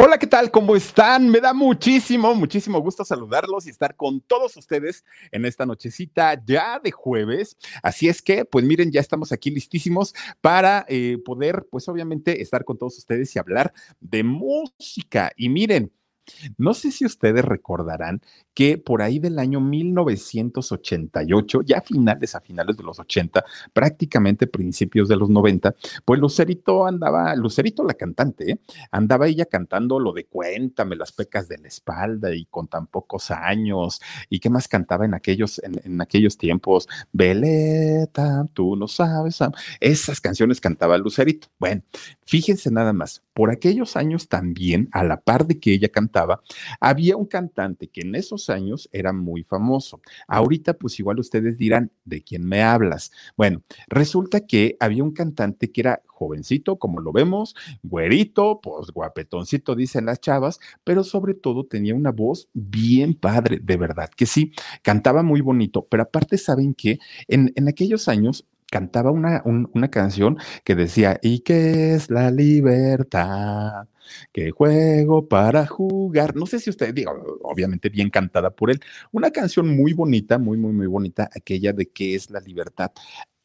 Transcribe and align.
Hola, 0.00 0.16
¿qué 0.16 0.28
tal? 0.28 0.52
¿Cómo 0.52 0.76
están? 0.76 1.28
Me 1.28 1.40
da 1.40 1.52
muchísimo, 1.52 2.32
muchísimo 2.32 2.80
gusto 2.80 3.04
saludarlos 3.04 3.66
y 3.66 3.70
estar 3.70 3.96
con 3.96 4.20
todos 4.20 4.56
ustedes 4.56 5.04
en 5.32 5.44
esta 5.44 5.66
nochecita 5.66 6.40
ya 6.46 6.78
de 6.78 6.92
jueves. 6.92 7.56
Así 7.82 8.08
es 8.08 8.22
que, 8.22 8.44
pues 8.44 8.64
miren, 8.64 8.92
ya 8.92 9.00
estamos 9.00 9.32
aquí 9.32 9.50
listísimos 9.50 10.14
para 10.40 10.86
eh, 10.88 11.18
poder, 11.24 11.66
pues 11.68 11.88
obviamente, 11.88 12.40
estar 12.40 12.64
con 12.64 12.78
todos 12.78 12.96
ustedes 12.96 13.34
y 13.34 13.40
hablar 13.40 13.72
de 13.98 14.22
música. 14.22 15.32
Y 15.36 15.48
miren, 15.48 15.90
no 16.56 16.74
sé 16.74 16.90
si 16.90 17.04
ustedes 17.04 17.44
recordarán 17.44 18.20
que 18.54 18.76
por 18.76 19.02
ahí 19.02 19.18
del 19.18 19.38
año 19.38 19.60
1988, 19.60 21.62
ya 21.62 21.80
finales 21.80 22.34
a 22.34 22.40
finales 22.40 22.76
de 22.76 22.82
los 22.82 22.98
80, 22.98 23.44
prácticamente 23.72 24.46
principios 24.46 25.08
de 25.08 25.16
los 25.16 25.30
90, 25.30 25.74
pues 26.04 26.20
Lucerito 26.20 26.86
andaba, 26.86 27.34
Lucerito 27.36 27.84
la 27.84 27.94
cantante, 27.94 28.50
¿eh? 28.50 28.60
andaba 28.90 29.28
ella 29.28 29.44
cantando 29.44 30.00
lo 30.00 30.12
de 30.12 30.26
Cuéntame 30.26 30.96
las 30.96 31.12
pecas 31.12 31.48
de 31.48 31.58
la 31.58 31.68
espalda 31.68 32.34
y 32.34 32.46
con 32.46 32.66
tan 32.66 32.86
pocos 32.86 33.30
años, 33.30 34.00
y 34.28 34.40
qué 34.40 34.50
más 34.50 34.66
cantaba 34.66 35.04
en 35.04 35.14
aquellos, 35.14 35.60
en, 35.62 36.00
aquellos 36.00 36.36
tiempos, 36.36 36.88
Veleta, 37.12 38.46
tú 38.52 38.76
no 38.76 38.88
sabes, 38.88 39.38
esas 39.80 40.20
canciones 40.20 40.60
cantaba 40.60 40.98
Lucerito. 40.98 41.48
Bueno, 41.58 41.82
fíjense 42.24 42.70
nada 42.70 42.92
más, 42.92 43.22
por 43.34 43.50
aquellos 43.50 43.96
años 43.96 44.28
también, 44.28 44.88
a 44.90 45.04
la 45.04 45.20
par 45.20 45.46
de 45.46 45.60
que 45.60 45.72
ella 45.72 45.88
cantaba, 45.88 46.08
había 46.80 47.16
un 47.16 47.26
cantante 47.26 47.88
que 47.88 48.02
en 48.02 48.14
esos 48.14 48.50
años 48.50 48.88
era 48.92 49.12
muy 49.12 49.44
famoso. 49.44 50.00
Ahorita, 50.26 50.74
pues 50.74 50.98
igual 50.98 51.18
ustedes 51.18 51.58
dirán, 51.58 51.90
¿de 52.04 52.22
quién 52.22 52.44
me 52.44 52.62
hablas? 52.62 53.10
Bueno, 53.36 53.62
resulta 53.88 54.46
que 54.46 54.76
había 54.80 55.04
un 55.04 55.12
cantante 55.12 55.70
que 55.70 55.80
era 55.82 56.02
jovencito, 56.06 56.78
como 56.78 57.00
lo 57.00 57.12
vemos, 57.12 57.54
güerito, 57.82 58.60
pues 58.60 58.90
guapetoncito, 58.90 59.76
dicen 59.76 60.06
las 60.06 60.20
chavas, 60.20 60.58
pero 60.84 61.04
sobre 61.04 61.34
todo 61.34 61.64
tenía 61.64 61.94
una 61.94 62.10
voz 62.10 62.48
bien 62.54 63.14
padre, 63.14 63.60
de 63.62 63.76
verdad 63.76 64.10
que 64.16 64.26
sí, 64.26 64.52
cantaba 64.82 65.22
muy 65.22 65.40
bonito, 65.40 65.86
pero 65.88 66.02
aparte, 66.02 66.36
¿saben 66.38 66.74
que 66.74 66.98
En, 67.28 67.52
en 67.56 67.68
aquellos 67.68 68.08
años 68.08 68.46
cantaba 68.70 69.10
una, 69.10 69.42
un, 69.44 69.70
una 69.74 69.90
canción 69.90 70.38
que 70.64 70.74
decía, 70.74 71.18
¿y 71.22 71.40
qué 71.40 71.94
es 71.94 72.10
la 72.10 72.30
libertad? 72.30 73.88
que 74.32 74.50
juego 74.50 75.28
para 75.28 75.66
jugar. 75.66 76.34
No 76.36 76.46
sé 76.46 76.60
si 76.60 76.70
usted, 76.70 76.94
digo, 76.94 77.12
obviamente 77.42 77.88
bien 77.90 78.10
cantada 78.10 78.50
por 78.50 78.70
él. 78.70 78.80
Una 79.12 79.30
canción 79.30 79.68
muy 79.76 79.92
bonita, 79.92 80.38
muy, 80.38 80.56
muy, 80.58 80.72
muy 80.72 80.86
bonita, 80.86 81.28
aquella 81.34 81.72
de 81.72 81.90
qué 81.90 82.14
es 82.14 82.30
la 82.30 82.40
libertad. 82.40 82.90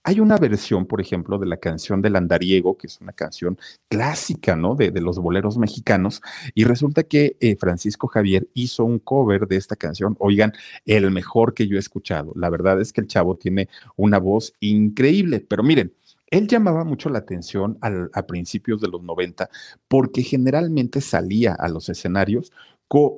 Hay 0.06 0.20
una 0.20 0.36
versión, 0.38 0.86
por 0.86 1.00
ejemplo, 1.00 1.38
de 1.38 1.46
la 1.46 1.58
canción 1.58 2.02
del 2.02 2.18
andariego, 2.18 2.78
que 2.78 2.88
es 2.88 3.00
una 3.00 3.14
canción 3.14 3.58
clásica, 3.88 4.56
¿no? 4.56 4.76
De, 4.76 4.92
los 5.00 5.18
boleros 5.18 5.58
mexicanos, 5.58 6.22
y 6.54 6.66
resulta 6.66 7.04
que 7.04 7.38
eh, 7.40 7.56
Francisco 7.56 8.08
Javier 8.08 8.48
hizo 8.54 8.84
un 8.84 9.00
cover 9.00 9.48
de 9.48 9.56
esta 9.56 9.78
canción, 9.78 10.18
oigan, 10.20 10.52
el 10.86 11.10
mejor 11.12 11.54
que 11.54 11.68
yo 11.68 11.78
he 11.78 11.80
escuchado. 11.80 12.34
La 12.36 12.50
verdad 12.50 12.82
es 12.82 12.92
que 12.92 13.00
el 13.02 13.08
chavo 13.08 13.38
tiene 13.38 13.70
una 13.96 14.20
voz 14.20 14.54
increíble, 14.60 15.40
pero 15.40 15.64
miren, 15.64 15.94
él 16.34 16.48
llamaba 16.48 16.84
mucho 16.84 17.10
la 17.10 17.20
atención 17.20 17.78
a 17.82 18.26
principios 18.26 18.82
de 18.82 18.88
los 18.88 19.04
90 19.04 19.52
porque 19.88 20.24
generalmente 20.24 21.00
salía 21.00 21.54
a 21.54 21.70
los 21.70 21.90
escenarios 21.90 22.52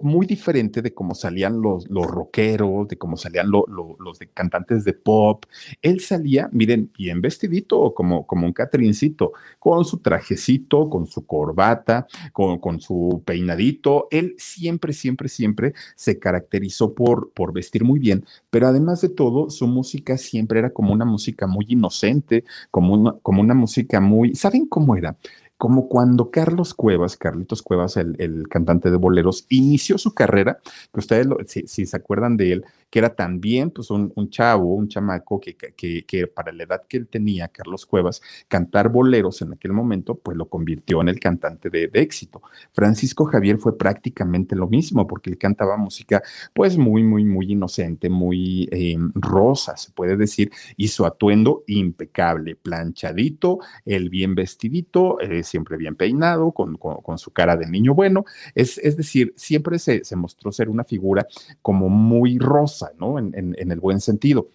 muy 0.01 0.25
diferente 0.25 0.81
de 0.81 0.93
cómo 0.93 1.15
salían 1.15 1.61
los, 1.61 1.89
los 1.89 2.05
rockeros, 2.07 2.87
de 2.87 2.97
cómo 2.97 3.17
salían 3.17 3.49
lo, 3.49 3.65
lo, 3.67 3.97
los 3.99 4.19
cantantes 4.33 4.83
de 4.85 4.93
pop. 4.93 5.45
Él 5.81 5.99
salía, 5.99 6.49
miren, 6.51 6.91
bien 6.97 7.21
vestidito, 7.21 7.93
como, 7.93 8.25
como 8.25 8.47
un 8.47 8.53
catrincito, 8.53 9.33
con 9.59 9.83
su 9.83 9.97
trajecito, 9.97 10.89
con 10.89 11.07
su 11.07 11.25
corbata, 11.25 12.07
con, 12.31 12.59
con 12.59 12.79
su 12.79 13.21
peinadito. 13.25 14.07
Él 14.11 14.35
siempre, 14.37 14.93
siempre, 14.93 15.27
siempre 15.27 15.73
se 15.95 16.19
caracterizó 16.19 16.93
por, 16.93 17.31
por 17.31 17.51
vestir 17.51 17.83
muy 17.83 17.99
bien, 17.99 18.25
pero 18.49 18.67
además 18.67 19.01
de 19.01 19.09
todo, 19.09 19.49
su 19.49 19.67
música 19.67 20.17
siempre 20.17 20.59
era 20.59 20.69
como 20.71 20.93
una 20.93 21.05
música 21.05 21.47
muy 21.47 21.65
inocente, 21.67 22.45
como 22.71 22.93
una, 22.93 23.13
como 23.21 23.41
una 23.41 23.53
música 23.53 23.99
muy, 23.99 24.35
¿saben 24.35 24.67
cómo 24.67 24.95
era? 24.95 25.17
Como 25.57 25.87
cuando 25.87 26.31
Carlos 26.31 26.73
Cuevas, 26.73 27.17
Carlitos 27.17 27.61
Cuevas, 27.61 27.97
el, 27.97 28.15
el 28.19 28.47
cantante 28.49 28.91
de 28.91 28.97
boleros, 28.97 29.45
inició 29.49 29.97
su 29.97 30.13
carrera, 30.13 30.59
que 30.93 30.99
ustedes, 30.99 31.25
lo, 31.25 31.37
si, 31.45 31.67
si, 31.67 31.85
se 31.85 31.97
acuerdan 31.97 32.37
de 32.37 32.51
él, 32.51 32.65
que 32.95 32.99
era 32.99 33.13
también 33.13 33.71
pues 33.71 33.91
un, 33.91 34.09
un 34.15 34.29
chavo, 34.29 34.73
un 34.73 34.87
chamaco 34.87 35.37
que, 35.37 35.57
que, 35.57 36.05
que, 36.05 36.27
para 36.27 36.53
la 36.53 36.63
edad 36.63 36.83
que 36.87 36.95
él 36.95 37.09
tenía, 37.09 37.49
Carlos 37.49 37.85
Cuevas, 37.85 38.21
cantar 38.47 38.87
boleros 38.87 39.41
en 39.41 39.51
aquel 39.51 39.73
momento, 39.73 40.15
pues 40.15 40.37
lo 40.37 40.47
convirtió 40.47 41.01
en 41.01 41.09
el 41.09 41.19
cantante 41.19 41.69
de, 41.69 41.89
éxito. 41.91 42.41
Francisco 42.71 43.25
Javier 43.25 43.57
fue 43.57 43.77
prácticamente 43.77 44.55
lo 44.55 44.69
mismo, 44.69 45.05
porque 45.07 45.29
él 45.29 45.37
cantaba 45.37 45.75
música 45.75 46.23
pues 46.53 46.77
muy, 46.77 47.03
muy, 47.03 47.25
muy 47.25 47.51
inocente, 47.51 48.09
muy 48.09 48.69
eh, 48.71 48.95
rosa, 49.13 49.75
se 49.75 49.91
puede 49.91 50.15
decir, 50.15 50.49
y 50.77 50.87
su 50.87 51.05
atuendo 51.05 51.65
impecable, 51.67 52.55
planchadito, 52.55 53.59
el 53.85 54.09
bien 54.09 54.35
vestidito, 54.35 55.19
eh, 55.19 55.43
siempre 55.43 55.75
bien 55.75 55.97
peinado, 55.97 56.53
con, 56.53 56.77
con, 56.77 57.01
con, 57.01 57.17
su 57.17 57.31
cara 57.31 57.57
de 57.57 57.67
niño 57.67 57.93
bueno, 57.93 58.23
es, 58.53 58.77
es 58.77 58.95
decir, 58.95 59.33
siempre 59.35 59.79
se, 59.79 60.05
se 60.05 60.15
mostró 60.15 60.53
ser 60.53 60.69
una 60.69 60.85
figura 60.85 61.27
como 61.61 61.89
muy 61.89 62.39
rosa, 62.39 62.84
¿no? 62.99 63.19
En, 63.19 63.33
en, 63.35 63.71
el 63.71 63.79
buen 63.79 63.99
sentido. 63.99 64.49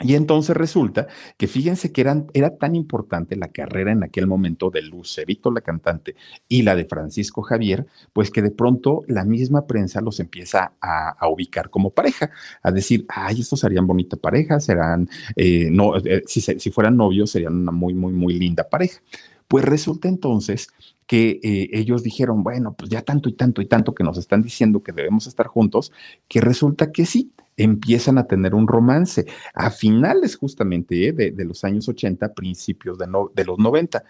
Y 0.00 0.14
entonces 0.14 0.56
resulta 0.56 1.08
que 1.36 1.48
fíjense 1.48 1.90
que 1.90 2.00
eran, 2.00 2.28
era 2.32 2.56
tan 2.56 2.76
importante 2.76 3.34
la 3.34 3.48
carrera 3.48 3.90
en 3.90 4.04
aquel 4.04 4.28
momento 4.28 4.70
de 4.70 4.82
Lucerito, 4.82 5.50
la 5.50 5.60
cantante, 5.60 6.14
y 6.48 6.62
la 6.62 6.76
de 6.76 6.84
Francisco 6.84 7.42
Javier, 7.42 7.84
pues 8.12 8.30
que 8.30 8.40
de 8.40 8.52
pronto 8.52 9.02
la 9.08 9.24
misma 9.24 9.66
prensa 9.66 10.00
los 10.00 10.20
empieza 10.20 10.74
a, 10.80 11.08
a 11.10 11.28
ubicar 11.28 11.68
como 11.68 11.90
pareja, 11.90 12.30
a 12.62 12.70
decir, 12.70 13.06
ay, 13.08 13.40
estos 13.40 13.58
serían 13.58 13.88
bonita 13.88 14.16
pareja, 14.16 14.60
serán, 14.60 15.08
eh, 15.34 15.68
no, 15.72 15.96
eh, 15.96 16.22
si, 16.26 16.40
si 16.40 16.70
fueran 16.70 16.96
novios, 16.96 17.32
serían 17.32 17.56
una 17.56 17.72
muy, 17.72 17.92
muy, 17.92 18.12
muy 18.12 18.38
linda 18.38 18.68
pareja. 18.68 19.00
Pues 19.48 19.64
resulta 19.64 20.08
entonces 20.08 20.68
que 21.08 21.40
eh, 21.42 21.70
ellos 21.72 22.02
dijeron, 22.02 22.44
bueno, 22.44 22.74
pues 22.74 22.90
ya 22.90 23.00
tanto 23.00 23.30
y 23.30 23.32
tanto 23.32 23.62
y 23.62 23.66
tanto 23.66 23.94
que 23.94 24.04
nos 24.04 24.18
están 24.18 24.42
diciendo 24.42 24.82
que 24.82 24.92
debemos 24.92 25.26
estar 25.26 25.46
juntos, 25.46 25.90
que 26.28 26.42
resulta 26.42 26.92
que 26.92 27.06
sí, 27.06 27.32
empiezan 27.58 28.16
a 28.16 28.26
tener 28.26 28.54
un 28.54 28.66
romance 28.66 29.26
a 29.52 29.70
finales 29.70 30.36
justamente 30.36 31.08
eh, 31.08 31.12
de, 31.12 31.30
de, 31.32 31.44
los 31.44 31.64
años 31.64 31.88
80, 31.88 32.32
principios 32.32 32.96
de, 32.96 33.06
no, 33.06 33.30
de 33.34 33.44
los 33.44 33.58
90. 33.58 34.02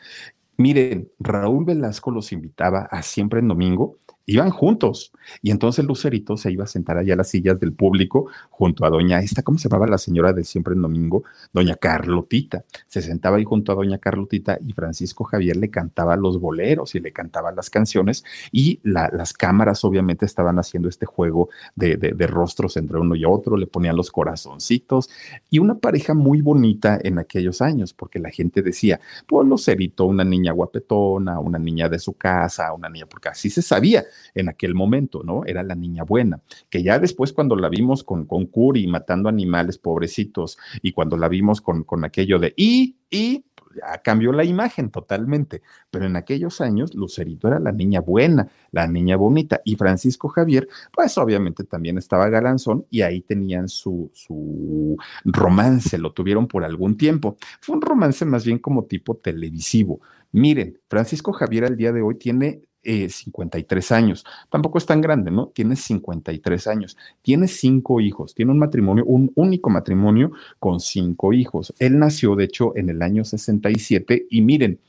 Miren, 0.58 1.10
Raúl 1.18 1.64
Velasco 1.64 2.10
los 2.10 2.30
invitaba 2.32 2.80
a 2.90 3.02
siempre 3.02 3.40
en 3.40 3.48
domingo 3.48 3.98
iban 4.28 4.50
juntos. 4.50 5.10
Y 5.42 5.50
entonces 5.50 5.84
Lucerito 5.84 6.36
se 6.36 6.52
iba 6.52 6.64
a 6.64 6.68
sentar 6.68 6.98
allá 6.98 7.14
a 7.14 7.16
las 7.16 7.30
sillas 7.30 7.58
del 7.58 7.72
público 7.72 8.26
junto 8.50 8.84
a 8.84 8.90
doña 8.90 9.20
esta, 9.20 9.42
¿cómo 9.42 9.58
se 9.58 9.68
llamaba 9.68 9.86
la 9.86 9.98
señora 9.98 10.32
de 10.32 10.44
siempre 10.44 10.74
en 10.74 10.82
domingo? 10.82 11.24
Doña 11.52 11.74
Carlotita. 11.76 12.64
Se 12.86 13.00
sentaba 13.00 13.38
ahí 13.38 13.44
junto 13.44 13.72
a 13.72 13.74
doña 13.74 13.98
Carlotita 13.98 14.58
y 14.64 14.74
Francisco 14.74 15.24
Javier 15.24 15.56
le 15.56 15.70
cantaba 15.70 16.14
los 16.16 16.38
boleros 16.38 16.94
y 16.94 17.00
le 17.00 17.10
cantaba 17.12 17.52
las 17.52 17.70
canciones 17.70 18.22
y 18.52 18.80
las 18.82 19.32
cámaras 19.32 19.82
obviamente 19.84 20.26
estaban 20.26 20.58
haciendo 20.58 20.90
este 20.90 21.06
juego 21.06 21.48
de, 21.74 21.96
de 21.96 22.26
rostros 22.26 22.76
entre 22.76 22.98
uno 22.98 23.16
y 23.16 23.24
otro, 23.24 23.56
le 23.56 23.66
ponían 23.66 23.96
los 23.96 24.10
corazoncitos 24.10 25.08
y 25.48 25.58
una 25.58 25.78
pareja 25.78 26.12
muy 26.12 26.42
bonita 26.42 26.98
en 27.02 27.18
aquellos 27.18 27.62
años, 27.62 27.94
porque 27.94 28.18
la 28.18 28.30
gente 28.30 28.60
decía, 28.60 29.00
pues 29.26 29.48
Lucerito, 29.48 30.04
una 30.04 30.24
niña 30.24 30.52
guapetona, 30.52 31.40
una 31.40 31.58
niña 31.58 31.88
de 31.88 31.98
su 31.98 32.12
casa, 32.12 32.72
una 32.74 32.90
niña, 32.90 33.06
porque 33.06 33.30
así 33.30 33.48
se 33.48 33.62
sabía 33.62 34.04
en 34.34 34.48
aquel 34.48 34.74
momento, 34.74 35.22
¿no? 35.24 35.44
Era 35.46 35.62
la 35.62 35.74
niña 35.74 36.04
buena, 36.04 36.40
que 36.70 36.82
ya 36.82 36.98
después 36.98 37.32
cuando 37.32 37.56
la 37.56 37.68
vimos 37.68 38.04
con, 38.04 38.26
con 38.26 38.46
Curi 38.46 38.86
matando 38.86 39.28
animales 39.28 39.78
pobrecitos 39.78 40.58
y 40.82 40.92
cuando 40.92 41.16
la 41.16 41.28
vimos 41.28 41.60
con, 41.60 41.84
con 41.84 42.04
aquello 42.04 42.38
de 42.38 42.54
y, 42.56 42.96
y, 43.10 43.44
pues, 43.54 43.80
ya 43.80 43.98
cambió 43.98 44.32
la 44.32 44.44
imagen 44.44 44.90
totalmente, 44.90 45.62
pero 45.90 46.06
en 46.06 46.16
aquellos 46.16 46.60
años 46.60 46.94
Lucerito 46.94 47.48
era 47.48 47.58
la 47.58 47.72
niña 47.72 48.00
buena, 48.00 48.48
la 48.70 48.86
niña 48.86 49.16
bonita, 49.16 49.60
y 49.64 49.76
Francisco 49.76 50.28
Javier, 50.28 50.68
pues 50.92 51.16
obviamente 51.18 51.64
también 51.64 51.98
estaba 51.98 52.28
galanzón 52.28 52.86
y 52.90 53.02
ahí 53.02 53.20
tenían 53.20 53.68
su, 53.68 54.10
su 54.14 54.96
romance, 55.24 55.98
lo 55.98 56.12
tuvieron 56.12 56.46
por 56.46 56.64
algún 56.64 56.96
tiempo. 56.96 57.36
Fue 57.60 57.76
un 57.76 57.82
romance 57.82 58.24
más 58.24 58.44
bien 58.44 58.58
como 58.58 58.84
tipo 58.84 59.16
televisivo. 59.16 60.00
Miren, 60.32 60.78
Francisco 60.88 61.32
Javier 61.32 61.64
al 61.64 61.76
día 61.76 61.92
de 61.92 62.02
hoy 62.02 62.16
tiene 62.16 62.67
53 62.82 63.90
eh, 63.90 63.94
años. 63.94 64.24
Tampoco 64.50 64.78
es 64.78 64.86
tan 64.86 65.00
grande, 65.00 65.30
¿no? 65.30 65.48
Tiene 65.48 65.76
53 65.76 66.66
años. 66.66 66.96
Tiene 67.22 67.48
cinco 67.48 68.00
hijos. 68.00 68.34
Tiene 68.34 68.52
un 68.52 68.58
matrimonio, 68.58 69.04
un 69.04 69.32
único 69.34 69.70
matrimonio 69.70 70.32
con 70.58 70.80
cinco 70.80 71.32
hijos. 71.32 71.74
Él 71.78 71.98
nació, 71.98 72.36
de 72.36 72.44
hecho, 72.44 72.76
en 72.76 72.88
el 72.88 73.02
año 73.02 73.24
67 73.24 74.26
y 74.30 74.42
miren, 74.42 74.80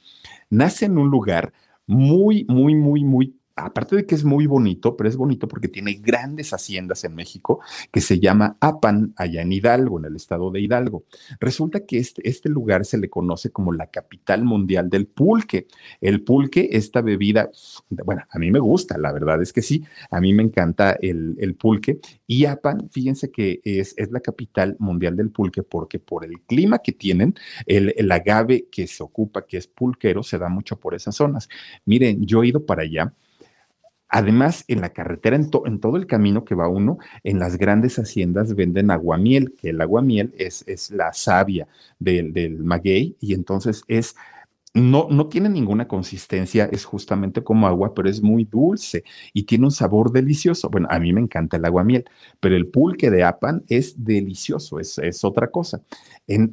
nace 0.50 0.86
en 0.86 0.98
un 0.98 1.10
lugar 1.10 1.54
muy, 1.88 2.46
muy, 2.48 2.76
muy, 2.76 3.04
muy 3.04 3.39
aparte 3.66 3.96
de 3.96 4.06
que 4.06 4.16
es 4.16 4.24
muy 4.24 4.48
bonito, 4.48 4.96
pero 4.96 5.10
es 5.10 5.16
bonito 5.16 5.48
porque 5.48 5.68
tiene 5.68 5.94
grandes 5.94 6.54
haciendas 6.54 7.04
en 7.04 7.16
México 7.16 7.60
que 7.92 8.02
se 8.02 8.20
llama 8.20 8.58
Apan, 8.60 9.14
allá 9.16 9.42
en 9.42 9.52
Hidalgo, 9.52 10.00
en 10.00 10.06
el 10.06 10.16
estado 10.16 10.52
de 10.52 10.62
Hidalgo. 10.62 11.06
Resulta 11.40 11.86
que 11.86 11.98
este, 11.98 12.28
este 12.28 12.50
lugar 12.50 12.86
se 12.86 12.98
le 12.98 13.10
conoce 13.10 13.52
como 13.52 13.72
la 13.72 13.88
capital 13.88 14.44
mundial 14.44 14.90
del 14.90 15.08
pulque. 15.08 15.68
El 16.02 16.24
pulque, 16.24 16.70
esta 16.72 17.02
bebida, 17.02 17.50
bueno, 17.90 18.24
a 18.30 18.40
mí 18.40 18.52
me 18.52 18.60
gusta, 18.60 18.98
la 18.98 19.12
verdad 19.12 19.42
es 19.42 19.54
que 19.54 19.62
sí, 19.62 19.84
a 20.10 20.20
mí 20.20 20.34
me 20.34 20.44
encanta 20.44 20.98
el, 21.02 21.36
el 21.40 21.56
pulque. 21.56 22.00
Y 22.28 22.46
Apan, 22.46 22.90
fíjense 22.90 23.32
que 23.32 23.62
es, 23.64 23.94
es, 23.98 24.12
la 24.12 24.20
capital 24.20 24.76
mundial 24.80 25.16
del 25.16 25.30
pulque 25.30 25.64
porque 25.64 26.00
por 26.00 26.26
el 26.26 26.42
clima 26.42 26.80
que 26.80 26.92
tienen, 26.92 27.36
el, 27.66 27.94
el 27.98 28.12
agave 28.12 28.68
que 28.72 28.88
se 28.88 29.04
ocupa, 29.04 29.46
que 29.46 29.58
es 29.58 29.68
pulquero, 29.68 30.24
se 30.24 30.38
da 30.38 30.50
mucho 30.50 30.80
por 30.80 30.96
esas 30.96 31.16
zonas. 31.16 31.50
Miren, 31.86 32.26
yo 32.26 32.44
he 32.44 32.48
ido 32.48 32.66
para 32.66 32.84
allá 32.84 33.14
Además, 34.10 34.66
en 34.68 34.82
la 34.82 34.90
carretera, 34.90 35.36
en, 35.36 35.50
todo 35.52 35.96
el 35.96 36.08
camino 36.08 36.44
que 36.44 36.56
va 36.56 36.68
uno, 36.68 36.98
en 37.24 37.40
las 37.40 37.58
grandes 37.58 37.98
haciendas 38.00 38.56
venden 38.56 38.92
aguamiel, 38.92 39.54
que 39.56 39.70
el 39.70 39.82
aguamiel 39.82 40.34
es, 40.38 40.64
es 40.68 40.90
la 40.92 41.14
savia 41.14 41.68
del, 42.00 42.34
del 42.34 42.64
maguey 42.64 43.16
y 43.20 43.34
entonces 43.34 43.84
es 43.88 44.16
no, 44.74 45.08
no, 45.10 45.28
tiene 45.28 45.50
ninguna 45.50 45.88
consistencia, 45.88 46.70
es 46.72 46.86
justamente 46.86 47.44
como 47.44 47.68
agua, 47.68 47.94
pero 47.96 48.08
es 48.08 48.22
muy 48.22 48.46
dulce 48.46 49.04
y 49.34 49.44
tiene 49.44 49.66
un 49.66 49.72
sabor 49.72 50.12
delicioso. 50.12 50.70
Bueno, 50.70 50.88
a 50.92 51.00
mí 51.00 51.12
me 51.12 51.22
encanta 51.22 51.58
el 51.58 51.66
aguamiel, 51.66 52.06
pero 52.40 52.56
el 52.56 52.68
pulque 52.68 53.10
de 53.10 53.24
Apan 53.24 53.64
es 53.68 54.04
delicioso, 54.04 54.80
es, 54.80 55.00
es 55.00 55.24
otra 55.24 55.50
cosa. 55.50 55.82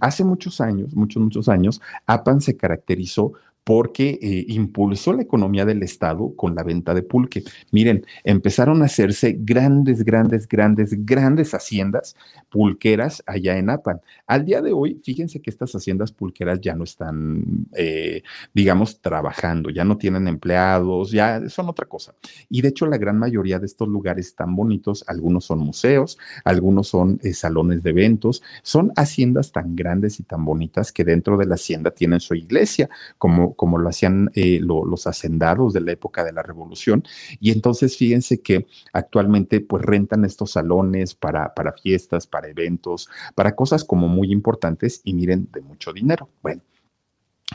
Hace 0.00 0.24
muchos 0.24 0.60
años, 0.62 0.94
muchos, 0.96 1.22
muchos 1.22 1.48
años, 1.48 1.80
Apan 2.06 2.40
se 2.40 2.56
caracterizó 2.56 3.34
porque 3.66 4.20
eh, 4.22 4.44
impulsó 4.46 5.12
la 5.12 5.22
economía 5.22 5.64
del 5.64 5.82
Estado 5.82 6.32
con 6.36 6.54
la 6.54 6.62
venta 6.62 6.94
de 6.94 7.02
pulque. 7.02 7.42
Miren, 7.72 8.06
empezaron 8.22 8.80
a 8.80 8.84
hacerse 8.84 9.36
grandes, 9.40 10.04
grandes, 10.04 10.46
grandes, 10.46 11.04
grandes 11.04 11.52
haciendas 11.52 12.14
pulqueras 12.48 13.24
allá 13.26 13.58
en 13.58 13.70
Apan. 13.70 14.00
Al 14.28 14.44
día 14.44 14.62
de 14.62 14.72
hoy, 14.72 15.00
fíjense 15.02 15.42
que 15.42 15.50
estas 15.50 15.72
haciendas 15.74 16.12
pulqueras 16.12 16.60
ya 16.60 16.76
no 16.76 16.84
están, 16.84 17.66
eh, 17.76 18.22
digamos, 18.54 19.00
trabajando, 19.00 19.70
ya 19.70 19.84
no 19.84 19.98
tienen 19.98 20.28
empleados, 20.28 21.10
ya 21.10 21.48
son 21.48 21.68
otra 21.68 21.86
cosa. 21.86 22.14
Y 22.48 22.62
de 22.62 22.68
hecho, 22.68 22.86
la 22.86 22.98
gran 22.98 23.18
mayoría 23.18 23.58
de 23.58 23.66
estos 23.66 23.88
lugares 23.88 24.36
tan 24.36 24.54
bonitos, 24.54 25.02
algunos 25.08 25.44
son 25.44 25.58
museos, 25.58 26.18
algunos 26.44 26.86
son 26.86 27.18
eh, 27.24 27.34
salones 27.34 27.82
de 27.82 27.90
eventos, 27.90 28.44
son 28.62 28.92
haciendas 28.94 29.50
tan 29.50 29.74
grandes 29.74 30.20
y 30.20 30.22
tan 30.22 30.44
bonitas 30.44 30.92
que 30.92 31.02
dentro 31.02 31.36
de 31.36 31.46
la 31.46 31.56
hacienda 31.56 31.90
tienen 31.90 32.20
su 32.20 32.36
iglesia, 32.36 32.88
como 33.18 33.55
como 33.56 33.78
lo 33.78 33.88
hacían 33.88 34.30
eh, 34.34 34.60
los 34.60 35.06
hacendados 35.06 35.72
de 35.72 35.80
la 35.80 35.92
época 35.92 36.24
de 36.24 36.32
la 36.32 36.42
revolución. 36.42 37.04
Y 37.40 37.50
entonces 37.50 37.96
fíjense 37.96 38.40
que 38.40 38.66
actualmente 38.92 39.60
pues 39.60 39.84
rentan 39.84 40.24
estos 40.24 40.52
salones 40.52 41.14
para, 41.14 41.54
para 41.54 41.72
fiestas, 41.72 42.26
para 42.26 42.48
eventos, 42.48 43.08
para 43.34 43.54
cosas 43.54 43.84
como 43.84 44.08
muy 44.08 44.30
importantes 44.32 45.00
y 45.04 45.14
miren, 45.14 45.48
de 45.52 45.60
mucho 45.62 45.92
dinero. 45.92 46.28
Bueno. 46.42 46.62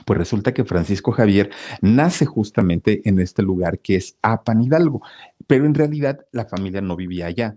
Pues 0.06 0.18
resulta 0.18 0.53
que 0.53 0.63
Francisco 0.63 1.12
Javier 1.12 1.51
nace 1.81 2.25
justamente 2.25 3.01
en 3.03 3.19
este 3.19 3.44
lugar 3.44 3.80
que 3.80 3.98
es 3.98 4.18
Apan 4.21 4.62
Hidalgo, 4.62 5.01
pero 5.48 5.65
en 5.65 5.74
realidad 5.74 6.25
la 6.31 6.45
familia 6.45 6.80
no 6.80 6.95
vivía 6.95 7.25
allá. 7.25 7.56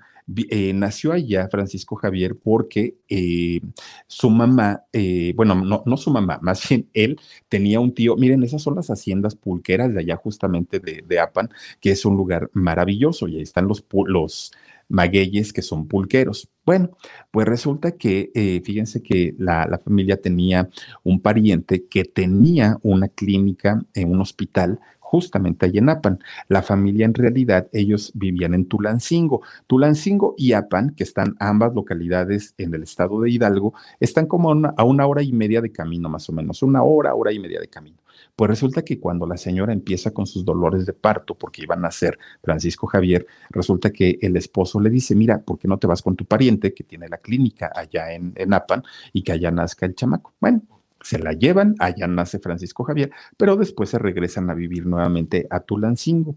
Eh, 0.51 0.73
nació 0.73 1.13
allá 1.13 1.49
Francisco 1.51 1.97
Javier 1.97 2.35
porque 2.43 2.97
eh, 3.11 3.61
su 4.07 4.31
mamá, 4.31 4.85
eh, 4.91 5.35
bueno, 5.37 5.55
no, 5.55 5.97
su 5.99 6.11
mamá, 6.11 6.39
más 6.41 6.67
bien 6.69 6.89
él 6.95 7.21
tenía 7.49 7.79
un 7.79 7.93
tío, 7.95 8.17
miren, 8.17 8.43
esas 8.43 8.63
son 8.63 8.75
las 8.75 8.89
haciendas 8.89 9.35
pulqueras 9.35 9.93
de 9.93 10.01
allá 10.01 10.17
justamente 10.17 10.81
de, 10.81 11.21
Apan, 11.21 11.51
que 11.81 11.91
es 11.91 12.05
un 12.07 12.17
lugar 12.17 12.51
maravilloso 12.55 13.29
y 13.29 13.37
ahí 13.37 13.43
están 13.43 13.69
los, 13.69 14.53
magueyes 14.87 15.53
que 15.53 15.63
son 15.63 15.89
pulqueros. 15.89 16.51
Bueno, 16.67 16.91
pues 17.31 17.47
resulta 17.47 17.93
que, 17.93 18.61
fíjense 18.65 19.03
que 19.03 19.35
la, 19.39 19.67
la, 19.67 19.79
familia 19.79 20.21
tenía 20.21 20.69
un 21.03 21.21
pariente 21.21 21.87
que 21.87 22.05
tenía 22.05 22.79
una 22.83 23.09
clínica 23.09 23.81
en 23.95 24.11
un 24.11 24.21
hospital 24.21 24.81
justamente 25.15 25.67
allí 25.67 25.79
en 25.79 25.89
Apan. 25.91 26.19
La 26.49 26.61
familia 26.61 27.05
en 27.07 27.15
realidad, 27.15 27.69
ellos 27.73 28.11
vivían 28.17 28.53
en 28.53 28.67
Tulancingo. 28.67 29.43
Tulancingo 29.69 30.35
y 30.37 30.55
Apan, 30.55 30.91
que 30.91 31.05
están 31.05 31.37
ambas 31.39 31.73
localidades 31.73 32.53
en 32.59 32.75
el 32.75 32.83
estado 32.83 33.21
de 33.21 33.31
Hidalgo, 33.31 33.75
están 34.01 34.27
como 34.27 34.51
a 34.51 34.83
una, 34.83 35.07
hora 35.07 35.23
y 35.23 35.31
media 35.31 35.61
de 35.61 35.71
camino 35.71 36.09
más 36.09 36.29
o 36.29 36.33
menos, 36.33 36.65
una 36.65 36.83
hora, 36.83 37.15
hora 37.15 37.31
y 37.33 37.39
media 37.39 37.61
de 37.61 37.69
camino. 37.69 37.99
Pues 38.35 38.49
resulta 38.49 38.83
que 38.83 38.99
cuando 38.99 39.25
la 39.25 39.37
señora 39.37 39.73
empieza 39.73 40.11
con 40.11 40.27
sus 40.27 40.45
dolores 40.45 40.85
de 40.85 40.95
parto, 40.95 41.37
porque 41.37 41.63
iban 41.63 41.85
a 41.85 41.93
ser 41.93 42.19
Francisco 42.43 42.89
Javier, 42.89 43.25
resulta 43.51 43.91
que 43.91 44.19
el 44.21 44.37
esposo 44.37 44.81
le 44.81 44.91
dice, 44.91 45.15
mira, 45.15 45.39
¿por 45.39 45.61
qué 45.61 45.69
no 45.69 45.79
te 45.79 45.87
vas 45.87 46.03
con 46.03 46.17
tu 46.17 46.25
pariente 46.25 46.75
que 46.75 46.83
tiene 46.83 47.09
la 47.09 47.19
clínica 47.19 47.71
allá 47.73 48.13
en, 48.13 48.33
en 48.35 48.53
Apan 48.53 48.83
y 49.13 49.23
que 49.23 49.31
allá 49.31 49.53
nazca 49.53 49.87
el 49.87 49.95
chamaco? 49.95 50.33
Bueno, 50.41 50.63
se 51.05 51.19
la 51.19 51.35
llevan, 51.35 51.75
allá 51.79 52.07
nace 52.07 52.39
Francisco 52.39 52.83
Javier, 52.83 53.11
pero 53.37 53.57
después 53.57 53.91
se 53.91 53.99
regresan 53.99 54.49
a 54.49 54.55
vivir 54.55 54.87
nuevamente 54.87 55.47
a 55.51 55.61
Tulancingo. 55.61 56.37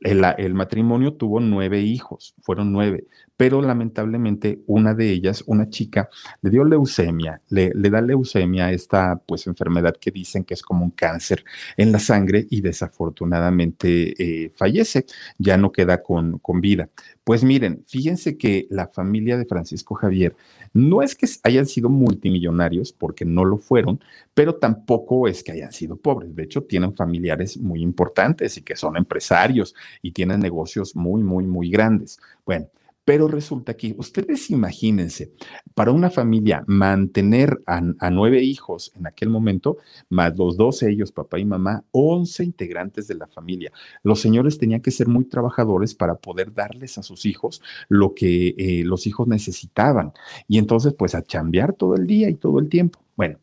El, 0.00 0.54
matrimonio 0.54 1.14
tuvo 1.14 1.40
nueve 1.40 1.80
hijos, 1.80 2.34
fueron 2.42 2.72
nueve, 2.72 3.06
pero 3.42 3.60
lamentablemente 3.60 4.62
una 4.68 4.94
de 4.94 5.10
ellas, 5.10 5.42
una 5.48 5.68
chica, 5.68 6.08
le 6.42 6.50
dio 6.50 6.62
leucemia, 6.62 7.42
le, 7.48 7.72
da 7.74 8.00
leucemia, 8.00 8.70
esta 8.70 9.16
pues 9.16 9.48
enfermedad 9.48 9.96
que 10.00 10.12
dicen 10.12 10.44
que 10.44 10.54
es 10.54 10.62
como 10.62 10.84
un 10.84 10.92
cáncer 10.92 11.44
en 11.76 11.90
la 11.90 11.98
sangre 11.98 12.46
y 12.50 12.60
desafortunadamente 12.60 14.14
eh, 14.44 14.52
fallece, 14.54 15.06
ya 15.38 15.56
no 15.56 15.72
queda 15.72 16.04
con, 16.04 16.38
con 16.38 16.60
vida. 16.60 16.88
Pues 17.24 17.42
miren, 17.42 17.82
fíjense 17.84 18.38
que 18.38 18.68
la 18.70 18.86
familia 18.86 19.36
de 19.36 19.44
Francisco 19.44 19.96
Javier 19.96 20.36
no 20.72 21.02
es 21.02 21.16
que 21.16 21.26
hayan 21.42 21.66
sido 21.66 21.88
multimillonarios, 21.88 22.92
porque 22.92 23.24
no 23.24 23.44
lo 23.44 23.58
fueron, 23.58 23.98
pero 24.34 24.54
tampoco 24.54 25.26
es 25.26 25.42
que 25.42 25.50
hayan 25.50 25.72
sido 25.72 25.96
pobres. 25.96 26.36
De 26.36 26.44
hecho, 26.44 26.62
tienen 26.62 26.94
familiares 26.94 27.56
muy 27.56 27.82
importantes 27.82 28.56
y 28.56 28.62
que 28.62 28.76
son 28.76 28.96
empresarios 28.96 29.74
y 30.00 30.12
tienen 30.12 30.38
negocios 30.38 30.94
muy, 30.94 31.24
muy, 31.24 31.44
muy 31.44 31.70
grandes. 31.70 32.20
Bueno, 32.46 32.68
pero 33.04 33.28
resulta 33.28 33.74
que 33.74 33.94
ustedes 33.98 34.50
imagínense, 34.50 35.32
para 35.74 35.90
una 35.90 36.10
familia 36.10 36.62
mantener 36.66 37.60
a, 37.66 37.80
nueve 38.10 38.42
hijos 38.42 38.92
en 38.96 39.06
aquel 39.06 39.28
momento, 39.28 39.78
más 40.08 40.36
los 40.36 40.56
dos 40.56 40.82
ellos, 40.82 41.12
papá 41.12 41.38
y 41.38 41.44
mamá, 41.44 41.84
once 41.90 42.44
integrantes 42.44 43.08
de 43.08 43.14
la 43.14 43.26
familia. 43.26 43.72
Los 44.02 44.20
señores 44.20 44.58
tenían 44.58 44.80
que 44.80 44.90
ser 44.90 45.08
muy 45.08 45.24
trabajadores 45.24 45.94
para 45.94 46.14
poder 46.14 46.52
darles 46.54 46.98
a 46.98 47.02
sus 47.02 47.26
hijos 47.26 47.62
lo 47.88 48.14
que 48.14 48.54
eh, 48.56 48.84
los 48.84 49.06
hijos 49.06 49.26
necesitaban. 49.26 50.12
Y 50.46 50.58
entonces, 50.58 50.94
pues 50.94 51.14
a 51.14 51.22
chambear 51.22 51.72
todo 51.72 51.94
el 51.96 52.06
día 52.06 52.28
y 52.30 52.34
todo 52.34 52.58
el 52.58 52.68
tiempo. 52.68 53.00
Bueno, 53.16 53.38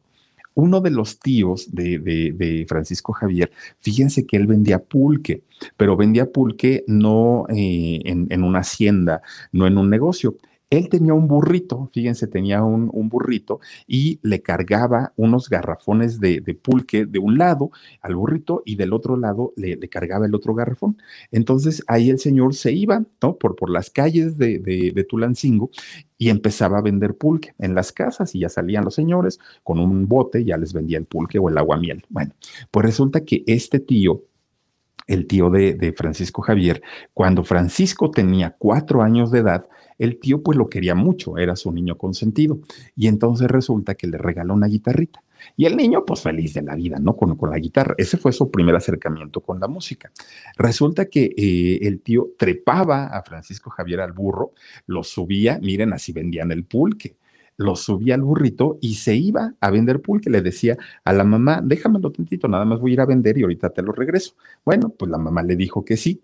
uno 0.59 0.81
de 0.81 0.91
los 0.91 1.19
tíos 1.19 1.73
de, 1.73 2.65
Francisco 2.67 3.13
Javier, 3.13 3.51
fíjense 3.79 4.25
que 4.25 4.37
él 4.37 4.47
vendía 4.47 4.79
pulque, 4.79 5.43
pero 5.77 5.97
vendía 5.97 6.31
pulque 6.31 6.83
no 6.87 7.45
eh, 7.49 8.01
en 8.05 8.43
una 8.43 8.59
hacienda, 8.59 9.21
no 9.51 9.67
en 9.67 9.77
un 9.77 9.89
negocio, 9.89 10.37
él 10.69 10.89
tenía 10.89 11.13
un 11.13 11.27
burrito, 11.27 11.89
fíjense, 11.93 12.27
tenía 12.27 12.63
un, 12.63 12.89
burrito 13.09 13.59
y 13.87 14.19
le 14.21 14.41
cargaba 14.41 15.13
unos 15.15 15.49
garrafones 15.49 16.19
de, 16.19 16.41
pulque 16.61 17.05
de 17.05 17.17
un 17.17 17.37
lado 17.37 17.71
al 18.01 18.15
burrito 18.15 18.61
y 18.65 18.75
del 18.75 18.93
otro 18.93 19.17
lado 19.17 19.53
le, 19.55 19.77
cargaba 19.89 20.27
el 20.27 20.35
otro 20.35 20.53
garrafón. 20.53 20.97
Entonces 21.31 21.83
ahí 21.87 22.09
el 22.09 22.19
señor 22.19 22.53
se 22.53 22.71
iba, 22.71 23.03
¿no? 23.21 23.35
Por, 23.37 23.55
por 23.55 23.71
las 23.71 23.89
calles 23.89 24.37
de, 24.37 24.59
de, 24.59 25.03
Tulancingo 25.03 25.71
y 26.17 26.29
empezaba 26.29 26.77
a 26.77 26.81
vender 26.81 27.15
pulque 27.15 27.53
en 27.57 27.73
las 27.73 27.91
casas 27.91 28.35
y 28.35 28.39
ya 28.39 28.49
salían 28.49 28.85
los 28.85 28.93
señores 28.93 29.39
con 29.63 29.79
un 29.79 30.07
bote, 30.07 30.43
ya 30.43 30.57
les 30.57 30.73
vendía 30.73 30.99
el 30.99 31.05
pulque 31.05 31.39
o 31.39 31.49
el 31.49 31.57
aguamiel. 31.57 32.03
Bueno, 32.09 32.33
pues 32.69 32.85
resulta 32.85 33.21
que 33.25 33.43
este 33.47 33.79
tío 33.79 34.23
el 35.07 35.25
tío 35.25 35.49
de, 35.49 35.73
de, 35.73 35.91
Francisco 35.91 36.43
Javier, 36.43 36.83
cuando 37.15 37.43
Francisco 37.43 38.11
tenía 38.11 38.55
cuatro 38.59 39.01
años 39.01 39.31
de 39.31 39.39
edad, 39.39 39.67
el 39.99 40.17
tío 40.17 40.41
pues 40.41 40.57
lo 40.57 40.69
quería 40.69 40.95
mucho, 40.95 41.37
era 41.37 41.55
su 41.55 41.71
niño 41.71 41.97
consentido. 41.97 42.59
Y 42.95 43.07
entonces 43.07 43.47
resulta 43.47 43.95
que 43.95 44.07
le 44.07 44.17
regaló 44.17 44.55
una 44.55 44.67
guitarrita. 44.67 45.23
Y 45.55 45.65
el 45.65 45.77
niño, 45.77 46.03
pues 46.05 46.21
feliz 46.21 46.53
de 46.53 46.63
la 46.63 46.75
vida, 46.75 46.97
¿no? 46.99 47.15
Con, 47.15 47.35
con 47.37 47.49
la 47.49 47.59
guitarra. 47.59 47.95
Ese 47.97 48.17
fue 48.17 48.31
su 48.31 48.49
primer 48.49 48.75
acercamiento 48.75 49.41
con 49.41 49.59
la 49.59 49.67
música. 49.67 50.11
Resulta 50.57 51.05
que 51.05 51.33
eh, 51.37 51.79
el 51.81 52.01
tío 52.01 52.31
trepaba 52.37 53.07
a 53.07 53.21
Francisco 53.23 53.69
Javier 53.69 54.01
al 54.01 54.13
burro, 54.13 54.53
lo 54.87 55.03
subía, 55.03 55.59
miren, 55.61 55.93
así 55.93 56.11
vendían 56.11 56.51
el 56.51 56.65
pulque 56.65 57.15
lo 57.59 57.75
subía 57.75 58.15
al 58.15 58.21
burrito 58.21 58.77
y 58.79 58.95
se 58.95 59.15
iba 59.15 59.53
a 59.59 59.69
vender 59.69 60.01
pulque. 60.01 60.29
Le 60.29 60.41
decía 60.41 60.77
a 61.03 61.11
la 61.11 61.25
mamá, 61.25 61.61
déjamelo 61.61 62.09
tantito, 62.09 62.47
nada 62.47 62.63
más 62.63 62.79
voy 62.79 62.91
a 62.91 62.93
ir 62.93 63.01
a 63.01 63.05
vender 63.05 63.37
y 63.37 63.41
ahorita 63.41 63.69
te 63.71 63.81
lo 63.81 63.91
regreso. 63.91 64.35
Bueno, 64.63 64.89
pues 64.97 65.11
la 65.11 65.17
mamá 65.17 65.43
le 65.43 65.57
dijo 65.57 65.83
que 65.83 65.97
sí. 65.97 66.23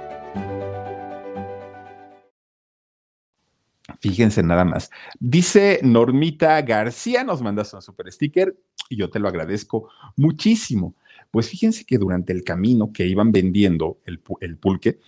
Fíjense 4.01 4.41
nada 4.41 4.65
más. 4.65 4.89
Dice 5.19 5.79
Normita 5.83 6.59
García, 6.63 7.23
nos 7.23 7.41
mandas 7.43 7.71
un 7.75 7.83
super 7.83 8.11
sticker 8.11 8.57
y 8.89 8.97
yo 8.97 9.11
te 9.11 9.19
lo 9.19 9.27
agradezco 9.27 9.89
muchísimo. 10.17 10.95
Pues 11.29 11.47
fíjense 11.49 11.85
que 11.85 11.99
durante 11.99 12.33
el 12.33 12.43
camino 12.43 12.91
que 12.91 13.05
iban 13.05 13.31
vendiendo 13.31 13.99
el, 14.05 14.19
el 14.41 14.57
pulque, 14.57 14.99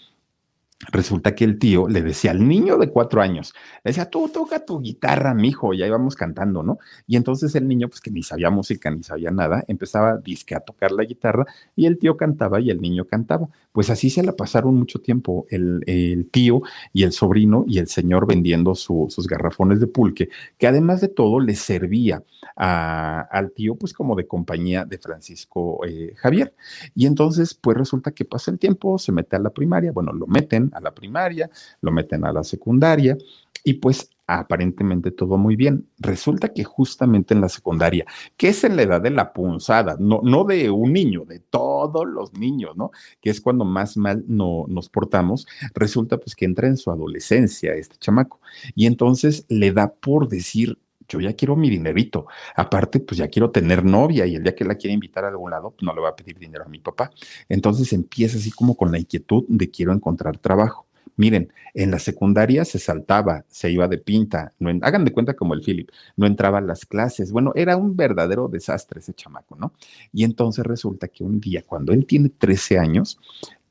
Resulta 0.92 1.34
que 1.34 1.46
el 1.46 1.60
tío 1.60 1.88
le 1.88 2.02
decía 2.02 2.32
al 2.32 2.46
niño 2.48 2.78
de 2.78 2.90
cuatro 2.90 3.22
años, 3.22 3.54
le 3.84 3.90
decía, 3.90 4.10
tú 4.10 4.30
toca 4.30 4.66
tu 4.66 4.82
guitarra, 4.82 5.34
mijo, 5.34 5.74
y 5.74 5.82
ahí 5.82 5.90
vamos 5.90 6.16
cantando, 6.16 6.62
¿no? 6.62 6.78
Y 7.08 7.16
entonces 7.16 7.56
el 7.56 7.68
niño, 7.68 7.88
pues 7.88 8.02
que 8.02 8.12
ni 8.12 8.22
sabía 8.22 8.50
música, 8.50 8.92
ni 8.92 9.04
sabía 9.04 9.32
nada, 9.32 9.64
empezaba 9.68 10.18
disque 10.18 10.56
a 10.56 10.60
tocar 10.60 10.92
la 10.92 11.04
guitarra 11.04 11.46
y 11.76 11.86
el 11.86 11.98
tío 11.98 12.18
cantaba 12.18 12.60
y 12.60 12.70
el 12.70 12.82
niño 12.82 13.06
cantaba. 13.06 13.48
Pues 13.72 13.90
así 13.90 14.10
se 14.10 14.24
la 14.24 14.34
pasaron 14.34 14.76
mucho 14.76 15.00
tiempo 15.00 15.48
el, 15.50 16.28
tío 16.32 16.62
y 16.92 17.04
el 17.04 17.12
sobrino 17.12 17.66
y 17.68 17.80
el 17.80 17.88
señor 17.88 18.28
vendiendo 18.28 18.76
sus 18.76 19.28
garrafones 19.28 19.80
de 19.80 19.88
pulque, 19.88 20.30
que 20.58 20.68
además 20.68 21.02
de 21.02 21.08
todo 21.08 21.40
le 21.40 21.56
servía 21.56 22.24
al 22.56 23.52
tío, 23.52 23.76
pues 23.76 23.94
como 23.94 24.16
de 24.16 24.28
compañía 24.28 24.86
de 24.86 24.98
Francisco 24.98 25.84
eh, 25.86 26.14
Javier. 26.18 26.54
Y 26.94 27.06
entonces, 27.06 27.54
pues 27.54 27.78
resulta 27.78 28.12
que 28.12 28.26
pasa 28.26 28.52
el 28.52 28.60
tiempo, 28.60 29.00
se 29.00 29.12
mete 29.12 29.36
a 29.36 29.40
la 29.40 29.50
primaria, 29.50 29.92
bueno, 29.92 30.14
lo 30.14 30.28
meten 30.28 30.63
a 30.74 30.82
la 30.82 30.94
primaria, 30.94 31.50
lo 31.82 31.92
meten 31.92 32.26
a 32.26 32.34
la 32.34 32.44
secundaria 32.44 33.18
y 33.64 33.74
pues 33.76 34.10
aparentemente 34.28 35.12
todo 35.12 35.38
muy 35.38 35.56
bien. 35.56 35.88
Resulta 36.00 36.50
que 36.50 36.64
justamente 36.64 37.34
en 37.34 37.42
la 37.42 37.50
secundaria, 37.50 38.06
que 38.38 38.50
es 38.50 38.64
en 38.64 38.76
la 38.76 38.84
edad 38.84 39.02
de 39.02 39.10
la 39.10 39.34
punzada, 39.34 39.98
no, 40.00 40.22
no 40.24 40.44
de 40.46 40.70
un 40.70 40.94
niño, 40.94 41.26
de 41.26 41.40
todos 41.40 42.08
los 42.08 42.34
niños, 42.34 42.76
¿no? 42.76 42.92
Que 43.22 43.30
es 43.30 43.42
cuando 43.42 43.66
más 43.66 43.98
mal 43.98 44.24
no, 44.28 44.66
nos 44.68 44.90
portamos, 44.90 45.48
resulta 45.74 46.18
pues 46.18 46.36
que 46.36 46.46
entra 46.46 46.68
en 46.68 46.78
su 46.78 46.92
adolescencia 46.92 47.74
este 47.74 47.98
chamaco 47.98 48.40
y 48.76 48.86
entonces 48.86 49.46
le 49.50 49.72
da 49.72 49.94
por 49.94 50.28
decir, 50.28 50.80
yo 51.08 51.20
ya 51.20 51.34
quiero 51.34 51.56
mi 51.56 51.70
dinerito. 51.70 52.28
Aparte, 52.56 53.00
pues 53.00 53.18
ya 53.18 53.28
quiero 53.28 53.52
tener 53.52 53.84
novia 53.84 54.26
y 54.26 54.36
el 54.36 54.44
día 54.44 54.56
que 54.56 54.66
la 54.66 54.76
quiera 54.76 54.94
invitar 54.94 55.26
a 55.26 55.30
algún 55.30 55.52
lado, 55.52 55.72
pues 55.72 55.84
no 55.84 55.94
le 55.94 56.02
va 56.02 56.10
a 56.10 56.16
pedir 56.16 56.38
dinero 56.38 56.64
a 56.66 56.70
mi 56.70 56.80
papá. 56.80 57.12
Entonces 57.50 57.92
empieza 57.94 58.38
así 58.38 58.52
como 58.52 58.76
con 58.76 58.92
la 58.92 59.00
inquietud 59.00 59.46
de 59.48 59.70
quiero 59.70 59.94
encontrar 59.94 60.38
trabajo. 60.38 60.88
Miren, 61.16 61.54
en 61.76 61.92
la 61.92 62.00
secundaria 62.00 62.66
se 62.66 62.80
saltaba, 62.80 63.46
se 63.48 63.70
iba 63.70 63.88
de 63.88 64.00
pinta, 64.00 64.54
no 64.58 64.72
hagan 64.82 65.06
de 65.06 65.12
cuenta 65.12 65.36
como 65.36 65.54
el 65.54 65.62
Philip, 65.62 65.90
no 66.16 66.26
entraba 66.26 66.58
a 66.58 66.62
las 66.62 66.86
clases. 66.86 67.32
Bueno, 67.32 67.52
era 67.56 67.78
un 67.78 67.96
verdadero 67.96 68.48
desastre 68.48 69.00
ese 69.00 69.14
chamaco, 69.14 69.56
¿no? 69.56 69.74
Y 70.12 70.24
entonces 70.24 70.66
resulta 70.66 71.08
que 71.08 71.24
un 71.24 71.40
día, 71.40 71.64
cuando 71.64 71.94
él 71.94 72.08
tiene 72.08 72.30
13 72.30 72.80
años, 72.80 73.20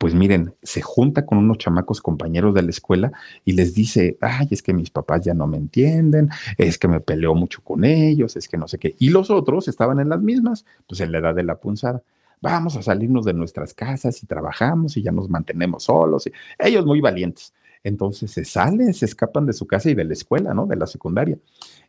pues 0.02 0.14
miren, 0.14 0.52
se 0.64 0.82
junta 0.82 1.24
con 1.24 1.38
unos 1.38 1.58
chamacos 1.58 2.00
compañeros 2.00 2.52
de 2.54 2.62
la 2.62 2.70
escuela 2.70 3.12
y 3.44 3.52
les 3.52 3.72
dice, 3.72 4.18
ay, 4.20 4.48
es 4.50 4.60
que 4.60 4.72
mis 4.72 4.90
papás 4.90 5.22
ya 5.24 5.32
no 5.32 5.46
me 5.46 5.56
entienden, 5.56 6.28
es 6.58 6.76
que 6.76 6.88
me 6.88 6.98
peleo 6.98 7.36
mucho 7.36 7.62
con 7.62 7.84
ellos, 7.84 8.34
es 8.34 8.48
que 8.48 8.56
no 8.56 8.66
sé 8.66 8.78
qué. 8.78 8.96
Y 8.98 9.10
los 9.10 9.30
otros 9.30 9.68
estaban 9.68 10.00
en 10.00 10.08
las 10.08 10.20
mismas, 10.20 10.66
pues 10.88 11.00
en 11.02 11.12
la 11.12 11.18
edad 11.18 11.36
de 11.36 11.44
la 11.44 11.54
punzada. 11.54 12.02
Vamos 12.40 12.74
a 12.74 12.82
salirnos 12.82 13.24
de 13.24 13.32
nuestras 13.32 13.74
casas 13.74 14.20
y 14.24 14.26
trabajamos 14.26 14.96
y 14.96 15.02
ya 15.02 15.12
nos 15.12 15.30
mantenemos 15.30 15.84
solos. 15.84 16.28
Ellos 16.58 16.84
muy 16.84 17.00
valientes. 17.00 17.54
Entonces 17.84 18.30
se 18.30 18.44
salen, 18.44 18.94
se 18.94 19.06
escapan 19.06 19.46
de 19.46 19.52
su 19.52 19.66
casa 19.66 19.90
y 19.90 19.94
de 19.94 20.04
la 20.04 20.12
escuela, 20.12 20.54
¿no? 20.54 20.66
De 20.66 20.76
la 20.76 20.86
secundaria. 20.86 21.38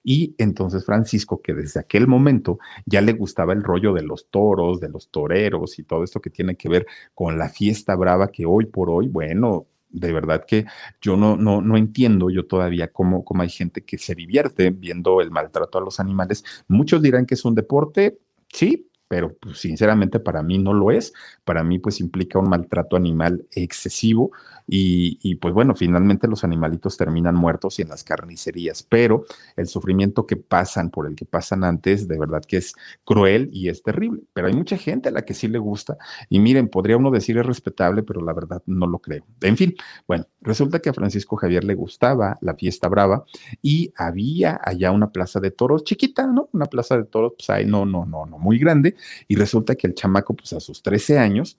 Y 0.04 0.36
entonces 0.38 0.86
Francisco, 0.86 1.42
que 1.42 1.54
desde 1.54 1.80
aquel 1.80 2.08
momento 2.08 2.60
ya 2.86 3.02
le 3.02 3.14
gustaba 3.14 3.54
el 3.54 3.64
rollo 3.64 3.94
de 3.94 4.04
los 4.04 4.28
toros, 4.30 4.80
de 4.80 4.90
los 4.90 5.10
toreros 5.10 5.80
y 5.80 5.84
todo 5.84 6.04
esto 6.04 6.20
que 6.20 6.30
tiene 6.30 6.56
que 6.56 6.70
ver 6.70 6.86
con 7.14 7.38
la 7.38 7.50
fiesta 7.50 7.96
brava 7.96 8.32
que 8.32 8.46
hoy 8.46 8.66
por 8.66 8.90
hoy, 8.90 9.08
bueno, 9.08 9.68
de 9.94 10.12
verdad 10.12 10.44
que 10.46 10.66
yo 11.00 11.16
no, 11.16 11.38
no, 11.38 11.62
no 11.62 11.78
entiendo 11.78 12.30
yo 12.30 12.46
todavía 12.48 12.92
cómo, 12.92 13.24
cómo 13.24 13.44
hay 13.44 13.50
gente 13.50 13.84
que 13.86 13.98
se 13.98 14.16
divierte 14.16 14.72
viendo 14.72 15.22
el 15.22 15.32
maltrato 15.32 15.78
a 15.78 15.82
los 15.82 16.00
animales. 16.00 16.44
Muchos 16.68 17.02
dirán 17.02 17.26
que 17.26 17.36
es 17.36 17.46
un 17.46 17.56
deporte, 17.56 18.18
sí, 18.52 18.90
pero 19.08 19.36
pues, 19.36 19.60
sinceramente 19.60 20.20
para 20.20 20.42
mí 20.42 20.58
no 20.58 20.74
lo 20.74 20.90
es. 20.90 21.14
Para 21.46 21.64
mí 21.64 21.78
pues 21.78 22.00
implica 22.00 22.40
un 22.40 22.50
maltrato 22.50 22.96
animal 22.96 23.46
excesivo 23.52 24.32
y, 24.68 25.36
pues 25.36 25.54
bueno, 25.54 25.76
finalmente 25.76 26.28
los 26.28 26.44
animalitos 26.44 26.98
terminan 26.98 27.36
muertos 27.36 27.80
y 27.80 27.82
en 27.82 27.90
las 27.90 28.04
carnicerías, 28.04 28.84
pero 28.84 29.26
el 29.56 29.68
sufrimiento 29.68 30.26
que 30.26 30.38
pasan 30.38 30.90
por 30.90 31.08
el 31.08 31.16
que 31.16 31.26
pasan 31.26 31.64
antes, 31.64 32.08
de 32.08 32.18
verdad 32.18 32.44
que 32.48 32.58
es 32.58 32.74
cruel 33.04 33.50
y 33.52 33.70
es 33.70 33.84
terrible. 33.84 34.24
Pero 34.34 34.48
hay 34.48 34.54
mucha 34.54 34.78
gente 34.78 35.10
a 35.10 35.12
la 35.12 35.24
que 35.24 35.34
sí 35.34 35.48
le 35.48 35.60
gusta 35.60 35.98
y 36.30 36.40
miren, 36.40 36.70
podría 36.70 36.98
uno 36.98 37.12
decir 37.12 37.38
es 37.38 37.46
respetable, 37.46 38.04
pero 38.04 38.22
la 38.22 38.34
verdad 38.34 38.62
no 38.66 38.88
lo 38.88 39.00
creo. 39.00 39.26
En 39.42 39.58
fin, 39.58 39.76
bueno, 40.08 40.26
resulta 40.42 40.80
que 40.80 40.90
a 40.90 40.94
Francisco 40.94 41.36
Javier 41.36 41.64
le 41.64 41.76
gustaba 41.76 42.38
la 42.42 42.56
fiesta 42.56 42.88
brava 42.88 43.26
y 43.62 43.94
había 43.96 44.60
allá 44.64 44.92
una 44.92 45.12
plaza 45.12 45.40
de 45.40 45.52
toros 45.52 45.84
chiquita, 45.84 46.28
¿no? 46.28 46.50
Una 46.54 46.66
plaza 46.66 46.98
de 46.98 47.06
toros, 47.06 47.34
pues 47.38 47.50
ahí 47.50 47.66
no, 47.66 47.86
no, 47.86 48.06
no, 48.06 48.26
no, 48.26 48.38
muy 48.38 48.60
grande 48.60 48.96
y 49.28 49.36
resulta 49.36 49.76
que 49.76 49.88
el 49.88 49.96
chamaco, 49.96 50.36
pues 50.36 50.54
a 50.54 50.60
sus 50.60 50.82
13 50.82 51.20
años, 51.20 51.58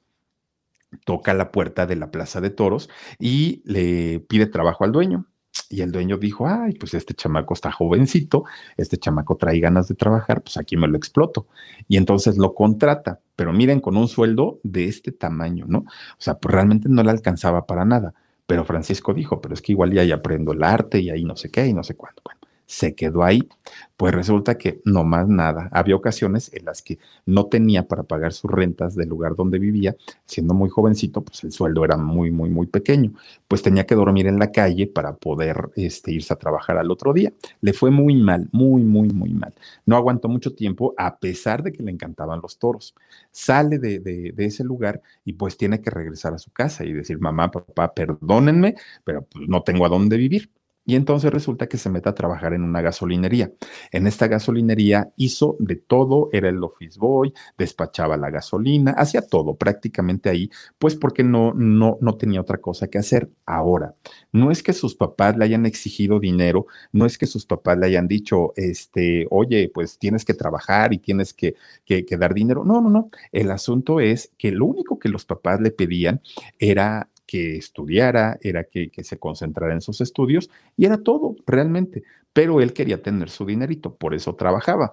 toca 1.04 1.34
la 1.34 1.50
puerta 1.52 1.86
de 1.86 1.96
la 1.96 2.10
plaza 2.10 2.40
de 2.40 2.50
toros 2.50 2.88
y 3.18 3.62
le 3.64 4.20
pide 4.20 4.46
trabajo 4.46 4.84
al 4.84 4.92
dueño. 4.92 5.26
Y 5.70 5.82
el 5.82 5.92
dueño 5.92 6.18
dijo, 6.18 6.48
ay, 6.48 6.74
pues 6.74 6.94
este 6.94 7.14
chamaco 7.14 7.54
está 7.54 7.70
jovencito, 7.70 8.44
este 8.76 8.96
chamaco 8.96 9.36
trae 9.36 9.60
ganas 9.60 9.86
de 9.88 9.94
trabajar, 9.94 10.42
pues 10.42 10.56
aquí 10.56 10.76
me 10.76 10.88
lo 10.88 10.96
exploto. 10.96 11.46
Y 11.88 11.96
entonces 11.96 12.38
lo 12.38 12.54
contrata, 12.54 13.20
pero 13.36 13.52
miren, 13.52 13.80
con 13.80 13.96
un 13.96 14.08
sueldo 14.08 14.58
de 14.64 14.86
este 14.86 15.12
tamaño, 15.12 15.66
¿no? 15.68 15.78
O 15.78 16.18
sea, 16.18 16.38
pues 16.38 16.52
realmente 16.52 16.88
no 16.88 17.02
le 17.02 17.10
alcanzaba 17.10 17.66
para 17.66 17.84
nada. 17.84 18.14
Pero 18.46 18.64
Francisco 18.64 19.14
dijo, 19.14 19.40
pero 19.40 19.54
es 19.54 19.62
que 19.62 19.72
igual 19.72 19.92
ya 19.92 20.14
aprendo 20.14 20.52
el 20.52 20.62
arte 20.62 21.00
y 21.00 21.10
ahí 21.10 21.24
no 21.24 21.36
sé 21.36 21.50
qué 21.50 21.66
y 21.66 21.72
no 21.72 21.82
sé 21.82 21.96
cuánto. 21.96 22.22
Bueno, 22.24 22.40
se 22.66 22.94
quedó 22.94 23.24
ahí. 23.24 23.48
Pues 23.96 24.12
resulta 24.12 24.58
que 24.58 24.80
no 24.84 25.04
más 25.04 25.28
nada. 25.28 25.68
Había 25.72 25.94
ocasiones 25.96 26.52
en 26.52 26.64
las 26.64 26.82
que 26.82 26.98
no 27.26 27.46
tenía 27.46 27.86
para 27.86 28.02
pagar 28.02 28.32
sus 28.32 28.50
rentas 28.50 28.94
del 28.96 29.08
lugar 29.08 29.36
donde 29.36 29.58
vivía, 29.58 29.96
siendo 30.26 30.52
muy 30.52 30.68
jovencito, 30.68 31.22
pues 31.22 31.44
el 31.44 31.52
sueldo 31.52 31.84
era 31.84 31.96
muy, 31.96 32.30
muy, 32.30 32.50
muy 32.50 32.66
pequeño. 32.66 33.12
Pues 33.46 33.62
tenía 33.62 33.86
que 33.86 33.94
dormir 33.94 34.26
en 34.26 34.38
la 34.38 34.50
calle 34.50 34.86
para 34.86 35.14
poder 35.14 35.70
este, 35.76 36.12
irse 36.12 36.32
a 36.32 36.36
trabajar 36.36 36.76
al 36.76 36.90
otro 36.90 37.12
día. 37.12 37.32
Le 37.60 37.72
fue 37.72 37.90
muy 37.90 38.16
mal, 38.16 38.48
muy, 38.52 38.82
muy, 38.82 39.08
muy 39.08 39.32
mal. 39.32 39.54
No 39.86 39.96
aguantó 39.96 40.28
mucho 40.28 40.54
tiempo 40.54 40.94
a 40.96 41.18
pesar 41.18 41.62
de 41.62 41.72
que 41.72 41.82
le 41.82 41.92
encantaban 41.92 42.40
los 42.42 42.58
toros. 42.58 42.94
Sale 43.30 43.78
de, 43.78 44.34
ese 44.36 44.64
lugar 44.64 45.00
y 45.24 45.34
pues 45.34 45.56
tiene 45.56 45.80
que 45.80 45.90
regresar 45.90 46.34
a 46.34 46.38
su 46.38 46.50
casa 46.50 46.84
y 46.84 46.92
decir, 46.92 47.18
mamá, 47.18 47.50
papá, 47.50 47.94
perdónenme, 47.94 48.74
pero 49.04 49.22
pues, 49.22 49.48
no 49.48 49.62
tengo 49.62 49.86
a 49.86 49.88
dónde 49.88 50.16
vivir. 50.16 50.50
Y 50.86 50.96
entonces 50.96 51.32
resulta 51.32 51.66
que 51.66 51.78
se 51.78 51.90
mete 51.90 52.08
a 52.08 52.14
trabajar 52.14 52.52
en 52.52 52.62
una 52.62 52.82
gasolinería. 52.82 53.52
En 53.90 54.06
esta 54.06 54.28
gasolinería 54.28 55.12
hizo 55.16 55.56
de 55.58 55.76
todo, 55.76 56.28
era 56.32 56.48
el 56.48 56.62
office 56.62 56.98
boy, 56.98 57.32
despachaba 57.56 58.16
la 58.16 58.30
gasolina, 58.30 58.92
hacía 58.92 59.22
todo 59.22 59.56
prácticamente 59.56 60.28
ahí, 60.28 60.50
pues 60.78 60.94
porque 60.94 61.24
no, 61.24 61.52
no, 61.54 61.98
no 62.00 62.16
tenía 62.16 62.40
otra 62.40 62.58
cosa 62.58 62.88
que 62.88 62.98
hacer. 62.98 63.30
Ahora, 63.46 63.94
no 64.32 64.50
es 64.50 64.62
que 64.62 64.72
sus 64.72 64.94
papás 64.94 65.36
le 65.36 65.44
hayan 65.44 65.66
exigido 65.66 66.20
dinero, 66.20 66.66
no 66.92 67.06
es 67.06 67.18
que 67.18 67.26
sus 67.26 67.46
papás 67.46 67.78
le 67.78 67.86
hayan 67.86 68.08
dicho, 68.08 68.52
este, 68.56 69.26
oye, 69.30 69.70
pues 69.72 69.98
tienes 69.98 70.24
que 70.24 70.34
trabajar 70.34 70.92
y 70.92 70.98
tienes 70.98 71.32
que, 71.32 71.54
que, 71.84 72.04
que 72.04 72.16
dar 72.16 72.34
dinero. 72.34 72.64
No, 72.64 72.80
no, 72.80 72.90
no. 72.90 73.10
El 73.32 73.50
asunto 73.50 74.00
es 74.00 74.32
que 74.38 74.50
lo 74.50 74.66
único 74.66 74.98
que 74.98 75.08
los 75.08 75.24
papás 75.24 75.60
le 75.60 75.70
pedían 75.70 76.20
era 76.58 77.08
que 77.26 77.56
estudiara, 77.56 78.38
era 78.42 78.64
que, 78.64 78.90
que, 78.90 79.04
se 79.04 79.18
concentrara 79.18 79.74
en 79.74 79.80
sus 79.80 80.00
estudios 80.00 80.50
y 80.76 80.86
era 80.86 80.98
todo 80.98 81.36
realmente. 81.46 82.02
Pero 82.32 82.60
él 82.60 82.72
quería 82.72 83.02
tener 83.02 83.30
su 83.30 83.46
dinerito, 83.46 83.94
por 83.94 84.14
eso 84.14 84.34
trabajaba. 84.34 84.92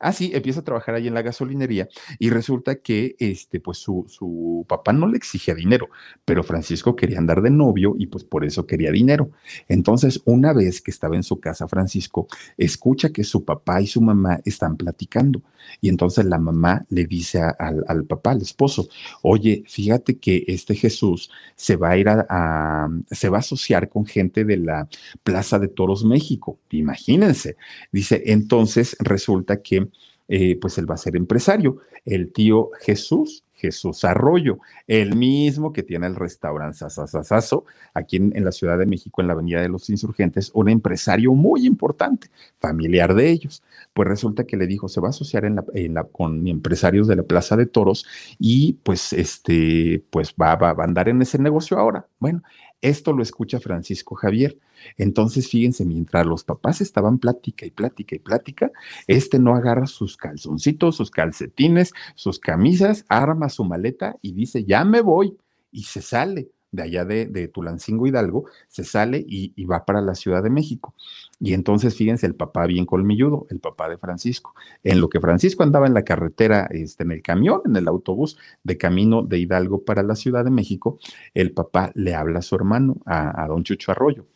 Ah, 0.00 0.12
empieza 0.18 0.60
a 0.60 0.64
trabajar 0.64 0.94
ahí 0.94 1.08
en 1.08 1.14
la 1.14 1.22
gasolinería 1.22 1.88
y 2.18 2.30
resulta 2.30 2.76
que 2.76 3.16
este, 3.18 3.60
pues 3.60 3.78
su, 3.78 4.06
su, 4.08 4.64
papá 4.68 4.92
no 4.92 5.06
le 5.06 5.16
exigía 5.16 5.54
dinero, 5.54 5.88
pero 6.24 6.42
Francisco 6.42 6.96
quería 6.96 7.18
andar 7.18 7.42
de 7.42 7.50
novio 7.50 7.94
y 7.98 8.06
pues 8.06 8.24
por 8.24 8.44
eso 8.44 8.66
quería 8.66 8.90
dinero. 8.90 9.30
Entonces, 9.68 10.20
una 10.24 10.52
vez 10.52 10.80
que 10.80 10.90
estaba 10.90 11.16
en 11.16 11.22
su 11.22 11.40
casa, 11.40 11.68
Francisco 11.68 12.26
escucha 12.56 13.10
que 13.10 13.24
su 13.24 13.44
papá 13.44 13.80
y 13.80 13.86
su 13.86 14.00
mamá 14.00 14.40
están 14.44 14.76
platicando 14.76 15.42
y 15.80 15.88
entonces 15.88 16.24
la 16.24 16.38
mamá 16.38 16.84
le 16.90 17.06
dice 17.06 17.40
al, 17.40 17.84
al, 17.86 18.04
papá, 18.04 18.32
al 18.32 18.42
esposo, 18.42 18.88
oye, 19.22 19.64
fíjate 19.66 20.18
que 20.18 20.44
este 20.46 20.74
Jesús 20.74 21.30
se 21.56 21.76
va 21.76 21.90
a 21.90 21.96
ir 21.96 22.08
a, 22.08 22.26
a, 22.28 22.88
se 23.10 23.28
va 23.28 23.38
a 23.38 23.40
asociar 23.40 23.88
con 23.88 24.06
gente 24.06 24.44
de 24.44 24.56
la 24.56 24.88
Plaza 25.22 25.58
de 25.58 25.68
Toros 25.68 26.04
México. 26.04 26.58
Imagínense. 26.70 27.56
Dice, 27.92 28.22
entonces 28.26 28.96
resulta 29.00 29.62
que 29.62 29.88
eh, 30.28 30.56
pues 30.60 30.78
él 30.78 30.90
va 30.90 30.94
a 30.94 30.98
ser 30.98 31.16
empresario. 31.16 31.78
El 32.04 32.32
tío 32.32 32.70
Jesús, 32.80 33.44
Jesús 33.52 34.04
Arroyo, 34.04 34.58
el 34.86 35.16
mismo 35.16 35.72
que 35.72 35.82
tiene 35.82 36.06
el 36.06 36.16
restaurante 36.16 36.78
Sasasasazo 36.78 37.64
aquí 37.94 38.16
en, 38.16 38.36
en, 38.36 38.44
la 38.44 38.52
Ciudad 38.52 38.78
de 38.78 38.86
México, 38.86 39.20
en 39.20 39.28
la 39.28 39.32
Avenida 39.32 39.60
de 39.60 39.68
los 39.68 39.88
Insurgentes, 39.88 40.50
un 40.54 40.68
empresario 40.68 41.32
muy 41.32 41.66
importante, 41.66 42.28
familiar 42.58 43.14
de 43.14 43.30
ellos. 43.30 43.62
Pues 43.92 44.08
resulta 44.08 44.44
que 44.44 44.56
le 44.56 44.66
dijo, 44.66 44.88
se 44.88 45.00
va 45.00 45.08
a 45.08 45.10
asociar 45.10 45.44
en 45.44 45.56
la, 45.56 45.64
en 45.72 45.94
con 46.12 46.46
empresarios 46.46 47.06
de 47.06 47.16
la 47.16 47.22
Plaza 47.22 47.56
de 47.56 47.66
Toros 47.66 48.06
y 48.38 48.74
pues 48.82 49.12
este, 49.12 50.04
pues 50.10 50.34
va, 50.40 50.56
va, 50.56 50.72
va 50.72 50.84
a 50.84 50.86
andar 50.86 51.08
en 51.08 51.22
ese 51.22 51.38
negocio 51.38 51.78
ahora. 51.78 52.06
Bueno, 52.18 52.42
esto 52.84 53.14
lo 53.14 53.22
escucha 53.22 53.60
Francisco 53.60 54.14
Javier. 54.14 54.58
Entonces, 54.98 55.48
fíjense, 55.48 55.86
mientras 55.86 56.26
los 56.26 56.44
papás 56.44 56.82
estaban 56.82 57.18
plática 57.18 57.64
y 57.64 57.70
plática 57.70 58.14
y 58.14 58.18
plática, 58.18 58.70
este 59.06 59.38
no 59.38 59.54
agarra 59.54 59.86
sus 59.86 60.18
calzoncitos, 60.18 60.96
sus 60.96 61.10
calcetines, 61.10 61.92
sus 62.14 62.38
camisas, 62.38 63.06
arma 63.08 63.48
su 63.48 63.64
maleta 63.64 64.16
y 64.20 64.32
dice, 64.32 64.64
ya 64.64 64.84
me 64.84 65.00
voy. 65.00 65.38
Y 65.72 65.84
se 65.84 66.02
sale 66.02 66.50
de 66.74 66.82
allá 66.82 67.04
de, 67.04 67.48
Tulancingo 67.48 68.06
Hidalgo, 68.06 68.46
se 68.68 68.84
sale 68.84 69.24
y, 69.26 69.64
va 69.64 69.84
para 69.84 70.00
la 70.00 70.14
Ciudad 70.14 70.42
de 70.42 70.50
México. 70.50 70.94
Y 71.40 71.54
entonces, 71.54 71.96
fíjense, 71.96 72.26
el 72.26 72.34
papá 72.34 72.66
bien 72.66 72.86
colmilludo, 72.86 73.46
el 73.50 73.60
papá 73.60 73.88
de 73.88 73.98
Francisco. 73.98 74.54
En 74.82 75.00
lo 75.00 75.08
que 75.08 75.20
Francisco 75.20 75.62
andaba 75.62 75.86
en 75.86 75.94
la 75.94 76.02
carretera, 76.02 76.66
este, 76.70 77.04
en 77.04 77.12
el 77.12 77.22
camión, 77.22 77.62
en 77.64 77.76
el 77.76 77.88
autobús 77.88 78.36
de 78.62 78.76
camino 78.76 79.22
de 79.22 79.38
Hidalgo 79.38 79.84
para 79.84 80.02
la 80.02 80.16
Ciudad 80.16 80.44
de 80.44 80.50
México, 80.50 80.98
el 81.34 81.52
papá 81.52 81.92
le 81.94 82.14
habla 82.14 82.40
a 82.40 82.42
su 82.42 82.54
hermano, 82.56 82.96
a, 83.06 83.42
a 83.42 83.46
don 83.46 83.62
Chucho 83.62 83.92
Arroyo, 83.92 84.26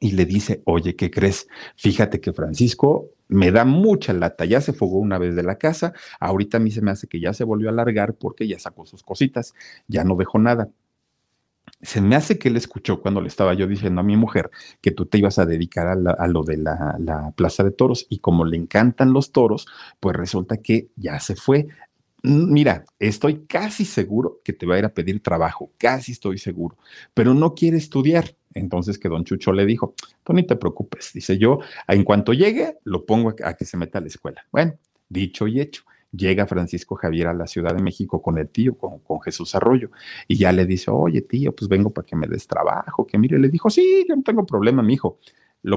y 0.00 0.12
le 0.12 0.24
dice, 0.26 0.62
oye, 0.64 0.96
¿qué 0.96 1.10
crees? 1.10 1.48
Fíjate 1.76 2.20
que 2.20 2.32
Francisco 2.32 3.10
me 3.28 3.50
da 3.52 3.64
mucha 3.64 4.12
lata, 4.12 4.44
ya 4.44 4.60
se 4.60 4.72
fogó 4.72 4.98
una 4.98 5.18
vez 5.18 5.36
de 5.36 5.42
la 5.42 5.58
casa, 5.58 5.92
ahorita 6.18 6.56
a 6.56 6.60
mí 6.60 6.70
se 6.70 6.80
me 6.80 6.90
hace 6.90 7.06
que 7.06 7.20
ya 7.20 7.32
se 7.32 7.44
volvió 7.44 7.68
a 7.68 7.72
largar 7.72 8.14
porque 8.14 8.48
ya 8.48 8.58
sacó 8.58 8.86
sus 8.86 9.02
cositas, 9.02 9.54
ya 9.86 10.04
no 10.04 10.16
dejó 10.16 10.38
nada. 10.38 10.70
Se 11.80 12.00
me 12.00 12.16
hace 12.16 12.38
que 12.38 12.48
él 12.48 12.56
escuchó 12.56 13.00
cuando 13.00 13.20
le 13.20 13.28
estaba 13.28 13.54
yo 13.54 13.66
diciendo 13.66 14.00
a 14.00 14.04
mi 14.04 14.16
mujer 14.16 14.50
que 14.80 14.90
tú 14.90 15.06
te 15.06 15.18
ibas 15.18 15.38
a 15.38 15.46
dedicar 15.46 15.86
a, 15.86 16.26
lo 16.26 16.42
de 16.42 16.56
la, 16.56 16.96
la, 16.98 17.30
plaza 17.36 17.62
de 17.62 17.70
toros 17.70 18.06
y 18.08 18.18
como 18.18 18.44
le 18.44 18.56
encantan 18.56 19.12
los 19.12 19.30
toros, 19.30 19.66
pues 20.00 20.16
resulta 20.16 20.56
que 20.56 20.88
ya 20.96 21.20
se 21.20 21.36
fue. 21.36 21.68
Mira, 22.24 22.84
estoy 22.98 23.46
casi 23.46 23.84
seguro 23.84 24.40
que 24.42 24.52
te 24.52 24.66
va 24.66 24.74
a 24.74 24.78
ir 24.80 24.84
a 24.84 24.92
pedir 24.92 25.22
trabajo, 25.22 25.70
casi 25.78 26.12
estoy 26.12 26.38
seguro, 26.38 26.76
pero 27.14 27.32
no 27.32 27.54
quiere 27.54 27.76
estudiar. 27.76 28.34
Entonces 28.54 28.98
que 28.98 29.08
don 29.08 29.24
Chucho 29.24 29.52
le 29.52 29.64
dijo, 29.64 29.94
tú 30.24 30.32
ni 30.32 30.42
te 30.44 30.56
preocupes, 30.56 31.12
dice 31.14 31.38
yo, 31.38 31.60
en 31.86 32.02
cuanto 32.02 32.32
llegue, 32.32 32.78
lo 32.82 33.06
pongo 33.06 33.30
a, 33.30 33.50
a 33.50 33.54
que 33.54 33.64
se 33.64 33.76
meta 33.76 33.98
a 33.98 34.00
la 34.00 34.08
escuela. 34.08 34.44
Bueno, 34.50 34.74
dicho 35.08 35.46
y 35.46 35.60
hecho 35.60 35.84
llega 36.12 36.46
Francisco 36.46 36.94
Javier 36.96 37.28
a 37.28 37.34
la 37.34 37.46
Ciudad 37.46 37.74
de 37.74 37.82
México 37.82 38.22
con 38.22 38.38
el 38.38 38.48
tío, 38.48 38.76
con, 38.76 38.98
con, 39.00 39.20
Jesús 39.20 39.54
Arroyo, 39.54 39.90
y 40.26 40.36
ya 40.36 40.52
le 40.52 40.66
dice, 40.66 40.90
oye 40.90 41.22
tío, 41.22 41.54
pues 41.54 41.68
vengo 41.68 41.90
para 41.90 42.06
que 42.06 42.16
me 42.16 42.26
des 42.26 42.46
trabajo, 42.46 43.06
que 43.06 43.18
mire, 43.18 43.38
le 43.38 43.48
dijo, 43.48 43.70
sí, 43.70 44.04
yo 44.08 44.16
no 44.16 44.22
tengo 44.22 44.46
problema, 44.46 44.82
mi 44.82 44.94
hijo. 44.94 45.18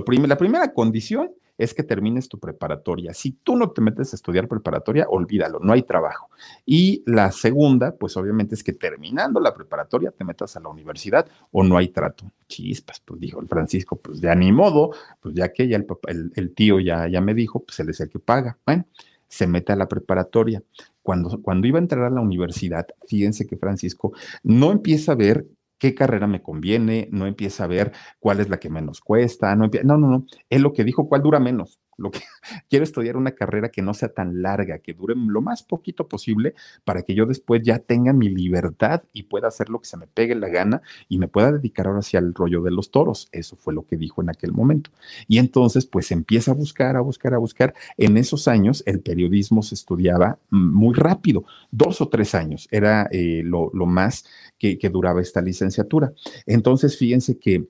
Prim 0.06 0.26
la 0.26 0.38
primera 0.38 0.74
condición 0.74 1.32
es 1.58 1.74
que 1.74 1.84
termines 1.84 2.28
tu 2.28 2.40
preparatoria. 2.40 3.14
Si 3.14 3.34
tú 3.34 3.56
no 3.56 3.70
te 3.72 3.82
metes 3.82 4.14
a 4.14 4.16
estudiar 4.16 4.48
preparatoria, 4.48 5.06
olvídalo, 5.08 5.60
no 5.60 5.74
hay 5.74 5.84
trabajo. 5.84 6.30
Y 6.66 7.04
la 7.06 7.32
segunda, 7.32 7.96
pues 7.96 8.18
obviamente 8.18 8.56
es 8.56 8.64
que 8.64 8.74
terminando 8.74 9.40
la 9.40 9.54
preparatoria 9.54 10.12
te 10.12 10.24
metas 10.24 10.56
a 10.56 10.60
la 10.60 10.70
universidad 10.70 11.28
o 11.52 11.64
no 11.64 11.78
hay 11.78 11.90
trato. 11.90 12.26
Chispas, 12.48 13.00
pues 13.02 13.20
dijo 13.20 13.40
el 13.40 13.48
Francisco, 13.48 13.96
pues 13.98 14.20
ya 14.20 14.34
ni 14.34 14.52
modo, 14.52 14.92
pues 15.20 15.36
ya 15.36 15.54
que 15.54 15.68
ya 15.68 15.78
el, 15.78 15.86
el, 16.08 16.32
el 16.36 16.54
tío 16.56 16.80
ya, 16.80 17.08
ya 17.08 17.22
me 17.22 17.34
dijo, 17.34 17.64
pues 17.64 17.80
él 17.80 17.90
es 17.90 18.00
el 18.00 18.10
que 18.10 18.20
paga. 18.20 18.58
Bueno, 18.66 18.86
se 19.32 19.48
mete 19.48 19.72
a 19.72 19.78
la 19.78 19.88
preparatoria. 19.88 20.62
Cuando, 21.02 21.42
cuando 21.42 21.66
iba 21.66 21.80
a 21.80 21.82
entrar 21.82 22.04
a 22.04 22.10
la 22.12 22.22
universidad, 22.22 22.86
fíjense 23.08 23.48
que 23.48 23.58
Francisco 23.58 24.12
no 24.44 24.72
empieza 24.72 25.14
a 25.14 25.16
ver 25.16 25.48
qué 25.80 25.96
carrera 25.96 26.28
me 26.28 26.44
conviene, 26.44 27.08
no 27.12 27.26
empieza 27.26 27.64
a 27.64 27.68
ver 27.68 27.94
cuál 28.20 28.42
es 28.42 28.50
la 28.50 28.60
que 28.60 28.70
menos 28.70 29.02
cuesta, 29.02 29.56
no, 29.56 29.68
no, 29.84 29.98
no, 29.98 30.08
no, 30.08 30.26
él 30.50 30.62
lo 30.62 30.74
que 30.74 30.84
dijo, 30.84 31.08
cuál 31.08 31.24
dura 31.24 31.40
menos. 31.40 31.80
Lo 31.98 32.12
que 32.12 32.20
quiero 32.70 32.84
estudiar 32.84 33.18
una 33.18 33.32
carrera 33.32 33.70
que 33.70 33.82
no 33.82 33.94
sea 33.94 34.10
tan 34.10 34.42
larga, 34.42 34.80
que 34.80 34.94
dure 34.94 35.16
lo 35.16 35.42
más 35.42 35.64
poquito 35.64 36.08
posible 36.08 36.54
para 36.84 37.04
que 37.04 37.14
yo 37.14 37.26
después 37.26 37.62
ya 37.64 37.80
tenga 37.80 38.14
mi 38.14 38.30
libertad 38.30 39.04
y 39.14 39.24
pueda 39.24 39.48
hacer 39.48 39.70
lo 39.70 39.80
que 39.80 39.88
se 39.88 39.98
me 39.98 40.08
pegue 40.08 40.36
la 40.36 40.50
gana 40.50 40.82
y 41.10 41.18
me 41.18 41.28
pueda 41.28 41.52
dedicar 41.52 41.88
ahora 41.88 42.00
hacia 42.00 42.20
el 42.20 42.34
rollo 42.34 42.62
de 42.62 42.72
los 42.72 42.92
toros. 42.92 43.30
Eso 43.32 43.56
fue 43.56 43.74
lo 43.74 43.86
que 43.86 43.98
dijo 43.98 44.22
en 44.22 44.30
aquel 44.30 44.52
momento. 44.54 44.92
Y 45.28 45.38
entonces, 45.38 45.86
pues 45.86 46.12
empieza 46.12 46.52
a 46.52 46.56
buscar, 46.56 46.96
a 46.96 47.02
buscar, 47.02 47.34
a 47.34 47.38
buscar. 47.38 47.74
En 47.98 48.18
esos 48.18 48.48
años, 48.48 48.84
el 48.86 49.02
periodismo 49.02 49.62
se 49.62 49.76
estudiaba 49.76 50.40
muy 50.50 50.94
rápido, 50.94 51.46
dos 51.72 52.02
o 52.02 52.10
tres 52.10 52.36
años 52.36 52.68
era 52.72 53.08
eh, 53.12 53.42
lo, 53.44 53.70
lo, 53.74 53.86
más 53.86 54.26
que, 54.58 54.78
que 54.78 54.90
duraba 54.90 55.22
esta 55.22 55.42
licenciatura. 55.42 56.14
Entonces, 56.46 56.98
fíjense 56.98 57.38
que 57.38 57.68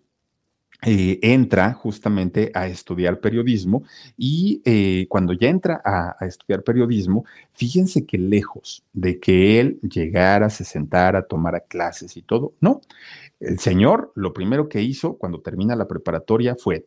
eh, 0.83 1.19
entra 1.21 1.73
justamente 1.73 2.51
a 2.55 2.67
estudiar 2.67 3.19
periodismo 3.19 3.83
y 4.17 4.61
eh, 4.65 5.05
cuando 5.09 5.33
ya 5.33 5.49
entra 5.49 5.81
a, 5.85 6.15
a, 6.19 6.25
estudiar 6.25 6.63
periodismo, 6.63 7.25
fíjense 7.53 8.05
que 8.05 8.17
lejos 8.17 8.83
de 8.93 9.19
que 9.19 9.59
él 9.59 9.79
llegara, 9.81 10.49
se 10.49 10.63
sentara, 10.63 11.27
tomara 11.27 11.59
clases 11.59 12.17
y 12.17 12.23
todo, 12.23 12.53
no. 12.61 12.81
El 13.39 13.59
señor 13.59 14.11
lo 14.15 14.33
primero 14.33 14.69
que 14.69 14.81
hizo 14.81 15.17
cuando 15.17 15.41
termina 15.41 15.75
la 15.75 15.87
preparatoria 15.87 16.55
fue 16.55 16.85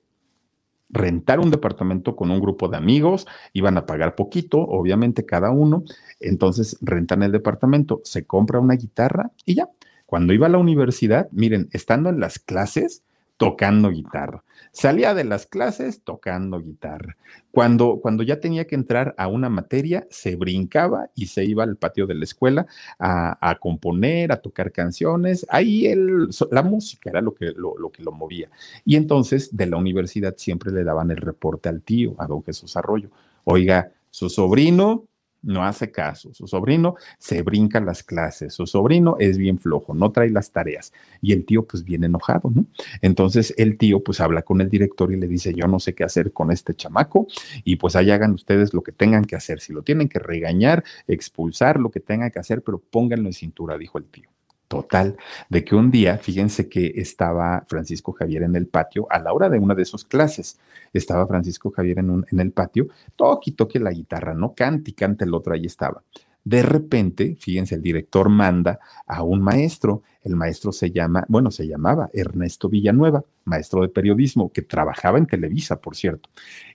rentar 0.94 1.40
un 1.40 1.50
departamento 1.50 2.16
con 2.16 2.30
un 2.30 2.40
grupo 2.40 2.68
de 2.68 2.76
amigos, 2.76 3.26
iban 3.52 3.76
a 3.76 3.86
pagar 3.86 4.14
poquito, 4.14 4.58
obviamente 4.58 5.26
cada 5.26 5.50
uno, 5.50 5.84
entonces 6.20 6.78
rentan 6.80 7.22
el 7.22 7.32
departamento, 7.32 8.00
se 8.04 8.24
compra 8.26 8.60
una 8.60 8.74
guitarra 8.74 9.32
y 9.44 9.54
ya. 9.56 9.68
Cuando 10.06 10.32
iba 10.32 10.46
a 10.46 10.50
la 10.50 10.58
universidad, 10.58 11.28
miren, 11.32 11.68
estando 11.72 12.10
en 12.10 12.20
las 12.20 12.38
clases, 12.38 13.02
tocando 13.36 13.90
guitarra. 13.90 14.44
Salía 14.70 15.14
de 15.14 15.24
las 15.24 15.46
clases 15.46 16.02
tocando 16.02 16.60
guitarra. 16.60 17.16
Cuando, 17.50 18.00
cuando 18.00 18.22
ya 18.22 18.40
tenía 18.40 18.66
que 18.66 18.74
entrar 18.74 19.14
a 19.18 19.28
una 19.28 19.48
materia, 19.48 20.06
se 20.10 20.36
brincaba 20.36 21.10
y 21.14 21.26
se 21.26 21.44
iba 21.44 21.62
al 21.62 21.76
patio 21.76 22.06
de 22.06 22.14
la 22.14 22.24
escuela 22.24 22.66
a, 22.98 23.56
componer, 23.60 24.32
a 24.32 24.40
tocar 24.40 24.72
canciones. 24.72 25.46
Ahí 25.48 25.86
él, 25.86 26.28
la 26.50 26.62
música 26.62 27.10
era 27.10 27.20
lo 27.20 27.34
que 27.34 27.52
lo, 27.56 27.78
lo 27.78 27.90
que 27.90 28.02
lo 28.02 28.12
movía. 28.12 28.50
Y 28.84 28.96
entonces 28.96 29.56
de 29.56 29.66
la 29.66 29.76
universidad 29.76 30.34
siempre 30.36 30.72
le 30.72 30.84
daban 30.84 31.10
el 31.10 31.18
reporte 31.18 31.68
al 31.68 31.82
tío, 31.82 32.14
a 32.18 32.26
don 32.26 32.42
Jesús 32.42 32.76
Arroyo. 32.76 33.10
Oiga, 33.44 33.92
su 34.10 34.28
sobrino 34.28 35.06
no 35.44 35.64
hace 35.64 35.90
caso, 35.90 36.32
su 36.32 36.46
sobrino 36.46 36.96
se 37.18 37.42
brinca 37.42 37.80
las 37.80 38.02
clases, 38.02 38.54
su 38.54 38.66
sobrino 38.66 39.16
es 39.18 39.38
bien 39.38 39.58
flojo, 39.58 39.94
no 39.94 40.10
trae 40.10 40.30
las 40.30 40.50
tareas 40.50 40.92
y 41.20 41.32
el 41.32 41.44
tío 41.44 41.64
pues 41.64 41.84
viene 41.84 42.06
enojado, 42.06 42.50
¿no? 42.54 42.66
Entonces 43.02 43.54
el 43.56 43.76
tío 43.76 44.02
pues 44.02 44.20
habla 44.20 44.42
con 44.42 44.60
el 44.60 44.70
director 44.70 45.12
y 45.12 45.16
le 45.16 45.28
dice, 45.28 45.54
yo 45.54 45.66
no 45.66 45.78
sé 45.78 45.94
qué 45.94 46.04
hacer 46.04 46.32
con 46.32 46.50
este 46.50 46.74
chamaco 46.74 47.26
y 47.64 47.76
pues 47.76 47.96
ahí 47.96 48.10
hagan 48.10 48.32
ustedes 48.32 48.74
lo 48.74 48.82
que 48.82 48.92
tengan 48.92 49.24
que 49.24 49.36
hacer, 49.36 49.60
si 49.60 49.72
lo 49.72 49.82
tienen 49.82 50.08
que 50.08 50.18
regañar, 50.18 50.84
expulsar, 51.06 51.78
lo 51.78 51.90
que 51.90 52.00
tengan 52.00 52.30
que 52.30 52.38
hacer, 52.38 52.62
pero 52.62 52.78
pónganlo 52.78 53.28
en 53.28 53.34
cintura, 53.34 53.76
dijo 53.78 53.98
el 53.98 54.04
tío 54.04 54.34
total 54.74 55.16
de 55.48 55.64
que 55.64 55.76
un 55.76 55.90
día, 55.90 56.18
fíjense 56.18 56.68
que 56.68 56.94
estaba 56.96 57.64
Francisco 57.68 58.12
Javier 58.12 58.42
en 58.42 58.56
el 58.56 58.66
patio 58.66 59.06
a 59.08 59.20
la 59.20 59.32
hora 59.32 59.48
de 59.48 59.58
una 59.58 59.74
de 59.74 59.84
sus 59.84 60.04
clases. 60.04 60.58
Estaba 60.92 61.26
Francisco 61.28 61.70
Javier 61.70 62.00
en, 62.00 62.40
el 62.40 62.50
patio, 62.50 62.88
toque 63.14 63.50
y 63.50 63.52
toque 63.54 63.78
la 63.78 63.92
guitarra, 63.92 64.34
no 64.34 64.52
cante 64.52 64.90
y 64.90 64.94
cante 64.94 65.24
el 65.24 65.34
otro, 65.34 65.54
ahí 65.54 65.66
estaba. 65.66 66.02
De 66.42 66.62
repente, 66.62 67.36
fíjense, 67.38 67.76
el 67.76 67.82
director 67.82 68.28
manda 68.28 68.78
a 69.06 69.22
un 69.22 69.40
maestro. 69.40 70.02
El 70.22 70.36
maestro 70.36 70.72
se 70.72 70.90
llama, 70.90 71.24
bueno, 71.28 71.50
se 71.50 71.66
llamaba 71.66 72.10
Ernesto 72.12 72.68
Villanueva, 72.68 73.24
maestro 73.44 73.80
de 73.80 73.88
periodismo, 73.88 74.52
que 74.52 74.60
trabajaba 74.60 75.18
en 75.18 75.26
Televisa, 75.26 75.80
por 75.80 75.96
cierto. 75.96 76.28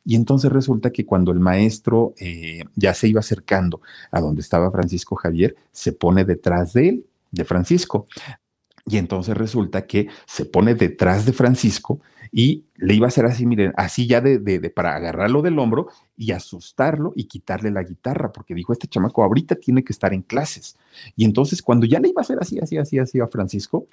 Y 0.04 0.16
entonces 0.16 0.52
resulta 0.52 0.90
que 0.90 1.06
cuando 1.06 1.32
el 1.32 1.40
maestro 1.40 2.14
eh, 2.18 2.64
ya 2.76 2.94
se 2.96 3.10
iba 3.10 3.20
acercando 3.20 3.82
a 4.12 4.22
donde 4.22 4.42
estaba 4.42 4.72
Francisco 4.72 5.16
Javier, 5.16 5.56
se 5.72 5.94
pone 5.94 6.26
detrás 6.26 6.74
de 6.74 6.90
él 6.90 7.06
de 7.32 7.46
Francisco. 7.46 8.08
Y 8.86 8.98
entonces 8.98 9.38
resulta 9.38 9.86
que 9.86 10.08
se 10.26 10.46
pone 10.46 10.74
detrás 10.74 11.26
de 11.26 11.34
Francisco 11.34 12.00
y 12.32 12.66
le 12.76 12.96
iba 12.96 13.06
a 13.06 13.10
hacer 13.10 13.26
así, 13.26 13.46
miren, 13.46 13.74
así 13.76 14.08
ya 14.08 14.22
de, 14.22 14.40
de, 14.40 14.70
para 14.70 14.96
agarrarlo 14.96 15.42
del 15.42 15.60
hombro 15.60 15.88
y 16.16 16.32
asustarlo 16.32 17.14
y 17.16 17.26
quitarle 17.26 17.72
la 17.72 17.84
guitarra, 17.84 18.32
porque 18.32 18.54
dijo, 18.54 18.74
este 18.74 18.88
chamaco 18.88 19.24
ahorita 19.24 19.56
tiene 19.56 19.84
que 19.84 19.94
estar 19.94 20.14
en 20.14 20.22
clases. 20.22 20.78
Y 21.16 21.26
entonces 21.26 21.62
cuando 21.62 21.86
ya 21.86 22.00
le 22.00 22.10
iba 22.10 22.22
a 22.22 22.24
hacer 22.24 22.38
así, 22.42 22.60
así, 22.60 22.78
así, 22.78 23.00
así 23.00 23.20
a 23.20 23.28
Francisco, 23.28 23.88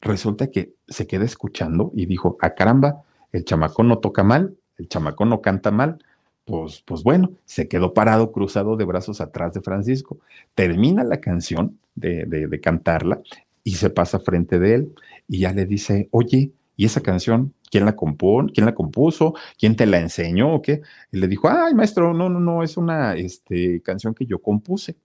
resulta 0.00 0.48
que 0.48 0.74
se 0.88 1.06
queda 1.06 1.24
escuchando 1.24 1.92
y 1.94 2.06
dijo, 2.06 2.36
a 2.40 2.46
ah, 2.46 2.54
caramba, 2.54 3.04
el 3.32 3.44
chamaco 3.44 3.82
no 3.82 3.98
toca 3.98 4.22
mal, 4.22 4.56
el 4.76 4.88
chamaco 4.88 5.24
no 5.24 5.40
canta 5.40 5.70
mal, 5.70 5.98
pues, 6.44 6.82
pues 6.84 7.02
bueno, 7.02 7.32
se 7.44 7.68
quedó 7.68 7.94
parado, 7.94 8.32
cruzado 8.32 8.76
de 8.76 8.84
brazos 8.84 9.20
atrás 9.20 9.54
de 9.54 9.60
Francisco. 9.60 10.18
Termina 10.54 11.04
la 11.04 11.20
canción 11.20 11.78
de, 11.94 12.24
de, 12.26 12.60
cantarla 12.60 13.20
y 13.64 13.72
se 13.74 13.90
pasa 13.90 14.18
frente 14.18 14.58
de 14.58 14.74
él 14.74 14.94
y 15.28 15.40
ya 15.40 15.52
le 15.52 15.66
dice, 15.66 16.08
oye, 16.10 16.52
¿y 16.76 16.84
esa 16.84 17.00
canción 17.00 17.54
quién 17.70 17.84
la 17.84 17.96
compone, 17.96 18.52
quién 18.52 18.66
la 18.66 18.74
compuso, 18.74 19.34
quién 19.58 19.76
te 19.76 19.86
la 19.86 19.98
enseñó 19.98 20.54
o 20.54 20.62
qué? 20.62 20.82
Y 21.12 21.18
le 21.18 21.28
dijo, 21.28 21.48
ay, 21.48 21.74
maestro, 21.74 22.12
no, 22.12 22.28
no, 22.28 22.40
no, 22.40 22.62
es 22.62 22.76
una 22.76 23.14
este, 23.14 23.80
canción 23.82 24.14
que 24.14 24.26
yo 24.26 24.40
compuse. 24.40 24.96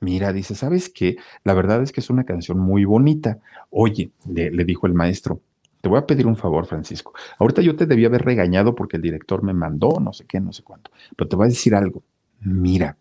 Mira, 0.00 0.32
dice, 0.32 0.54
¿sabes 0.54 0.88
qué? 0.88 1.16
La 1.44 1.52
verdad 1.52 1.82
es 1.82 1.92
que 1.92 2.00
es 2.00 2.08
una 2.08 2.24
canción 2.24 2.58
muy 2.58 2.84
bonita. 2.86 3.38
Oye, 3.68 4.12
le, 4.26 4.50
le 4.50 4.64
dijo 4.64 4.86
el 4.86 4.94
maestro, 4.94 5.42
te 5.80 5.88
voy 5.88 5.98
a 5.98 6.06
pedir 6.06 6.26
un 6.26 6.36
favor, 6.36 6.66
Francisco. 6.66 7.14
Ahorita 7.38 7.62
yo 7.62 7.76
te 7.76 7.86
debía 7.86 8.08
haber 8.08 8.22
regañado 8.22 8.74
porque 8.74 8.96
el 8.96 9.02
director 9.02 9.42
me 9.42 9.54
mandó, 9.54 9.98
no 10.00 10.12
sé 10.12 10.26
qué, 10.26 10.40
no 10.40 10.52
sé 10.52 10.62
cuánto. 10.62 10.90
Pero 11.16 11.28
te 11.28 11.36
voy 11.36 11.46
a 11.46 11.48
decir 11.48 11.74
algo. 11.74 12.02
Mira, 12.40 12.96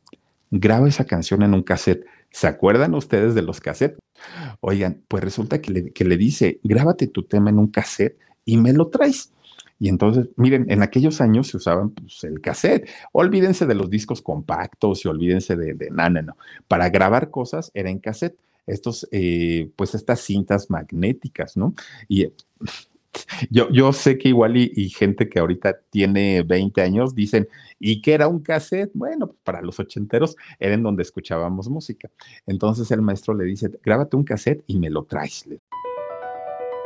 graba 0.49 0.87
esa 0.87 1.05
canción 1.05 1.43
en 1.43 1.53
un 1.53 1.63
cassette. 1.63 2.05
¿Se 2.31 2.47
acuerdan 2.47 2.93
ustedes 2.95 3.35
de 3.35 3.41
los 3.41 3.59
cassettes? 3.59 3.99
Oigan, 4.61 5.01
pues 5.07 5.23
resulta 5.23 5.61
que 5.61 5.71
le, 5.71 5.91
que 5.91 6.05
le 6.05 6.17
dice, 6.17 6.59
grábate 6.63 7.07
tu 7.07 7.23
tema 7.23 7.49
en 7.49 7.59
un 7.59 7.67
cassette 7.67 8.17
y 8.45 8.57
me 8.57 8.73
lo 8.73 8.87
traes. 8.87 9.31
Y 9.81 9.87
entonces, 9.87 10.27
miren, 10.35 10.65
en 10.69 10.83
aquellos 10.83 11.21
años 11.21 11.47
se 11.47 11.57
usaban 11.57 11.91
pues, 11.91 12.23
el 12.25 12.41
cassette. 12.41 12.89
Olvídense 13.13 13.65
de 13.65 13.75
los 13.75 13.89
discos 13.89 14.21
compactos 14.21 15.05
y 15.05 15.07
olvídense 15.07 15.55
de, 15.55 15.73
de 15.73 15.89
no, 15.89 16.09
no. 16.09 16.37
Para 16.67 16.89
grabar 16.89 17.29
cosas 17.29 17.71
era 17.73 17.89
en 17.89 17.99
cassette 17.99 18.37
estos, 18.69 19.07
eh, 19.11 19.71
pues 19.75 19.95
estas 19.95 20.21
cintas 20.21 20.69
magnéticas, 20.69 21.57
¿no? 21.57 21.73
Y 22.07 22.27
yo, 23.49 23.69
yo 23.71 23.91
sé 23.93 24.17
que 24.17 24.29
igual 24.29 24.57
y, 24.57 24.89
gente 24.89 25.29
que 25.29 25.39
ahorita 25.39 25.79
tiene 25.89 26.43
20 26.43 26.81
años 26.81 27.15
dicen, 27.15 27.47
¿y 27.79 28.01
qué 28.01 28.13
era 28.13 28.27
un 28.27 28.39
cassette? 28.39 28.91
Bueno, 28.93 29.27
pues, 29.27 29.39
para 29.43 29.61
los 29.61 29.79
ochenteros 29.79 30.35
era 30.59 30.73
en 30.73 30.83
donde 30.83 31.03
escuchábamos 31.03 31.69
música. 31.69 32.09
Entonces 32.45 32.91
el 32.91 33.01
maestro 33.01 33.33
le 33.33 33.45
dice, 33.45 33.69
grábate 33.83 34.15
un 34.15 34.23
cassette 34.23 34.63
y 34.67 34.77
me 34.77 34.89
lo 34.89 35.03
traes. 35.03 35.45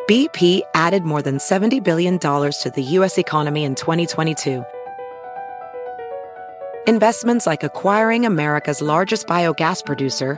BP 0.08 0.63
added 0.74 1.04
more 1.04 1.22
than 1.22 1.38
$70 1.38 1.82
billion 1.82 2.19
to 2.19 2.72
the 2.76 2.84
U.S. 2.98 3.17
economy 3.17 3.63
in 3.63 3.74
2022. 3.74 4.62
Investments 6.86 7.48
like 7.48 7.63
acquiring 7.63 8.26
America's 8.26 8.82
largest 8.82 9.28
biogas 9.28 9.86
producer, 9.86 10.38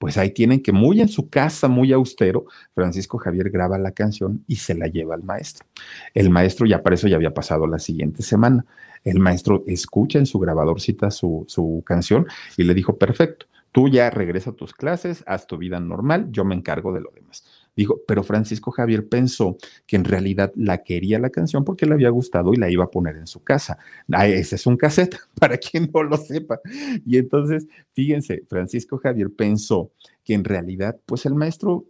pues 0.00 0.16
ahí 0.16 0.30
tienen 0.30 0.62
que 0.62 0.72
muy 0.72 1.02
en 1.02 1.08
su 1.08 1.28
casa, 1.28 1.68
muy 1.68 1.92
austero, 1.92 2.46
Francisco 2.74 3.18
Javier 3.18 3.50
graba 3.50 3.76
la 3.76 3.90
canción 3.90 4.42
y 4.46 4.56
se 4.56 4.74
la 4.74 4.86
lleva 4.86 5.14
al 5.14 5.22
maestro. 5.22 5.66
El 6.14 6.30
maestro 6.30 6.64
ya 6.64 6.82
para 6.82 6.94
eso 6.94 7.06
ya 7.06 7.16
había 7.16 7.34
pasado 7.34 7.66
la 7.66 7.78
siguiente 7.78 8.22
semana. 8.22 8.64
El 9.04 9.20
maestro 9.20 9.62
escucha 9.66 10.18
en 10.18 10.24
su 10.24 10.38
grabadorcita 10.38 11.10
su, 11.10 11.44
su 11.48 11.82
canción 11.84 12.26
y 12.56 12.62
le 12.62 12.72
dijo, 12.72 12.96
perfecto, 12.96 13.44
tú 13.72 13.90
ya 13.90 14.08
regresa 14.08 14.50
a 14.50 14.54
tus 14.54 14.72
clases, 14.72 15.22
haz 15.26 15.46
tu 15.46 15.58
vida 15.58 15.78
normal, 15.80 16.28
yo 16.30 16.46
me 16.46 16.54
encargo 16.54 16.94
de 16.94 17.02
lo 17.02 17.10
demás. 17.14 17.44
Dijo, 17.76 18.00
pero 18.06 18.22
Francisco 18.22 18.70
Javier 18.70 19.08
pensó 19.08 19.56
que 19.86 19.96
en 19.96 20.04
realidad 20.04 20.52
la 20.56 20.82
quería 20.82 21.18
la 21.18 21.30
canción 21.30 21.64
porque 21.64 21.86
le 21.86 21.94
había 21.94 22.10
gustado 22.10 22.52
y 22.52 22.56
la 22.56 22.70
iba 22.70 22.84
a 22.84 22.90
poner 22.90 23.16
en 23.16 23.26
su 23.26 23.42
casa. 23.42 23.78
Ah, 24.12 24.26
ese 24.26 24.56
es 24.56 24.66
un 24.66 24.76
cassette, 24.76 25.16
para 25.38 25.56
quien 25.56 25.90
no 25.92 26.02
lo 26.02 26.16
sepa. 26.16 26.60
Y 27.06 27.16
entonces, 27.18 27.66
fíjense, 27.92 28.44
Francisco 28.48 28.98
Javier 28.98 29.30
pensó 29.30 29.92
que 30.24 30.34
en 30.34 30.44
realidad, 30.44 30.98
pues 31.06 31.26
el 31.26 31.34
maestro 31.34 31.86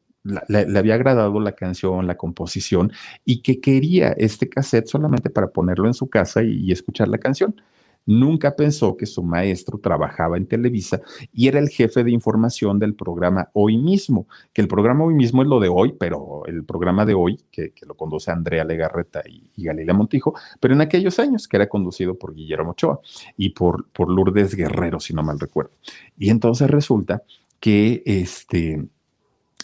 le, 0.48 0.78
había 0.78 0.94
agradado 0.94 1.40
la 1.40 1.52
canción, 1.52 2.06
la 2.06 2.16
composición 2.16 2.92
y 3.24 3.42
que 3.42 3.60
quería 3.60 4.10
este 4.10 4.48
cassette 4.48 4.86
solamente 4.86 5.30
para 5.30 5.48
ponerlo 5.48 5.86
en 5.86 5.94
su 5.94 6.08
casa 6.08 6.42
y, 6.42 6.70
escuchar 6.72 7.08
la 7.08 7.18
canción. 7.18 7.60
Nunca 8.06 8.56
pensó 8.56 8.96
que 8.96 9.06
su 9.06 9.22
maestro 9.22 9.78
trabajaba 9.78 10.36
en 10.36 10.46
Televisa 10.46 11.00
y 11.32 11.48
era 11.48 11.58
el 11.58 11.68
jefe 11.68 12.02
de 12.02 12.10
información 12.10 12.78
del 12.78 12.94
programa 12.94 13.48
Hoy 13.52 13.76
mismo, 13.76 14.26
que 14.52 14.62
el 14.62 14.68
programa 14.68 15.04
Hoy 15.04 15.14
mismo 15.14 15.42
es 15.42 15.48
lo 15.48 15.60
de 15.60 15.68
hoy, 15.68 15.94
pero 15.98 16.44
el 16.46 16.64
programa 16.64 17.04
de 17.04 17.14
hoy, 17.14 17.38
que, 17.50 17.72
lo 17.86 17.94
conduce 17.94 18.30
Andrea 18.30 18.64
Legarreta 18.64 19.22
y, 19.28 19.50
y, 19.56 19.64
Galilea 19.64 19.94
Montijo, 19.94 20.34
pero 20.60 20.74
en 20.74 20.80
aquellos 20.80 21.18
años, 21.18 21.46
que 21.46 21.56
era 21.56 21.68
conducido 21.68 22.14
por 22.14 22.34
Guillermo 22.34 22.72
Ochoa 22.72 23.00
y 23.36 23.50
por, 23.50 23.88
por 23.90 24.10
Lourdes 24.10 24.54
Guerrero, 24.54 25.00
si 25.00 25.14
no 25.14 25.22
mal 25.22 25.38
recuerdo. 25.38 25.72
Y 26.18 26.30
entonces 26.30 26.70
resulta 26.70 27.22
que 27.60 28.02
este 28.06 28.88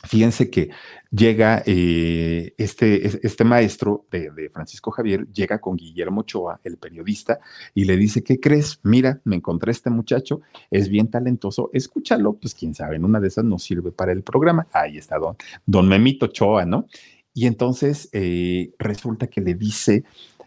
Fíjense 0.06 0.50
que 0.50 0.70
llega 1.10 1.62
eh, 1.66 2.54
este, 2.58 3.26
este 3.26 3.44
maestro 3.44 4.06
de, 4.10 4.50
Francisco 4.52 4.90
Javier, 4.90 5.26
llega 5.32 5.60
con 5.60 5.76
Guillermo 5.76 6.22
Ochoa, 6.22 6.60
el 6.64 6.76
periodista, 6.76 7.40
y 7.74 7.84
le 7.84 7.96
dice, 7.96 8.22
¿qué 8.22 8.40
crees? 8.40 8.80
Mira, 8.82 9.20
me 9.24 9.36
encontré 9.36 9.72
este 9.72 9.90
muchacho, 9.90 10.40
es 10.70 10.88
bien 10.88 11.08
talentoso, 11.08 11.70
escúchalo, 11.72 12.34
pues 12.34 12.54
quién 12.54 12.74
sabe, 12.74 12.96
en 12.96 13.04
una 13.04 13.20
de 13.20 13.28
esas 13.28 13.44
nos 13.44 13.62
sirve 13.62 13.92
para 13.92 14.12
el 14.12 14.22
programa. 14.22 14.66
Ahí 14.72 14.96
está 14.98 15.18
don, 15.18 15.36
don 15.64 15.88
Memito 15.88 16.26
Ochoa, 16.26 16.64
¿no? 16.64 16.86
Y 17.34 17.46
entonces 17.46 18.08
eh, 18.12 18.72
resulta 18.78 19.26
que 19.26 19.42
le 19.42 19.54
dice, 19.54 20.04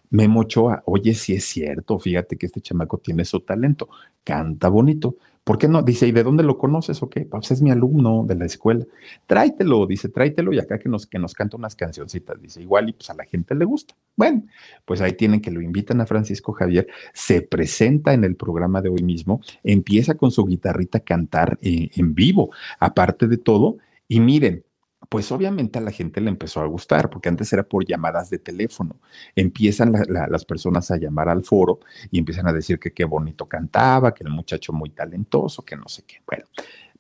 Memo 0.10 0.42
Ochoa, 0.42 0.84
oye, 0.86 1.14
sí 1.14 1.34
es 1.34 1.46
cierto, 1.46 2.00
fíjate 2.00 2.38
que 2.38 2.48
este 2.48 2.62
chamaco 2.62 2.98
tiene 2.98 3.26
su 3.26 3.42
talento, 3.42 3.90
canta 4.24 4.70
bonito. 4.70 5.18
¿Por 5.44 5.58
qué 5.58 5.68
no? 5.68 5.82
Dice, 5.82 6.06
¿y 6.06 6.12
de 6.12 6.24
dónde 6.24 6.44
lo 6.44 6.60
conoces 6.60 7.02
o 7.02 7.10
qué? 7.10 7.22
Pues 7.22 7.50
es 7.50 7.62
mi 7.62 7.72
alumno 7.72 8.24
de 8.28 8.36
la 8.36 8.46
escuela. 8.46 8.86
Tráetelo, 9.26 9.88
dice, 9.88 10.10
tráetelo 10.10 10.54
y 10.54 10.60
acá 10.60 10.78
que 10.78 10.90
nos, 10.90 11.08
que 11.08 11.18
nos 11.18 11.34
canta 11.34 11.58
unas 11.58 11.76
cancioncitas. 11.76 12.40
Dice, 12.40 12.62
igual 12.62 12.90
y 12.90 12.94
pues 12.94 13.10
a 13.10 13.16
la 13.16 13.26
gente 13.26 13.56
le 13.56 13.66
gusta. 13.66 13.96
Bueno, 14.16 14.44
pues 14.86 15.02
ahí 15.02 15.14
tienen 15.14 15.42
que 15.42 15.50
lo 15.50 15.62
invitan 15.62 16.02
a 16.02 16.06
Francisco 16.06 16.54
Javier, 16.54 16.88
se 17.14 17.42
presenta 17.42 18.14
en 18.14 18.26
el 18.26 18.36
programa 18.36 18.82
de 18.82 18.90
hoy 18.90 19.02
mismo, 19.02 19.42
empieza 19.64 20.16
con 20.16 20.30
su 20.30 20.46
guitarrita 20.46 21.00
a 21.00 21.02
cantar 21.02 21.58
eh, 21.62 21.90
en 21.96 22.14
vivo, 22.14 22.52
aparte 22.80 23.28
de 23.28 23.38
todo, 23.38 23.78
y 24.08 24.20
miren, 24.20 24.64
pues 25.10 25.32
obviamente 25.32 25.80
a 25.80 25.82
la 25.82 25.92
gente 25.92 26.22
le 26.22 26.30
empezó 26.30 26.62
a 26.62 26.68
gustar, 26.68 27.10
porque 27.10 27.30
antes 27.30 27.52
era 27.52 27.64
por 27.64 27.84
llamadas 27.84 28.30
de 28.30 28.38
teléfono. 28.38 28.98
Empiezan 29.36 29.92
las 30.08 30.46
personas 30.46 30.92
a 30.92 30.98
llamar 30.98 31.30
al 31.30 31.44
foro 31.44 31.80
y 32.12 32.20
empiezan 32.20 32.48
a 32.48 32.54
decir 32.54 32.80
que 32.80 32.94
qué 32.94 33.06
bonito 33.06 33.48
cantaba, 33.48 34.14
que 34.14 34.24
el 34.24 34.30
muchacho 34.30 34.72
muy 34.72 34.92
talentoso, 34.92 35.64
que 35.64 35.76
no 35.76 35.88
sé 35.88 36.04
qué. 36.06 36.18
Bueno, 36.28 36.46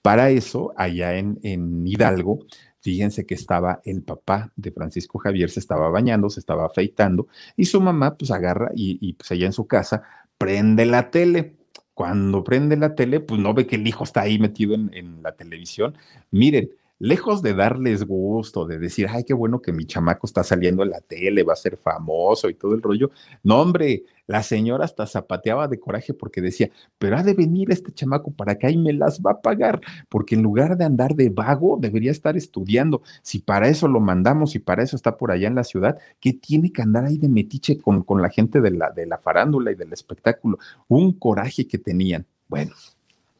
para 0.01 0.31
eso, 0.31 0.73
allá 0.75 1.17
en, 1.17 1.39
en 1.43 1.85
Hidalgo, 1.87 2.39
fíjense 2.81 3.27
que 3.27 3.35
estaba 3.35 3.79
el 3.85 4.01
papá 4.01 4.51
de 4.55 4.71
Francisco 4.71 5.19
Javier, 5.19 5.51
se 5.51 5.59
estaba 5.59 5.89
bañando, 5.89 6.31
se 6.31 6.39
estaba 6.39 6.65
afeitando, 6.65 7.27
y 7.55 7.65
su 7.65 7.79
mamá 7.79 8.17
pues 8.17 8.31
agarra 8.31 8.71
y, 8.75 8.97
y 9.01 9.13
pues 9.13 9.31
allá 9.31 9.45
en 9.45 9.53
su 9.53 9.67
casa 9.67 10.01
prende 10.39 10.85
la 10.87 11.11
tele 11.11 11.59
cuando 11.99 12.45
prende 12.45 12.77
la 12.77 12.95
tele, 12.95 13.19
pues 13.19 13.41
no 13.41 13.53
ve 13.53 13.67
que 13.67 13.75
el 13.75 13.85
hijo 13.85 14.05
está 14.05 14.21
ahí 14.21 14.39
metido 14.39 14.73
en, 14.73 14.89
en, 14.93 15.21
la 15.21 15.33
televisión. 15.33 15.97
Miren, 16.31 16.69
lejos 16.99 17.41
de 17.41 17.53
darles 17.53 18.03
gusto, 18.03 18.65
de 18.65 18.77
decir, 18.77 19.07
ay, 19.09 19.23
qué 19.23 19.33
bueno 19.33 19.61
que 19.61 19.71
mi 19.71 19.85
chamaco 19.85 20.27
está 20.27 20.43
saliendo 20.43 20.83
en 20.83 20.91
la 20.91 20.99
tele, 20.99 21.43
va 21.43 21.53
a 21.53 21.55
ser 21.55 21.77
famoso 21.77 22.49
y 22.49 22.53
todo 22.53 22.75
el 22.75 22.81
rollo. 22.81 23.09
No, 23.41 23.61
hombre, 23.61 24.03
la 24.27 24.43
señora 24.43 24.85
hasta 24.85 25.07
zapateaba 25.07 25.67
de 25.67 25.79
coraje 25.79 26.13
porque 26.13 26.41
decía, 26.41 26.69
pero 26.99 27.17
ha 27.17 27.23
de 27.23 27.33
venir 27.33 27.71
este 27.71 27.91
chamaco 27.91 28.31
para 28.31 28.51
acá 28.51 28.69
y 28.69 28.77
me 28.77 28.93
las 28.93 29.21
va 29.21 29.31
a 29.31 29.41
pagar, 29.41 29.81
porque 30.09 30.35
en 30.35 30.43
lugar 30.43 30.77
de 30.77 30.85
andar 30.85 31.15
de 31.15 31.29
vago, 31.29 31.77
debería 31.79 32.11
estar 32.11 32.37
estudiando. 32.37 33.01
Si 33.21 33.39
para 33.39 33.69
eso 33.69 33.87
lo 33.87 33.99
mandamos 33.99 34.53
y 34.55 34.59
para 34.59 34.83
eso 34.83 34.95
está 34.95 35.17
por 35.17 35.31
allá 35.31 35.47
en 35.47 35.55
la 35.55 35.63
ciudad, 35.63 35.97
¿qué 36.19 36.33
tiene 36.33 36.71
que 36.71 36.81
andar 36.81 37.05
ahí 37.05 37.17
de 37.17 37.29
metiche 37.29 37.77
con, 37.79 38.03
con 38.03 38.21
la 38.21 38.29
gente 38.29 38.61
de 38.61 38.71
la, 38.71 38.91
de 38.91 39.05
la 39.05 39.17
farándula 39.17 39.71
y 39.71 39.75
del 39.75 39.93
espectáculo? 39.93 40.59
Un 40.87 41.13
coraje 41.13 41.65
que 41.65 41.77
tenían. 41.77 42.25
Bueno, 42.49 42.73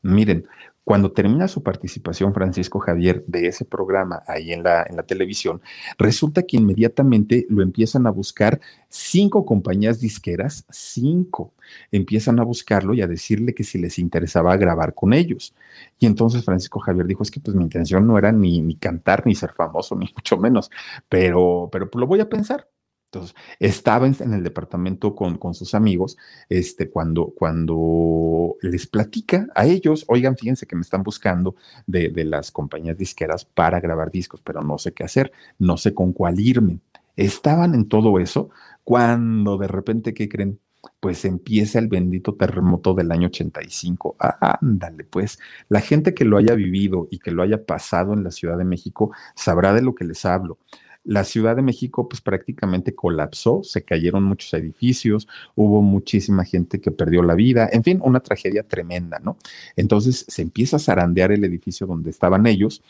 miren, 0.02 0.45
cuando 0.89 1.12
termina 1.12 1.47
su 1.47 1.62
participación 1.62 2.34
Francisco 2.34 2.80
Javier 2.80 3.23
de 3.28 3.45
ese 3.45 3.63
programa 3.63 4.23
ahí 4.25 4.54
en 4.54 4.63
la, 4.63 4.84
en 4.89 4.95
la 4.95 5.04
televisión, 5.04 5.62
resulta 5.99 6.41
que 6.41 6.58
inmediatamente 6.58 7.45
lo 7.47 7.62
empiezan 7.62 8.08
a 8.08 8.10
buscar 8.10 8.60
cinco 8.88 9.45
compañías 9.45 9.99
disqueras, 9.99 10.65
cinco, 10.71 11.54
empiezan 11.91 12.39
a 12.39 12.43
buscarlo 12.43 12.95
y 12.95 13.04
a 13.04 13.08
decirle 13.08 13.54
que 13.54 13.63
si 13.63 13.78
les 13.78 13.99
interesaba 13.99 14.58
grabar 14.58 14.95
con 14.95 15.13
ellos. 15.13 15.54
Y 15.99 16.08
entonces 16.08 16.43
Francisco 16.43 16.80
Javier 16.80 17.06
dijo, 17.06 17.21
es 17.21 17.30
que 17.30 17.39
pues 17.39 17.56
mi 17.56 17.62
intención 17.62 18.08
no 18.08 18.17
era 18.17 18.32
ni, 18.32 18.60
ni 18.60 18.75
cantar, 18.75 19.28
ni 19.28 19.36
ser 19.36 19.54
famoso, 19.54 19.95
ni 19.95 20.12
mucho 20.15 20.38
menos, 20.38 20.71
pero, 21.08 21.69
pero 21.71 21.88
pues 21.91 21.99
lo 21.99 22.08
voy 22.08 22.19
a 22.19 22.30
pensar. 22.30 22.67
Entonces, 23.12 23.36
estaba 23.60 24.06
en, 24.06 24.34
el 24.34 24.43
departamento 24.43 25.15
con, 25.15 25.39
con, 25.39 25.56
sus 25.56 25.74
amigos, 25.74 26.15
este, 26.48 26.91
cuando, 26.91 27.34
cuando 27.36 28.56
les 28.62 28.86
platica 28.86 29.48
a 29.56 29.65
ellos, 29.65 30.06
oigan, 30.08 30.38
fíjense 30.38 30.67
que 30.67 30.76
me 30.76 30.84
están 30.84 31.02
buscando 31.02 31.56
de, 31.88 32.10
de 32.10 32.24
las 32.24 32.52
compañías 32.52 32.98
disqueras 32.98 33.45
para 33.45 33.80
grabar 33.80 34.12
discos, 34.12 34.41
pero 34.43 34.62
no 34.62 34.78
sé 34.78 34.93
qué 34.93 35.06
hacer, 35.06 35.32
no 35.58 35.78
sé 35.78 35.95
con 35.95 36.13
cuál 36.13 36.39
irme. 36.39 36.82
Estaban 37.15 37.74
en 37.74 37.88
todo 37.89 38.19
eso 38.19 38.52
cuando 38.84 39.58
de 39.58 39.67
repente, 39.67 40.13
¿qué 40.13 40.30
creen? 40.30 40.60
Pues 41.00 41.26
empieza 41.26 41.80
el 41.80 41.88
bendito 41.88 42.36
terremoto 42.36 42.93
del 42.93 43.12
año 43.12 43.28
85. 43.28 44.17
Ah, 44.19 44.60
ándale, 44.62 45.04
pues 45.04 45.39
la 45.67 45.82
gente 45.82 46.13
que 46.13 46.26
lo 46.26 46.38
haya 46.38 46.54
vivido 46.54 47.08
y 47.10 47.17
que 47.19 47.32
lo 47.32 47.41
haya 47.41 47.65
pasado 47.65 48.13
en 48.13 48.24
la 48.24 48.32
Ciudad 48.32 48.58
de 48.58 48.65
México 48.65 49.12
sabrá 49.36 49.74
de 49.74 49.82
lo 49.82 49.95
que 49.95 50.06
les 50.06 50.26
hablo. 50.26 50.60
La 51.03 51.23
Ciudad 51.23 51.55
de 51.55 51.62
México 51.62 52.07
pues 52.07 52.21
prácticamente 52.21 52.93
colapsó, 52.93 53.63
se 53.63 53.83
cayeron 53.83 54.23
muchos 54.23 54.53
edificios, 54.53 55.27
hubo 55.55 55.81
muchísima 55.81 56.45
gente 56.45 56.81
que 56.81 56.91
perdió 56.91 57.23
la 57.23 57.35
vida, 57.35 57.69
en 57.71 57.83
fin, 57.83 57.99
una 58.03 58.19
tragedia 58.19 58.63
tremenda, 58.63 59.19
¿no? 59.19 59.38
Entonces 59.75 60.25
se 60.27 60.41
empieza 60.41 60.75
a 60.77 60.79
zarandear 60.79 61.31
el 61.31 61.43
edificio 61.43 61.88
donde 61.88 62.09
estaban 62.09 62.45
ellos, 62.47 62.83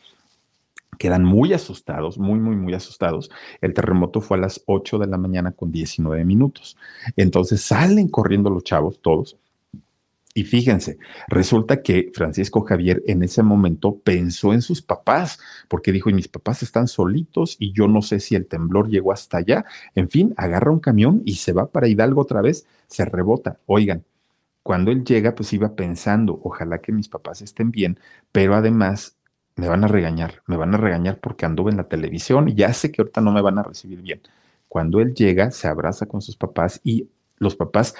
quedan 0.98 1.24
muy 1.24 1.54
asustados, 1.54 2.18
muy, 2.18 2.40
muy, 2.40 2.56
muy 2.56 2.74
asustados. 2.74 3.32
El 3.62 3.74
terremoto 3.74 4.22
fue 4.22 4.38
a 4.38 4.42
las 4.42 4.62
8 4.66 5.00
de 5.00 5.08
la 5.08 5.18
mañana 5.18 5.52
con 5.52 5.72
19 5.72 6.26
minutos. 6.26 6.78
Entonces 7.16 7.62
salen 7.62 8.10
corriendo 8.10 8.50
los 8.50 8.64
chavos, 8.64 9.00
todos, 9.02 9.38
y 10.40 10.46
fíjense, 10.46 11.00
resulta 11.28 11.82
que 11.82 12.12
Francisco 12.14 12.62
Javier 12.62 13.04
en 13.08 13.24
ese 13.24 13.44
momento 13.44 14.00
pensó 14.00 14.54
en 14.54 14.62
sus 14.62 14.82
papás, 14.82 15.38
porque 15.68 15.92
dijo, 15.92 16.10
y 16.10 16.14
mis 16.14 16.30
papás 16.30 16.64
están 16.64 16.88
solitos 16.88 17.58
y 17.60 17.74
yo 17.74 17.90
no 17.90 18.02
sé 18.02 18.22
si 18.22 18.36
el 18.36 18.48
temblor 18.48 18.88
llegó 18.88 19.12
hasta 19.12 19.40
allá. 19.40 19.66
En 19.96 20.10
fin, 20.10 20.34
agarra 20.38 20.72
un 20.72 20.80
camión 20.80 21.24
y 21.26 21.36
se 21.36 21.52
va 21.52 21.70
para 21.70 21.90
Hidalgo 21.90 22.22
otra 22.22 22.42
vez, 22.42 22.66
se 22.88 23.04
rebota. 23.04 23.60
Oigan, 23.66 24.06
cuando 24.64 24.92
él 24.92 25.04
llega, 25.04 25.36
pues 25.36 25.52
iba 25.52 25.76
pensando, 25.76 26.40
ojalá 26.42 26.80
que 26.80 26.94
mis 26.94 27.10
papás 27.10 27.42
estén 27.42 27.70
bien, 27.70 28.00
pero 28.32 28.56
además 28.56 29.18
me 29.58 29.68
van 29.68 29.84
a 29.84 29.90
regañar, 29.90 30.42
me 30.48 30.56
van 30.56 30.74
a 30.74 30.78
regañar 30.78 31.20
porque 31.20 31.46
anduve 31.46 31.72
en 31.72 31.78
la 31.78 31.90
televisión 31.90 32.48
y 32.48 32.56
ya 32.56 32.72
sé 32.72 32.94
que 32.94 33.02
ahorita 33.02 33.20
no 33.20 33.34
me 33.34 33.42
van 33.42 33.58
a 33.58 33.64
recibir 33.64 34.02
bien. 34.02 34.22
Cuando 34.70 35.02
él 35.02 35.14
llega, 35.14 35.52
se 35.52 35.68
abraza 35.68 36.06
con 36.06 36.22
sus 36.22 36.38
papás 36.38 36.80
y 36.86 37.10
los 37.40 37.58
papás 37.58 37.94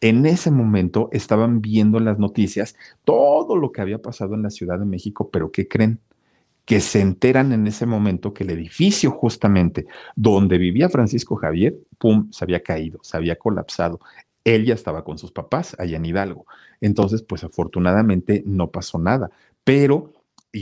en 0.00 0.26
ese 0.26 0.50
momento 0.50 1.08
estaban 1.12 1.60
viendo 1.60 1.98
en 1.98 2.04
las 2.04 2.18
noticias 2.18 2.76
todo 3.04 3.56
lo 3.56 3.72
que 3.72 3.80
había 3.80 3.98
pasado 3.98 4.34
en 4.34 4.42
la 4.42 4.50
Ciudad 4.50 4.78
de 4.78 4.84
México, 4.84 5.30
pero 5.30 5.50
¿qué 5.50 5.68
creen? 5.68 6.00
Que 6.64 6.80
se 6.80 7.00
enteran 7.00 7.52
en 7.52 7.66
ese 7.66 7.86
momento 7.86 8.34
que 8.34 8.44
el 8.44 8.50
edificio 8.50 9.10
justamente 9.10 9.86
donde 10.16 10.58
vivía 10.58 10.88
Francisco 10.88 11.36
Javier, 11.36 11.76
pum, 11.98 12.30
se 12.32 12.44
había 12.44 12.62
caído, 12.62 12.98
se 13.02 13.16
había 13.16 13.36
colapsado. 13.36 14.00
Él 14.44 14.64
ya 14.64 14.74
estaba 14.74 15.04
con 15.04 15.18
sus 15.18 15.32
papás 15.32 15.76
allá 15.78 15.96
en 15.96 16.04
Hidalgo. 16.04 16.46
Entonces, 16.80 17.22
pues 17.22 17.44
afortunadamente 17.44 18.42
no 18.46 18.70
pasó 18.70 18.98
nada, 18.98 19.30
pero 19.64 20.12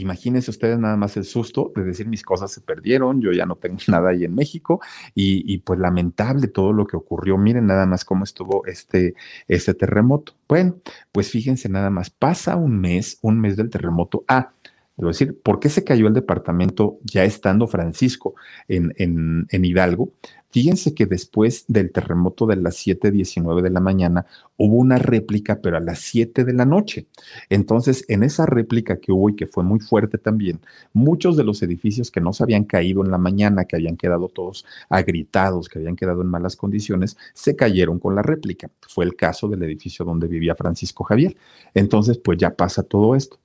imagínense 0.01 0.51
ustedes 0.51 0.79
nada 0.79 0.97
más 0.97 1.17
el 1.17 1.25
susto 1.25 1.71
de 1.75 1.83
decir 1.83 2.07
mis 2.07 2.23
cosas 2.23 2.51
se 2.51 2.61
perdieron, 2.61 3.21
yo 3.21 3.31
ya 3.31 3.45
no 3.45 3.55
tengo 3.55 3.77
nada 3.87 4.09
ahí 4.09 4.23
en 4.23 4.35
México 4.35 4.81
y, 5.13 5.43
y, 5.51 5.59
pues 5.59 5.79
lamentable 5.79 6.47
todo 6.47 6.73
lo 6.73 6.87
que 6.87 6.97
ocurrió. 6.97 7.37
Miren 7.37 7.67
nada 7.67 7.85
más 7.85 8.05
cómo 8.05 8.23
estuvo 8.23 8.65
este, 8.65 9.15
este 9.47 9.73
terremoto. 9.73 10.33
Bueno, 10.47 10.75
pues 11.11 11.29
fíjense 11.29 11.69
nada 11.69 11.89
más, 11.89 12.09
pasa 12.09 12.55
un 12.55 12.79
mes, 12.79 13.19
un 13.21 13.39
mes 13.39 13.55
del 13.57 13.69
terremoto. 13.69 14.23
Ah, 14.27 14.51
debo 14.97 15.09
decir, 15.09 15.39
¿por 15.41 15.59
qué 15.59 15.69
se 15.69 15.83
cayó 15.83 16.07
el 16.07 16.13
departamento 16.13 16.99
ya 17.03 17.23
estando 17.23 17.67
Francisco 17.67 18.35
en, 18.67 18.93
en, 18.97 19.47
en 19.49 19.65
Hidalgo? 19.65 20.11
Fíjense 20.55 20.93
que 20.93 21.05
después 21.05 21.65
del 21.67 21.91
terremoto 21.91 22.45
de 22.45 22.55
las 22.55 22.77
7:19 22.77 23.61
de 23.61 23.69
la 23.69 23.81
mañana 23.81 24.25
hubo 24.55 24.77
una 24.77 24.97
réplica, 24.97 25.59
pero 25.59 25.75
a 25.75 25.81
las 25.81 25.99
7 25.99 26.45
de 26.45 26.53
la 26.53 26.63
noche. 26.63 27.07
Entonces, 27.49 28.05
en 28.07 28.23
esa 28.23 28.45
réplica 28.45 29.01
que 29.01 29.11
hubo 29.11 29.29
y 29.29 29.35
que 29.35 29.47
fue 29.47 29.65
muy 29.65 29.81
fuerte 29.81 30.17
también, 30.17 30.61
muchos 30.93 31.35
de 31.35 31.43
los 31.43 31.61
edificios 31.61 32.09
que 32.09 32.21
no 32.21 32.31
se 32.31 32.43
habían 32.43 32.63
caído 32.63 33.03
en 33.03 33.11
la 33.11 33.17
mañana, 33.17 33.65
que 33.65 33.75
habían 33.75 33.97
quedado 33.97 34.29
todos 34.29 34.65
agritados, 34.87 35.67
que 35.67 35.79
habían 35.79 35.97
quedado 35.97 36.21
en 36.21 36.29
malas 36.29 36.55
condiciones, 36.55 37.17
se 37.33 37.57
cayeron 37.57 37.99
con 37.99 38.15
la 38.15 38.21
réplica. 38.21 38.71
Fue 38.87 39.03
el 39.03 39.17
caso 39.17 39.49
del 39.49 39.61
edificio 39.63 40.05
donde 40.05 40.29
vivía 40.29 40.55
Francisco 40.55 41.03
Javier. 41.03 41.35
Entonces, 41.73 42.17
pues 42.17 42.37
ya 42.37 42.55
pasa 42.55 42.81
todo 42.81 43.13
esto 43.13 43.39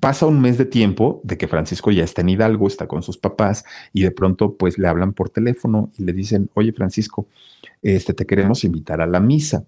pasa 0.00 0.26
un 0.26 0.40
mes 0.40 0.58
de 0.58 0.64
tiempo 0.64 1.20
de 1.24 1.38
que 1.38 1.48
Francisco 1.48 1.90
ya 1.90 2.04
está 2.04 2.22
en 2.22 2.30
Hidalgo, 2.30 2.66
está 2.66 2.86
con 2.86 3.02
sus 3.02 3.18
papás 3.18 3.64
y 3.92 4.02
de 4.02 4.10
pronto 4.10 4.56
pues 4.56 4.78
le 4.78 4.88
hablan 4.88 5.12
por 5.12 5.30
teléfono 5.30 5.90
y 5.96 6.04
le 6.04 6.12
dicen, 6.12 6.50
oye 6.54 6.72
Francisco, 6.72 7.28
este 7.82 8.14
te 8.14 8.26
queremos 8.26 8.64
invitar 8.64 9.00
a 9.00 9.06
la 9.06 9.20
misa. 9.20 9.64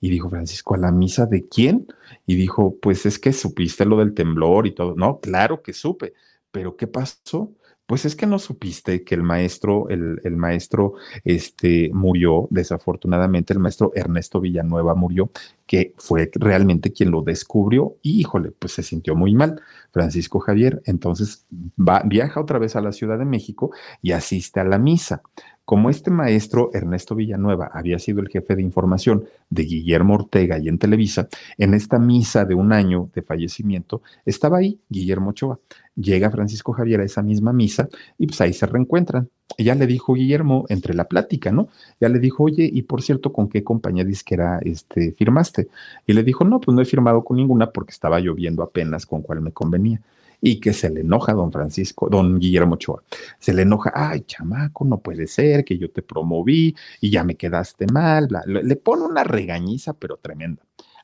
Y 0.00 0.10
dijo 0.10 0.28
Francisco, 0.28 0.74
¿a 0.74 0.78
la 0.78 0.90
misa 0.90 1.26
de 1.26 1.46
quién? 1.46 1.86
Y 2.26 2.34
dijo, 2.34 2.76
pues 2.82 3.06
es 3.06 3.20
que 3.20 3.32
supiste 3.32 3.84
lo 3.84 3.98
del 3.98 4.14
temblor 4.14 4.66
y 4.66 4.72
todo. 4.72 4.96
No, 4.96 5.20
claro 5.20 5.62
que 5.62 5.72
supe, 5.72 6.12
pero 6.50 6.76
¿qué 6.76 6.88
pasó? 6.88 7.52
Pues 7.92 8.06
es 8.06 8.16
que 8.16 8.24
no 8.24 8.38
supiste 8.38 9.04
que 9.04 9.14
el 9.14 9.22
maestro, 9.22 9.90
el, 9.90 10.34
maestro, 10.34 10.94
este, 11.24 11.90
murió, 11.92 12.48
desafortunadamente, 12.48 13.52
el 13.52 13.58
maestro 13.58 13.92
Ernesto 13.94 14.40
Villanueva 14.40 14.94
murió, 14.94 15.30
que 15.66 15.92
fue 15.98 16.30
realmente 16.36 16.94
quien 16.94 17.10
lo 17.10 17.20
descubrió 17.20 17.98
y, 18.00 18.18
híjole, 18.18 18.50
pues 18.52 18.72
se 18.72 18.82
sintió 18.82 19.14
muy 19.14 19.34
mal, 19.34 19.60
Francisco 19.90 20.40
Javier. 20.40 20.80
Entonces 20.86 21.44
va, 21.78 22.00
viaja 22.06 22.40
otra 22.40 22.58
vez 22.58 22.76
a 22.76 22.80
la 22.80 22.92
Ciudad 22.92 23.18
de 23.18 23.26
México 23.26 23.72
y 24.00 24.12
asiste 24.12 24.58
a 24.58 24.64
la 24.64 24.78
misa. 24.78 25.20
Como 25.64 25.90
este 25.90 26.10
maestro 26.10 26.70
Ernesto 26.74 27.14
Villanueva 27.14 27.70
había 27.72 28.00
sido 28.00 28.20
el 28.20 28.28
jefe 28.28 28.56
de 28.56 28.62
información 28.62 29.24
de 29.48 29.62
Guillermo 29.62 30.14
Ortega 30.14 30.58
y 30.58 30.68
en 30.68 30.78
Televisa, 30.78 31.28
en 31.56 31.74
esta 31.74 32.00
misa 32.00 32.44
de 32.44 32.54
un 32.54 32.72
año 32.72 33.10
de 33.14 33.22
fallecimiento 33.22 34.02
estaba 34.26 34.58
ahí 34.58 34.80
Guillermo 34.88 35.30
Ochoa. 35.30 35.60
Llega 35.94 36.30
Francisco 36.30 36.72
Javier 36.72 37.00
a 37.00 37.04
esa 37.04 37.22
misma 37.22 37.52
misa 37.52 37.88
y 38.18 38.26
pues 38.26 38.40
ahí 38.40 38.52
se 38.52 38.66
reencuentran. 38.66 39.28
ya 39.56 39.76
le 39.76 39.86
dijo 39.86 40.14
Guillermo 40.14 40.64
entre 40.68 40.94
la 40.94 41.04
plática, 41.04 41.52
¿no? 41.52 41.68
Ya 42.00 42.08
le 42.08 42.18
dijo, 42.18 42.42
oye, 42.44 42.68
y 42.72 42.82
por 42.82 43.02
cierto, 43.02 43.32
¿con 43.32 43.48
qué 43.48 43.62
compañía 43.62 44.04
disquera 44.04 44.58
este, 44.64 45.12
firmaste? 45.12 45.68
Y 46.06 46.12
le 46.14 46.24
dijo, 46.24 46.44
no, 46.44 46.60
pues 46.60 46.74
no 46.74 46.82
he 46.82 46.86
firmado 46.86 47.22
con 47.22 47.36
ninguna 47.36 47.70
porque 47.70 47.92
estaba 47.92 48.18
lloviendo 48.18 48.62
apenas 48.64 49.06
con 49.06 49.22
cuál 49.22 49.42
me 49.42 49.52
convenía. 49.52 50.00
Y 50.44 50.58
que 50.58 50.72
se 50.72 50.90
le 50.90 51.00
enoja 51.00 51.32
don 51.32 51.52
Francisco, 51.52 52.08
don 52.10 52.38
Guillermo 52.38 52.74
Ochoa. 52.74 53.02
Se 53.38 53.54
le 53.54 53.62
enoja, 53.62 53.92
ay, 53.94 54.22
chamaco, 54.22 54.84
no 54.84 54.98
puede 54.98 55.28
ser 55.28 55.64
que 55.64 55.78
yo 55.78 55.90
te 55.90 56.02
promoví 56.02 56.74
y 57.00 57.10
ya 57.10 57.22
me 57.22 57.36
quedaste 57.36 57.86
mal. 57.86 58.28
Le 58.46 58.76
pone 58.76 59.04
una 59.04 59.22
regañiza, 59.22 59.94
pero 59.94 60.16
tremenda 60.16 60.62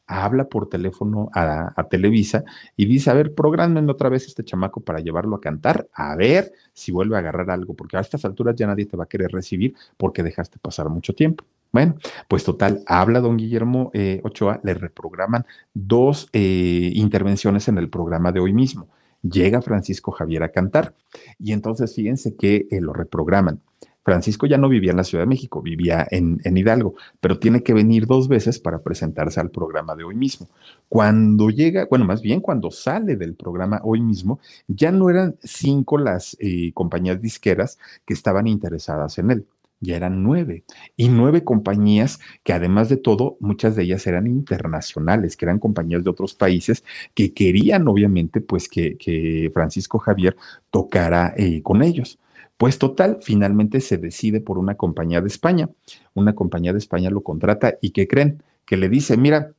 habla 0.09 0.49
por 0.49 0.69
teléfono 0.69 1.31
a, 1.35 1.87
Televisa 1.91 2.45
y 2.77 2.87
dice, 2.87 3.11
a 3.11 3.15
ver, 3.15 3.35
prográmenme 3.35 3.93
otra 3.93 4.09
vez 4.09 4.27
este 4.27 4.43
chamaco 4.43 4.81
para 4.81 5.01
llevarlo 5.01 5.37
a 5.37 5.41
cantar, 5.41 5.87
a 5.93 6.17
ver 6.17 6.53
si 6.73 6.91
vuelve 6.91 7.17
a 7.17 7.21
agarrar 7.21 7.51
algo, 7.51 7.75
porque 7.75 7.97
a 7.97 8.01
estas 8.01 8.25
alturas 8.25 8.57
ya 8.57 8.67
nadie 8.67 8.87
te 8.87 8.97
va 8.97 9.05
a 9.05 9.09
querer 9.09 9.31
recibir 9.31 9.75
porque 9.97 10.23
dejaste 10.23 10.59
pasar 10.59 10.89
mucho 10.89 11.15
tiempo. 11.15 11.45
Bueno, 11.71 11.97
pues 12.29 12.45
total, 12.45 12.83
habla 12.87 13.21
don 13.21 13.37
Guillermo 13.37 13.91
eh, 13.93 14.21
Ochoa, 14.25 14.61
le 14.63 14.73
reprograman 14.73 15.45
dos 15.75 16.29
eh, 16.33 16.91
intervenciones 16.95 17.69
en 17.69 17.77
el 17.77 17.91
programa 17.91 18.33
de 18.33 18.41
hoy 18.41 18.55
mismo. 18.55 18.89
Llega 19.23 19.63
Francisco 19.63 20.13
Javier 20.13 20.43
a 20.43 20.51
cantar 20.51 20.95
y 21.39 21.53
entonces 21.53 21.95
fíjense 21.95 22.37
que 22.37 22.67
eh, 22.71 22.81
lo 22.81 22.93
reprograman. 22.93 23.61
Francisco 24.09 24.47
ya 24.47 24.57
no 24.57 24.71
vivía 24.71 24.93
en 24.93 24.97
la 24.97 25.05
Ciudad 25.05 25.25
de 25.25 25.29
México, 25.29 25.61
vivía 25.61 26.07
en, 26.11 26.41
Hidalgo, 26.57 26.95
pero 27.21 27.39
tiene 27.39 27.63
que 27.63 27.75
venir 27.75 28.07
dos 28.07 28.27
veces 28.27 28.59
para 28.59 28.79
presentarse 28.79 29.39
al 29.39 29.51
programa 29.51 29.95
de 29.97 30.05
hoy 30.05 30.15
mismo. 30.15 30.49
Cuando 30.89 31.51
llega, 31.51 31.87
bueno, 31.91 32.07
más 32.07 32.23
bien 32.23 32.41
cuando 32.41 32.71
sale 32.71 33.17
del 33.17 33.35
programa 33.35 33.83
hoy 33.85 34.01
mismo, 34.01 34.41
ya 34.67 34.93
no 34.93 35.11
eran 35.11 35.37
cinco 35.43 35.99
las 35.99 36.39
eh, 36.41 36.73
compañías 36.73 37.21
disqueras 37.21 37.79
que 38.07 38.15
estaban 38.15 38.47
interesadas 38.47 39.19
en 39.19 39.31
él 39.31 39.47
ya 39.81 39.97
eran 39.97 40.23
nueve. 40.23 40.65
Y 40.97 41.09
nueve 41.09 41.45
compañías 41.45 42.21
que 42.43 42.53
además 42.53 42.89
de 42.89 42.97
todo, 42.97 43.37
muchas 43.41 43.77
de 43.77 43.85
ellas 43.85 44.07
eran 44.07 44.27
internacionales, 44.27 45.37
que 45.37 45.45
eran 45.45 45.59
compañías 45.59 46.05
de 46.05 46.11
otros 46.11 46.35
países 46.35 46.85
que 47.15 47.33
querían 47.33 47.89
obviamente 47.89 48.41
pues 48.41 48.69
que, 48.69 49.51
Francisco 49.55 49.99
Javier 49.99 50.37
tocara 50.71 51.35
eh, 51.37 51.63
con 51.63 51.83
ellos. 51.83 52.19
Pues 52.57 52.79
total, 52.79 53.19
finalmente 53.23 53.81
se 53.81 53.99
decide 53.99 54.41
por 54.41 54.59
una 54.59 54.75
compañía 54.75 55.21
de 55.21 55.29
España. 55.29 55.71
Una 56.15 56.35
compañía 56.35 56.73
de 56.73 56.79
España 56.79 57.11
lo 57.11 57.23
contrata 57.23 57.79
y 57.81 57.91
¿qué 57.91 58.09
creen? 58.09 58.43
Que 58.65 58.77
le 58.77 58.89
dice, 58.89 59.17
mira, 59.17 59.53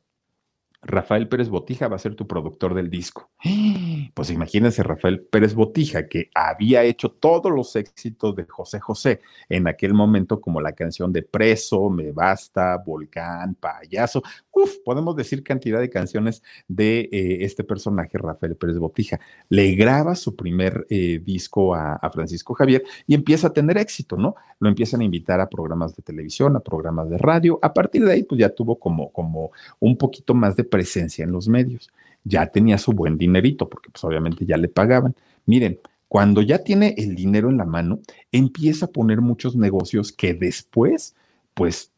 Rafael 0.82 1.28
Pérez 1.28 1.50
Botija 1.50 1.88
va 1.88 1.98
a 1.98 2.00
ser 2.00 2.16
tu 2.16 2.28
productor 2.28 2.74
del 2.74 2.90
disco. 2.90 3.30
Pues 4.14 4.32
imagínense 4.32 4.84
Rafael 4.84 5.22
Pérez 5.22 5.54
Botija, 5.54 6.08
que 6.08 6.30
había 6.34 6.84
hecho 6.84 7.10
todos 7.12 7.52
los 7.52 7.76
éxitos 7.76 8.36
de 8.36 8.46
José 8.46 8.80
José 8.80 9.22
en 9.48 9.68
aquel 9.68 9.94
momento, 9.94 10.42
como 10.42 10.60
la 10.60 10.74
canción 10.74 11.14
de 11.14 11.22
Preso, 11.22 11.90
Me 11.90 12.12
Basta, 12.12 12.78
Volcán, 12.86 13.56
Payaso. 13.56 14.22
Uf, 14.62 14.80
podemos 14.84 15.16
decir 15.16 15.42
cantidad 15.42 15.80
de 15.80 15.90
canciones 15.90 16.44
de 16.68 17.08
eh, 17.14 17.38
este 17.46 17.64
personaje, 17.64 18.18
Rafael 18.18 18.58
Pérez 18.58 18.78
Botija. 18.78 19.18
Le 19.48 19.74
graba 19.76 20.16
su 20.16 20.36
primer 20.36 20.86
eh, 20.90 21.22
disco 21.24 21.74
a, 21.74 21.94
a, 21.94 22.10
Francisco 22.12 22.54
Javier 22.54 22.84
y 23.08 23.14
empieza 23.14 23.48
a 23.48 23.54
tener 23.54 23.78
éxito, 23.78 24.18
¿no? 24.18 24.36
Lo 24.60 24.68
empiezan 24.68 25.00
a 25.00 25.06
invitar 25.06 25.40
a 25.40 25.48
programas 25.48 25.96
de 25.96 26.04
televisión, 26.04 26.58
a 26.58 26.60
programas 26.60 27.10
de 27.10 27.18
radio. 27.18 27.58
A 27.62 27.74
partir 27.74 28.04
de 28.04 28.12
ahí, 28.12 28.24
pues 28.24 28.40
ya 28.40 28.50
tuvo 28.50 28.78
como, 28.78 29.14
como 29.14 29.52
un 29.80 29.98
poquito 29.98 30.34
más 30.34 30.58
de 30.58 30.66
presencia 30.66 31.24
en 31.24 31.32
los 31.32 31.48
medios. 31.48 31.90
Ya 32.26 32.46
tenía 32.48 32.78
su 32.78 32.92
buen 32.92 33.18
dinerito, 33.18 33.70
porque 33.70 33.90
pues 33.92 34.04
obviamente 34.04 34.46
ya 34.46 34.58
le 34.58 34.68
pagaban. 34.68 35.16
Miren, 35.46 35.80
cuando 36.10 36.42
ya 36.42 36.64
tiene 36.66 36.96
el 36.98 37.16
dinero 37.16 37.50
en 37.50 37.58
la 37.58 37.66
mano, 37.66 38.02
empieza 38.34 38.88
a 38.88 38.92
poner 38.92 39.22
muchos 39.22 39.56
negocios 39.56 40.12
que 40.12 40.34
después, 40.34 41.16
pues 41.54 41.94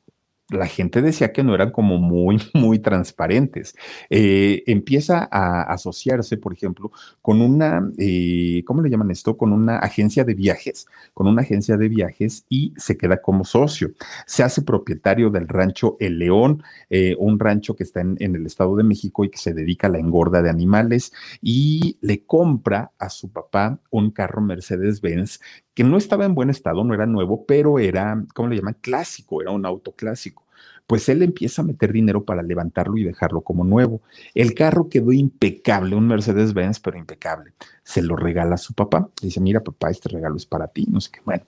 la 0.52 0.68
gente 0.68 1.02
decía 1.02 1.32
que 1.32 1.44
no 1.44 1.56
eran 1.56 1.72
como 1.72 1.98
muy, 1.98 2.38
muy 2.54 2.80
transparentes. 2.80 3.76
Eh, 4.10 4.64
empieza 4.68 5.28
a 5.32 5.64
asociarse, 5.64 6.38
por 6.38 6.54
ejemplo, 6.54 6.92
con 7.22 7.42
una, 7.42 7.90
eh, 7.98 8.64
¿cómo 8.66 8.82
le 8.82 8.90
llaman 8.90 9.12
esto? 9.12 9.38
Con 9.38 9.54
una 9.54 9.78
agencia 9.78 10.24
de 10.24 10.34
viajes, 10.34 10.88
con 11.14 11.28
una 11.28 11.42
agencia 11.42 11.78
de 11.78 11.90
viajes 11.90 12.46
y 12.50 12.74
se 12.78 12.98
queda 12.98 13.22
como 13.22 13.44
socio. 13.46 13.92
Se 14.26 14.44
hace 14.44 14.62
propietario 14.62 15.30
del 15.30 15.48
rancho 15.48 15.98
El 16.00 16.20
León, 16.20 16.64
eh, 16.90 17.16
un 17.18 17.40
rancho 17.40 17.76
que 17.76 17.84
está 17.84 18.02
en, 18.02 18.18
en 18.20 18.36
el 18.36 18.46
Estado 18.46 18.76
de 18.76 18.84
México 18.84 19.26
y 19.26 19.30
que 19.30 19.38
se 19.38 19.54
dedica 19.54 19.88
a 19.88 19.90
la 19.90 20.00
engorda 20.00 20.42
de 20.42 20.50
animales 20.50 21.14
y 21.42 21.98
le 22.02 22.26
compra 22.26 22.92
a 23.00 23.10
su 23.10 23.32
papá 23.32 23.80
un 23.90 24.12
carro 24.12 24.42
Mercedes-Benz 24.42 25.40
que 25.74 25.84
no 25.84 25.98
estaba 25.98 26.26
en 26.26 26.36
buen 26.36 26.50
estado, 26.50 26.84
no 26.84 26.94
era 26.94 27.06
nuevo, 27.06 27.46
pero 27.46 27.80
era, 27.80 28.24
¿cómo 28.34 28.50
le 28.50 28.58
llaman? 28.58 28.78
Clásico, 28.82 29.42
era 29.42 29.52
un 29.52 29.66
auto 29.66 29.94
clásico. 29.94 30.46
Pues 30.88 31.08
él 31.10 31.24
empieza 31.24 31.62
a 31.62 31.66
meter 31.66 31.94
dinero 31.94 32.26
para 32.26 32.44
levantarlo 32.44 32.98
y 32.98 33.04
dejarlo 33.04 33.42
como 33.42 33.64
nuevo. 33.64 34.02
El 34.34 34.54
carro 34.54 34.90
quedó 34.90 35.12
impecable, 35.14 35.96
un 35.96 36.08
Mercedes-Benz, 36.08 36.80
pero 36.82 36.98
impecable. 36.98 37.54
Se 37.84 38.02
lo 38.02 38.16
regala 38.16 38.56
a 38.56 38.58
su 38.58 38.74
papá. 38.74 39.10
dice, 39.22 39.40
mira, 39.40 39.64
papá, 39.64 39.90
este 39.90 40.10
regalo 40.10 40.36
es 40.36 40.46
para 40.46 40.68
ti, 40.68 40.86
no 40.90 41.00
sé 41.00 41.12
qué. 41.14 41.22
Bueno, 41.24 41.46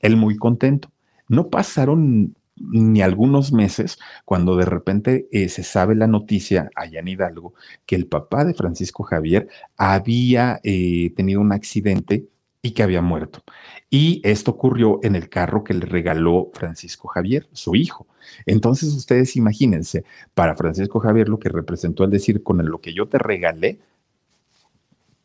él 0.00 0.16
muy 0.16 0.36
contento. 0.36 0.90
No 1.28 1.48
pasaron 1.48 2.34
ni 2.56 3.02
algunos 3.02 3.52
meses 3.52 3.98
cuando 4.24 4.56
de 4.56 4.66
repente 4.66 5.28
eh, 5.32 5.48
se 5.48 5.62
sabe 5.62 5.94
la 5.94 6.06
noticia 6.06 6.70
allá 6.76 7.00
en 7.00 7.08
Hidalgo 7.08 7.54
que 7.86 7.96
el 7.96 8.06
papá 8.06 8.44
de 8.44 8.54
Francisco 8.54 9.02
Javier 9.02 9.48
había 9.76 10.60
eh, 10.62 11.12
tenido 11.16 11.40
un 11.40 11.52
accidente 11.52 12.28
y 12.64 12.70
que 12.70 12.82
había 12.82 13.02
muerto. 13.02 13.42
Y 13.90 14.22
esto 14.24 14.52
ocurrió 14.52 14.98
en 15.02 15.14
el 15.14 15.28
carro 15.28 15.62
que 15.62 15.74
le 15.74 15.84
regaló 15.84 16.50
Francisco 16.54 17.08
Javier, 17.08 17.46
su 17.52 17.76
hijo. 17.76 18.06
Entonces 18.46 18.94
ustedes 18.94 19.36
imagínense, 19.36 20.04
para 20.32 20.56
Francisco 20.56 20.98
Javier 20.98 21.28
lo 21.28 21.38
que 21.38 21.50
representó 21.50 22.04
el 22.04 22.10
decir, 22.10 22.42
con 22.42 22.64
lo 22.66 22.80
que 22.80 22.94
yo 22.94 23.06
te 23.06 23.18
regalé, 23.18 23.80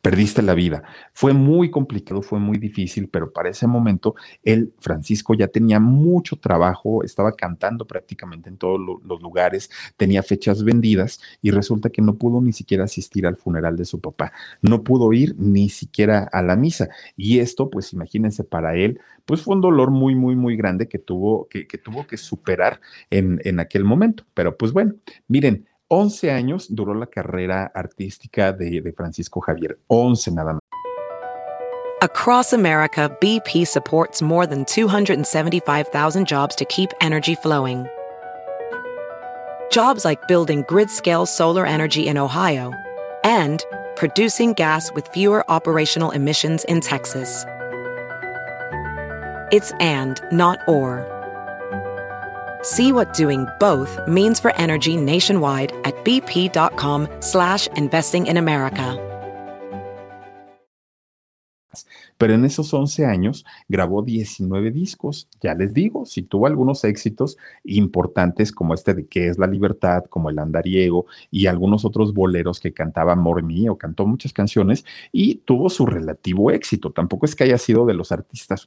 perdiste 0.01 0.41
la 0.41 0.53
vida. 0.53 0.83
Fue 1.13 1.33
muy 1.33 1.69
complicado, 1.69 2.21
fue 2.21 2.39
muy 2.39 2.57
difícil, 2.57 3.09
pero 3.09 3.31
para 3.31 3.49
ese 3.49 3.67
momento 3.67 4.15
él, 4.43 4.73
Francisco, 4.79 5.33
ya 5.33 5.47
tenía 5.47 5.79
mucho 5.79 6.37
trabajo, 6.37 7.03
estaba 7.03 7.33
cantando 7.33 7.85
prácticamente 7.85 8.49
en 8.49 8.57
todos 8.57 8.79
los 9.03 9.21
lugares, 9.21 9.69
tenía 9.97 10.23
fechas 10.23 10.63
vendidas 10.63 11.19
y 11.41 11.51
resulta 11.51 11.89
que 11.89 12.01
no 12.01 12.15
pudo 12.15 12.41
ni 12.41 12.53
siquiera 12.53 12.85
asistir 12.85 13.27
al 13.27 13.35
funeral 13.35 13.75
de 13.75 13.85
su 13.85 13.99
papá, 13.99 14.31
no 14.61 14.83
pudo 14.83 15.11
ir 15.13 15.35
ni 15.37 15.69
siquiera 15.69 16.29
a 16.31 16.41
la 16.41 16.55
misa. 16.55 16.89
Y 17.15 17.39
esto, 17.39 17.69
pues 17.69 17.93
imagínense, 17.93 18.43
para 18.43 18.75
él, 18.75 18.99
pues 19.25 19.41
fue 19.41 19.55
un 19.55 19.61
dolor 19.61 19.91
muy, 19.91 20.15
muy, 20.15 20.35
muy 20.35 20.55
grande 20.55 20.87
que 20.87 20.99
tuvo 20.99 21.47
que, 21.49 21.67
que 21.67 21.77
tuvo 21.77 22.07
que 22.07 22.17
superar 22.17 22.79
en, 23.09 23.41
en 23.43 23.59
aquel 23.59 23.83
momento. 23.83 24.25
Pero 24.33 24.57
pues 24.57 24.71
bueno, 24.71 24.95
miren, 25.27 25.67
11 25.89 26.31
años 26.31 26.67
duró 26.69 26.93
la 26.93 27.07
carrera 27.07 27.71
artística 27.73 28.53
de, 28.53 28.81
de 28.81 28.93
Francisco 28.93 29.41
Javier. 29.41 29.79
11 29.87 30.31
nada 30.31 30.53
más. 30.53 30.61
Across 32.01 32.53
America, 32.53 33.09
BP 33.19 33.67
supports 33.67 34.21
more 34.21 34.47
than 34.47 34.63
275,000 34.63 36.25
jobs 36.25 36.55
to 36.55 36.63
keep 36.65 36.91
energy 37.01 37.35
flowing. 37.35 37.85
Jobs 39.69 40.05
like 40.05 40.25
building 40.27 40.63
grid-scale 40.67 41.25
solar 41.25 41.65
energy 41.65 42.07
in 42.07 42.17
Ohio 42.17 42.71
and 43.25 43.65
producing 43.97 44.53
gas 44.53 44.93
with 44.93 45.09
fewer 45.09 45.43
operational 45.51 46.11
emissions 46.11 46.63
in 46.65 46.79
Texas. 46.79 47.45
It's 49.51 49.73
and, 49.81 50.21
not 50.31 50.59
or. 50.67 51.18
See 52.61 52.91
what 52.91 53.13
doing 53.13 53.47
both 53.59 53.97
means 54.05 54.39
for 54.39 54.53
energy 54.57 54.97
nationwide 54.97 55.71
at 55.85 55.95
bp.com 56.03 57.07
slash 57.21 57.67
investing 57.77 58.27
in 58.27 58.35
America. 58.35 58.97
Pero 62.17 62.33
en 62.33 62.43
esos 62.43 62.73
11 62.73 63.05
años 63.05 63.45
grabó 63.69 64.01
19 64.01 64.71
discos. 64.71 65.29
Ya 65.39 65.53
les 65.53 65.73
digo, 65.73 66.05
si 66.05 66.21
tuvo 66.21 66.47
algunos 66.47 66.83
éxitos 66.83 67.37
importantes 67.63 68.51
como 68.51 68.73
este 68.73 68.93
de 68.93 69.07
¿Qué 69.07 69.27
es 69.29 69.37
la 69.37 69.47
libertad? 69.47 70.03
como 70.09 70.29
El 70.29 70.39
andariego 70.39 71.05
y 71.31 71.47
algunos 71.47 71.85
otros 71.85 72.13
boleros 72.13 72.59
que 72.59 72.73
cantaba 72.73 73.13
Amor 73.13 73.41
Mío, 73.41 73.77
cantó 73.77 74.05
muchas 74.05 74.33
canciones 74.33 74.83
y 75.13 75.35
tuvo 75.35 75.69
su 75.69 75.85
relativo 75.85 76.51
éxito. 76.51 76.91
Tampoco 76.91 77.25
es 77.25 77.35
que 77.35 77.45
haya 77.45 77.57
sido 77.57 77.85
de 77.85 77.93
los 77.93 78.11
artistas 78.11 78.65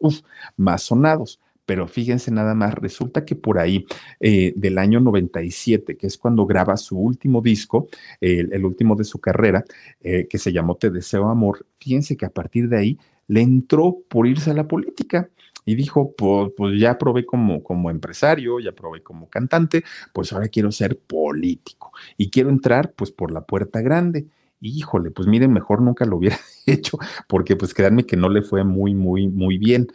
más 0.57 0.83
sonados 0.83 1.39
pero 1.67 1.87
fíjense 1.87 2.31
nada 2.31 2.55
más, 2.55 2.75
resulta 2.75 3.25
que 3.25 3.37
por 3.37 3.59
ahí 3.59 3.87
eh, 4.21 4.53
del 4.57 4.79
año 4.79 5.01
97, 5.01 5.97
que 5.97 6.07
es 6.07 6.19
cuando 6.19 6.47
graba 6.47 6.77
su 6.77 6.99
último 6.99 7.41
disco, 7.41 7.89
el, 8.21 8.65
último 8.65 8.97
de 8.97 9.05
su 9.05 9.21
carrera, 9.21 9.65
eh, 10.01 10.27
que 10.29 10.39
se 10.39 10.53
llamó 10.53 10.77
Te 10.77 10.91
deseo 10.91 11.29
amor, 11.29 11.67
fíjense 11.79 12.17
que 12.17 12.27
a 12.27 12.31
partir 12.31 12.69
de 12.69 12.79
ahí 12.79 12.99
le 13.29 13.41
entró 13.41 13.99
por 14.09 14.27
irse 14.27 14.51
a 14.51 14.55
la 14.55 14.67
política 14.69 15.31
y 15.65 15.75
dijo, 15.75 16.15
pues, 16.17 16.51
pues, 16.57 16.81
ya 16.81 16.99
probé 16.99 17.25
como, 17.25 17.63
como 17.63 17.91
empresario, 17.91 18.59
ya 18.61 18.73
probé 18.73 19.03
como 19.03 19.29
cantante, 19.29 19.85
pues 20.13 20.33
ahora 20.33 20.49
quiero 20.49 20.73
ser 20.73 20.99
político 20.99 21.93
y 22.17 22.31
quiero 22.31 22.51
entrar 22.51 22.93
pues 22.95 23.13
por 23.13 23.33
la 23.33 23.45
puerta 23.45 23.81
grande. 23.81 24.27
Híjole, 24.61 25.11
pues 25.11 25.27
miren, 25.29 25.53
mejor 25.53 25.83
nunca 25.83 26.05
lo 26.05 26.17
hubiera 26.17 26.39
hecho, 26.67 26.99
porque 27.29 27.57
pues 27.57 27.75
créanme 27.75 28.07
que 28.07 28.17
no 28.17 28.29
le 28.29 28.43
fue 28.43 28.65
muy, 28.65 28.95
muy, 28.95 29.29
muy 29.29 29.59
bien 29.59 29.89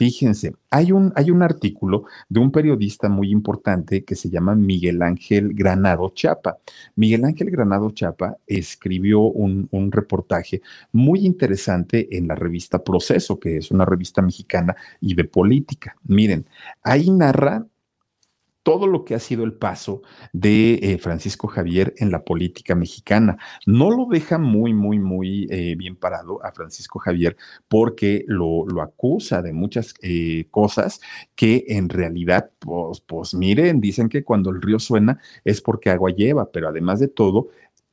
Fíjense, 0.00 0.54
hay 0.70 0.92
un, 0.92 1.12
hay 1.14 1.30
un 1.30 1.42
artículo 1.42 2.04
de 2.26 2.40
un 2.40 2.50
periodista 2.50 3.10
muy 3.10 3.30
importante 3.30 4.02
que 4.02 4.14
se 4.14 4.30
llama 4.30 4.54
Miguel 4.54 5.02
Ángel 5.02 5.52
Granado 5.52 6.08
Chapa. 6.14 6.56
Miguel 6.96 7.22
Ángel 7.26 7.50
Granado 7.50 7.90
Chapa 7.90 8.38
escribió 8.46 9.20
un, 9.20 9.68
un 9.70 9.92
reportaje 9.92 10.62
muy 10.92 11.26
interesante 11.26 12.16
en 12.16 12.28
la 12.28 12.34
revista 12.34 12.82
Proceso, 12.82 13.38
que 13.38 13.58
es 13.58 13.70
una 13.72 13.84
revista 13.84 14.22
mexicana 14.22 14.74
y 15.02 15.14
de 15.14 15.24
política. 15.24 15.94
Miren, 16.04 16.46
ahí 16.82 17.10
narra 17.10 17.66
todo 18.62 18.86
lo 18.86 19.04
que 19.04 19.14
ha 19.14 19.18
sido 19.18 19.44
el 19.44 19.52
paso 19.52 20.02
de 20.32 20.74
eh, 20.74 20.98
Francisco 20.98 21.48
Javier 21.48 21.94
en 21.96 22.10
la 22.10 22.24
política 22.24 22.74
mexicana. 22.74 23.38
No 23.66 23.90
lo 23.90 24.06
deja 24.06 24.38
muy, 24.38 24.74
muy, 24.74 24.98
muy 24.98 25.46
eh, 25.50 25.74
bien 25.76 25.96
parado 25.96 26.44
a 26.44 26.52
Francisco 26.52 26.98
Javier 26.98 27.36
porque 27.68 28.24
lo, 28.26 28.66
lo 28.66 28.82
acusa 28.82 29.42
de 29.42 29.52
muchas 29.52 29.94
eh, 30.02 30.46
cosas 30.50 31.00
que 31.34 31.64
en 31.68 31.88
realidad, 31.88 32.50
pues, 32.58 33.00
pues 33.00 33.34
miren, 33.34 33.80
dicen 33.80 34.08
que 34.08 34.24
cuando 34.24 34.50
el 34.50 34.60
río 34.60 34.78
suena 34.78 35.20
es 35.44 35.60
porque 35.60 35.90
agua 35.90 36.10
lleva, 36.10 36.50
pero 36.50 36.68
además 36.68 37.00
de 37.00 37.08
todo, 37.08 37.48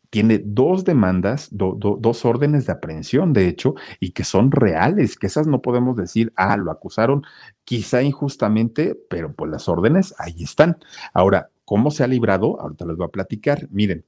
tiene 0.09 0.41
dos 0.43 0.85
demandas, 0.85 1.49
dos 1.51 2.25
órdenes 2.25 2.65
de 2.65 2.73
aprehensión, 2.73 3.33
de 3.33 3.47
hecho, 3.47 3.75
y 3.99 4.11
que 4.11 4.23
son 4.23 4.51
reales, 4.51 5.17
que 5.17 5.27
esas 5.27 5.47
no 5.47 5.61
podemos 5.61 5.95
decir, 5.97 6.31
ah, 6.35 6.57
lo 6.57 6.71
acusaron 6.71 7.23
quizá 7.63 8.01
injustamente, 8.01 8.97
pero 9.09 9.33
pues 9.33 9.51
las 9.51 9.67
órdenes 9.67 10.13
ahí 10.17 10.43
están. 10.43 10.77
Ahora, 11.13 11.49
¿cómo 11.65 11.91
se 11.91 12.03
ha 12.03 12.07
librado? 12.07 12.59
Ahorita 12.61 12.85
les 12.85 12.97
voy 12.97 13.05
a 13.05 13.09
platicar. 13.09 13.67
Miren, 13.71 14.05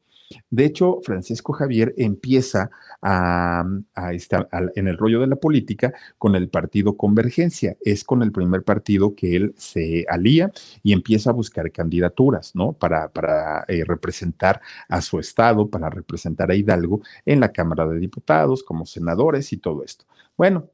de 0.49 0.65
hecho, 0.65 0.99
Francisco 1.03 1.53
Javier 1.53 1.93
empieza 1.97 2.69
a, 3.01 3.65
estar 4.13 4.47
en 4.75 4.87
el 4.87 4.97
rollo 4.97 5.19
de 5.21 5.27
la 5.27 5.35
política 5.35 5.93
con 6.17 6.35
el 6.35 6.49
partido 6.49 6.97
Convergencia. 6.97 7.77
Es 7.81 8.03
con 8.03 8.21
el 8.21 8.31
primer 8.31 8.63
partido 8.63 9.15
que 9.15 9.35
él 9.35 9.53
se 9.57 10.05
alía 10.09 10.51
y 10.83 10.93
empieza 10.93 11.31
a 11.31 11.33
buscar 11.33 11.71
candidaturas, 11.71 12.55
¿no? 12.55 12.73
Para, 12.73 13.11
eh, 13.67 13.83
representar 13.85 14.61
a 14.87 15.01
su 15.01 15.19
estado, 15.19 15.69
para 15.69 15.89
representar 15.89 16.51
a 16.51 16.55
Hidalgo 16.55 17.01
en 17.25 17.39
la 17.39 17.51
Cámara 17.51 17.87
de 17.87 17.99
Diputados, 17.99 18.63
como 18.63 18.85
senadores 18.85 19.51
y 19.53 19.57
todo 19.57 19.83
esto. 19.83 20.05
Bueno, 20.37 20.69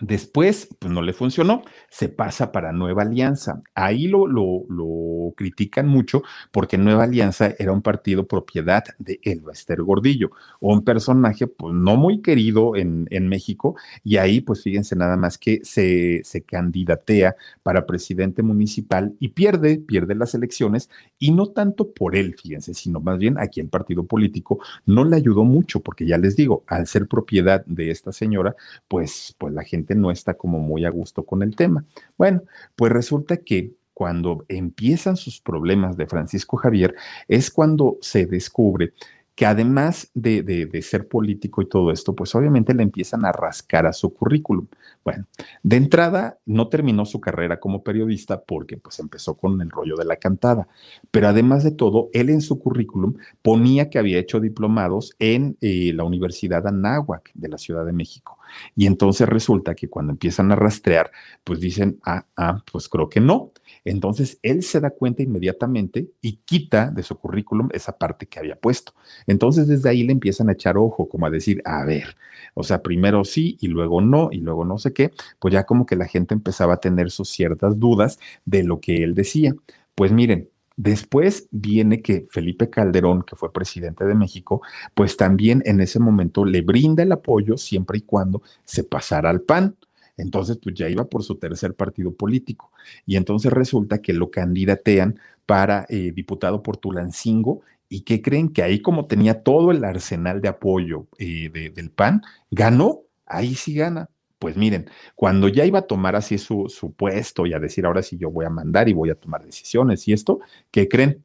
Después, 0.00 0.68
pues 0.78 0.92
no 0.92 1.02
le 1.02 1.12
funcionó, 1.12 1.62
se 1.90 2.08
pasa 2.08 2.50
para 2.50 2.72
Nueva 2.72 3.02
Alianza. 3.02 3.62
Ahí 3.74 4.08
lo, 4.08 4.26
lo, 4.26 4.64
lo, 4.68 5.34
critican 5.36 5.86
mucho 5.86 6.22
porque 6.50 6.78
Nueva 6.78 7.04
Alianza 7.04 7.54
era 7.58 7.72
un 7.72 7.82
partido 7.82 8.26
propiedad 8.26 8.84
de 8.98 9.20
Elba 9.22 9.52
Ester 9.52 9.82
Gordillo, 9.82 10.30
un 10.60 10.82
personaje 10.82 11.46
pues 11.46 11.74
no 11.74 11.96
muy 11.96 12.22
querido 12.22 12.74
en, 12.74 13.06
en, 13.10 13.28
México 13.28 13.76
y 14.02 14.16
ahí 14.16 14.40
pues 14.40 14.62
fíjense 14.62 14.96
nada 14.96 15.16
más 15.16 15.38
que 15.38 15.60
se, 15.62 16.20
se 16.24 16.42
candidatea 16.42 17.36
para 17.62 17.86
presidente 17.86 18.42
municipal 18.42 19.14
y 19.20 19.28
pierde, 19.28 19.78
pierde 19.78 20.14
las 20.14 20.34
elecciones 20.34 20.90
y 21.18 21.30
no 21.30 21.48
tanto 21.48 21.92
por 21.92 22.16
él, 22.16 22.34
fíjense, 22.34 22.74
sino 22.74 23.00
más 23.00 23.18
bien 23.18 23.38
aquí 23.38 23.60
el 23.60 23.68
partido 23.68 24.04
político 24.04 24.58
no 24.86 25.04
le 25.04 25.16
ayudó 25.16 25.44
mucho 25.44 25.80
porque 25.80 26.06
ya 26.06 26.18
les 26.18 26.36
digo, 26.36 26.64
al 26.66 26.86
ser 26.86 27.06
propiedad 27.06 27.64
de 27.66 27.90
esta 27.90 28.12
señora, 28.12 28.56
pues, 28.88 29.34
pues 29.38 29.52
la 29.52 29.62
gente 29.62 29.81
no 29.90 30.10
está 30.10 30.34
como 30.34 30.58
muy 30.58 30.84
a 30.84 30.90
gusto 30.90 31.24
con 31.24 31.42
el 31.42 31.56
tema. 31.56 31.84
Bueno, 32.16 32.42
pues 32.76 32.92
resulta 32.92 33.38
que 33.38 33.72
cuando 33.94 34.44
empiezan 34.48 35.16
sus 35.16 35.40
problemas 35.40 35.96
de 35.96 36.06
Francisco 36.06 36.56
Javier 36.56 36.94
es 37.28 37.50
cuando 37.50 37.98
se 38.00 38.26
descubre 38.26 38.94
que 39.34 39.46
además 39.46 40.10
de, 40.14 40.68
ser 40.82 41.08
político 41.08 41.62
y 41.62 41.68
todo 41.68 41.90
esto, 41.90 42.14
pues 42.14 42.34
obviamente 42.34 42.74
le 42.74 42.82
empiezan 42.82 43.24
a 43.24 43.32
rascar 43.32 43.86
a 43.86 43.92
su 43.92 44.12
currículum. 44.12 44.66
Bueno, 45.04 45.26
de 45.62 45.76
entrada 45.76 46.38
no 46.44 46.68
terminó 46.68 47.06
su 47.06 47.20
carrera 47.20 47.58
como 47.58 47.82
periodista 47.82 48.42
porque 48.42 48.76
pues 48.76 48.98
empezó 48.98 49.36
con 49.36 49.60
el 49.62 49.70
rollo 49.70 49.96
de 49.96 50.04
la 50.04 50.16
cantada, 50.16 50.68
pero 51.10 51.28
además 51.28 51.64
de 51.64 51.70
todo, 51.70 52.10
él 52.12 52.28
en 52.28 52.42
su 52.42 52.58
currículum 52.58 53.14
ponía 53.40 53.88
que 53.88 53.98
había 53.98 54.18
hecho 54.18 54.38
diplomados 54.38 55.14
en 55.18 55.56
eh, 55.60 55.92
la 55.94 56.04
Universidad 56.04 56.66
Anáhuac 56.66 57.30
de 57.34 57.48
la 57.48 57.58
Ciudad 57.58 57.86
de 57.86 57.92
México. 57.92 58.38
Y 58.76 58.86
entonces 58.86 59.28
resulta 59.28 59.74
que 59.74 59.88
cuando 59.88 60.12
empiezan 60.12 60.52
a 60.52 60.56
rastrear, 60.56 61.10
pues 61.44 61.60
dicen, 61.60 61.98
ah, 62.04 62.26
ah, 62.36 62.62
pues 62.70 62.88
creo 62.88 63.08
que 63.08 63.20
no. 63.20 63.52
Entonces 63.84 64.38
él 64.42 64.62
se 64.62 64.80
da 64.80 64.90
cuenta 64.90 65.22
inmediatamente 65.22 66.10
y 66.20 66.36
quita 66.44 66.90
de 66.90 67.02
su 67.02 67.16
currículum 67.16 67.68
esa 67.72 67.96
parte 67.96 68.26
que 68.26 68.38
había 68.38 68.56
puesto. 68.56 68.94
Entonces 69.26 69.66
desde 69.66 69.88
ahí 69.88 70.02
le 70.04 70.12
empiezan 70.12 70.48
a 70.48 70.52
echar 70.52 70.76
ojo, 70.76 71.08
como 71.08 71.26
a 71.26 71.30
decir, 71.30 71.62
a 71.64 71.84
ver, 71.84 72.16
o 72.54 72.62
sea, 72.62 72.82
primero 72.82 73.24
sí 73.24 73.56
y 73.60 73.68
luego 73.68 74.00
no 74.00 74.28
y 74.32 74.38
luego 74.38 74.64
no 74.64 74.78
sé 74.78 74.92
qué, 74.92 75.12
pues 75.38 75.52
ya 75.52 75.64
como 75.64 75.86
que 75.86 75.96
la 75.96 76.06
gente 76.06 76.34
empezaba 76.34 76.74
a 76.74 76.80
tener 76.80 77.10
sus 77.10 77.28
ciertas 77.30 77.78
dudas 77.78 78.18
de 78.44 78.62
lo 78.62 78.80
que 78.80 79.02
él 79.02 79.14
decía. 79.14 79.54
Pues 79.94 80.12
miren, 80.12 80.48
Después 80.82 81.46
viene 81.52 82.02
que 82.02 82.26
Felipe 82.28 82.68
Calderón, 82.68 83.22
que 83.22 83.36
fue 83.36 83.52
presidente 83.52 84.04
de 84.04 84.16
México, 84.16 84.62
pues 84.96 85.16
también 85.16 85.62
en 85.64 85.80
ese 85.80 86.00
momento 86.00 86.44
le 86.44 86.60
brinda 86.62 87.04
el 87.04 87.12
apoyo 87.12 87.56
siempre 87.56 87.98
y 87.98 88.00
cuando 88.00 88.42
se 88.64 88.82
pasara 88.82 89.30
al 89.30 89.42
PAN. 89.42 89.76
Entonces, 90.16 90.58
pues 90.60 90.74
ya 90.74 90.88
iba 90.88 91.04
por 91.04 91.22
su 91.22 91.36
tercer 91.36 91.74
partido 91.74 92.12
político. 92.12 92.72
Y 93.06 93.14
entonces 93.14 93.52
resulta 93.52 94.02
que 94.02 94.12
lo 94.12 94.32
candidatean 94.32 95.20
para 95.46 95.86
eh, 95.88 96.10
diputado 96.12 96.64
por 96.64 96.78
Tulancingo 96.78 97.60
y 97.88 98.00
que 98.00 98.20
creen 98.20 98.48
que 98.48 98.64
ahí 98.64 98.82
como 98.82 99.06
tenía 99.06 99.44
todo 99.44 99.70
el 99.70 99.84
arsenal 99.84 100.40
de 100.40 100.48
apoyo 100.48 101.06
eh, 101.16 101.48
del 101.72 101.90
PAN, 101.92 102.22
ganó, 102.50 103.02
ahí 103.24 103.54
sí 103.54 103.72
gana. 103.74 104.10
Pues 104.42 104.56
miren, 104.56 104.90
cuando 105.14 105.46
ya 105.46 105.64
iba 105.64 105.78
a 105.78 105.86
tomar 105.86 106.16
así 106.16 106.36
su, 106.36 106.68
su 106.68 106.94
puesto 106.94 107.46
y 107.46 107.52
a 107.54 107.60
decir 107.60 107.86
ahora 107.86 108.02
sí 108.02 108.18
yo 108.18 108.28
voy 108.28 108.44
a 108.44 108.50
mandar 108.50 108.88
y 108.88 108.92
voy 108.92 109.08
a 109.08 109.14
tomar 109.14 109.44
decisiones 109.44 110.08
y 110.08 110.12
esto, 110.12 110.40
¿qué 110.72 110.88
creen? 110.88 111.24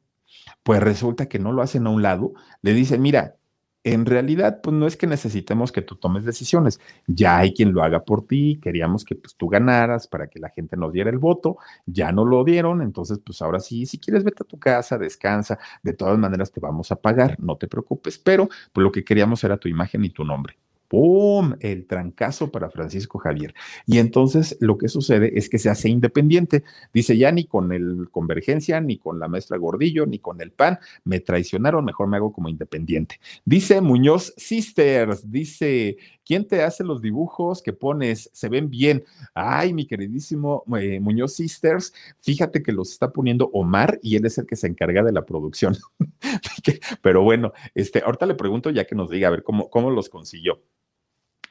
Pues 0.63 0.83
resulta 0.83 1.27
que 1.27 1.39
no 1.39 1.51
lo 1.51 1.63
hacen 1.63 1.87
a 1.87 1.89
un 1.91 2.03
lado, 2.03 2.33
le 2.61 2.73
dicen, 2.73 3.01
mira, 3.01 3.37
en 3.83 4.05
realidad, 4.05 4.61
pues 4.61 4.75
no 4.75 4.85
es 4.85 4.97
que 4.97 5.07
necesitemos 5.07 5.71
que 5.71 5.81
tú 5.81 5.95
tomes 5.95 6.25
decisiones, 6.25 6.79
ya 7.07 7.39
hay 7.39 7.55
quien 7.55 7.73
lo 7.73 7.81
haga 7.83 8.05
por 8.05 8.27
ti, 8.27 8.59
queríamos 8.61 9.03
que 9.03 9.15
pues, 9.15 9.35
tú 9.35 9.47
ganaras 9.49 10.07
para 10.07 10.27
que 10.27 10.39
la 10.39 10.49
gente 10.49 10.77
nos 10.77 10.93
diera 10.93 11.09
el 11.09 11.17
voto, 11.17 11.57
ya 11.87 12.11
no 12.11 12.23
lo 12.23 12.43
dieron, 12.43 12.83
entonces 12.83 13.19
pues 13.25 13.41
ahora 13.41 13.59
sí, 13.59 13.87
si 13.87 13.97
quieres 13.99 14.23
vete 14.25 14.43
a 14.43 14.47
tu 14.47 14.59
casa, 14.59 14.99
descansa, 14.99 15.57
de 15.81 15.93
todas 15.93 16.19
maneras 16.19 16.51
te 16.51 16.59
vamos 16.59 16.91
a 16.91 16.97
pagar, 16.97 17.39
no 17.39 17.57
te 17.57 17.67
preocupes, 17.67 18.19
pero 18.19 18.47
pues 18.73 18.83
lo 18.83 18.91
que 18.91 19.03
queríamos 19.03 19.43
era 19.43 19.57
tu 19.57 19.69
imagen 19.69 20.05
y 20.05 20.11
tu 20.11 20.23
nombre. 20.23 20.57
¡Pum! 20.87 21.55
El 21.59 21.85
trancazo 21.85 22.51
para 22.51 22.69
Francisco 22.69 23.19
Javier. 23.19 23.53
Y 23.85 23.97
entonces 23.97 24.57
lo 24.61 24.77
que 24.77 24.87
sucede 24.87 25.37
es 25.37 25.49
que 25.49 25.59
se 25.59 25.69
hace 25.69 25.89
independiente. 25.89 26.63
Dice, 26.93 27.17
ya 27.17 27.31
ni 27.31 27.45
con 27.45 27.71
el 27.73 28.09
Convergencia, 28.11 28.79
ni 28.79 28.97
con 28.97 29.19
la 29.19 29.27
maestra 29.27 29.57
Gordillo, 29.57 30.05
ni 30.05 30.19
con 30.19 30.41
el 30.41 30.51
PAN, 30.51 30.79
me 31.03 31.19
traicionaron, 31.19 31.83
mejor 31.83 32.07
me 32.07 32.17
hago 32.17 32.31
como 32.31 32.49
independiente. 32.49 33.19
Dice 33.43 33.81
Muñoz 33.81 34.33
Sisters, 34.37 35.29
dice, 35.29 35.97
¿quién 36.25 36.47
te 36.47 36.63
hace 36.63 36.83
los 36.83 37.01
dibujos 37.01 37.61
que 37.61 37.73
pones? 37.73 38.29
Se 38.33 38.49
ven 38.49 38.69
bien. 38.69 39.03
Ay, 39.33 39.73
mi 39.73 39.85
queridísimo 39.85 40.63
eh, 40.79 40.99
Muñoz 40.99 41.33
Sisters, 41.33 41.93
fíjate 42.21 42.63
que 42.63 42.71
los 42.71 42.91
está 42.91 43.11
poniendo 43.11 43.49
Omar 43.53 43.99
y 44.01 44.15
él 44.15 44.25
es 44.25 44.37
el 44.37 44.45
que 44.45 44.55
se 44.55 44.67
encarga 44.67 45.03
de 45.03 45.11
la 45.11 45.25
producción. 45.25 45.75
Pero 47.01 47.23
bueno, 47.23 47.53
este, 47.75 48.01
ahorita 48.01 48.25
le 48.25 48.35
pregunto 48.35 48.69
ya 48.69 48.85
que 48.85 48.95
nos 48.95 49.09
diga 49.09 49.27
a 49.27 49.31
ver 49.31 49.43
cómo, 49.43 49.69
cómo 49.69 49.91
los 49.91 50.09
consiguió. 50.09 50.61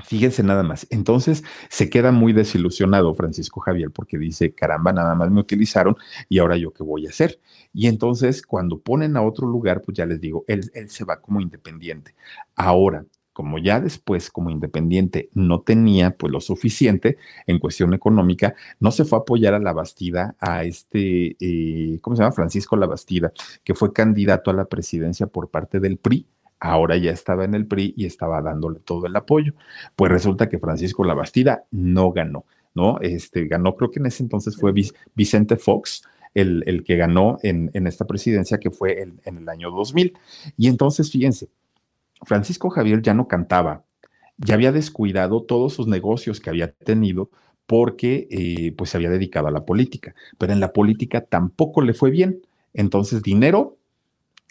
Fíjense 0.05 0.43
nada 0.43 0.63
más. 0.63 0.87
Entonces 0.91 1.43
se 1.69 1.89
queda 1.89 2.13
muy 2.13 2.33
desilusionado 2.33 3.15
Francisco 3.15 3.61
Javier 3.61 3.91
porque 3.91 4.19
dice, 4.19 4.53
caramba, 4.53 4.93
nada 4.93 5.15
más 5.15 5.31
me 5.31 5.41
utilizaron 5.41 5.97
y 6.29 6.39
ahora 6.39 6.57
yo 6.57 6.73
qué 6.73 6.83
voy 6.83 7.07
a 7.07 7.11
hacer. 7.11 7.41
Y 7.73 7.87
entonces 7.87 8.43
cuando 8.43 8.79
ponen 8.79 9.17
a 9.17 9.23
otro 9.23 9.47
lugar, 9.47 9.83
pues 9.83 9.97
ya 9.97 10.07
les 10.07 10.21
digo, 10.21 10.45
él, 10.49 10.71
se 10.89 11.05
va 11.05 11.21
como 11.21 11.41
independiente. 11.41 12.15
Ahora, 12.55 13.05
como 13.33 13.59
ya 13.59 13.81
después 13.81 14.31
como 14.31 14.51
independiente 14.51 15.31
no 15.35 15.61
tenía 15.61 16.17
pues 16.17 16.33
lo 16.33 16.41
suficiente 16.41 17.19
en 17.47 17.59
cuestión 17.59 17.93
económica, 17.95 18.55
no 18.81 18.93
se 18.93 19.05
fue 19.05 19.19
a 19.19 19.23
apoyar 19.23 19.55
a 19.55 19.59
la 19.59 19.73
Bastida, 19.73 20.37
a 20.41 20.65
este, 20.65 21.37
eh, 21.41 21.99
¿cómo 22.01 22.17
se 22.17 22.23
llama? 22.23 22.33
Francisco 22.33 22.77
La 22.77 22.87
Bastida, 22.87 23.33
que 23.65 23.75
fue 23.75 23.93
candidato 23.93 24.51
a 24.51 24.55
la 24.55 24.67
presidencia 24.67 25.27
por 25.27 25.51
parte 25.51 25.81
del 25.81 25.99
PRI 25.99 26.27
ahora 26.61 26.97
ya 26.97 27.11
estaba 27.11 27.45
en 27.45 27.55
el 27.55 27.67
PRI 27.67 27.95
y 27.97 28.07
estaba 28.07 28.43
dándole 28.43 28.81
todo 28.81 29.07
el 29.07 29.17
apoyo. 29.17 29.55
Pues 29.95 30.11
resulta 30.11 30.49
que 30.49 30.59
Francisco 30.59 31.05
Labastida 31.05 31.65
no 31.71 32.13
ganó, 32.13 32.45
¿no? 32.75 32.99
Este, 33.01 33.47
ganó, 33.47 33.77
creo 33.77 33.91
que 33.91 34.01
en 34.01 34.07
ese 34.07 34.23
entonces 34.23 34.57
fue 34.57 34.73
Vicente 35.15 35.57
Fox, 35.57 36.03
el, 36.35 36.63
el 36.67 36.85
que 36.85 36.97
ganó 36.97 37.39
en, 37.43 37.71
en, 37.73 37.87
esta 37.87 38.07
presidencia, 38.07 38.59
que 38.59 38.71
fue 38.71 39.01
en 39.01 39.39
el 39.39 39.49
año 39.49 39.71
2000. 39.71 40.17
Y 40.59 40.69
entonces, 40.69 41.11
fíjense, 41.11 41.49
Francisco 42.23 42.71
Javier 42.71 43.03
ya 43.03 43.15
no 43.15 43.29
cantaba, 43.29 43.85
ya 44.39 44.55
había 44.55 44.73
descuidado 44.73 45.43
todos 45.43 45.75
sus 45.75 45.87
negocios 45.87 46.41
que 46.41 46.51
había 46.51 46.73
tenido 46.73 47.31
porque 47.67 48.29
eh, 48.31 48.73
pues 48.77 48.91
se 48.91 48.97
había 48.97 49.11
dedicado 49.11 49.49
a 49.49 49.51
la 49.51 49.65
política, 49.65 50.15
pero 50.39 50.53
en 50.53 50.61
la 50.61 50.73
política 50.73 51.23
tampoco 51.23 51.83
le 51.83 51.95
fue 51.95 52.11
bien. 52.11 52.43
Entonces, 52.75 53.23
dinero 53.23 53.77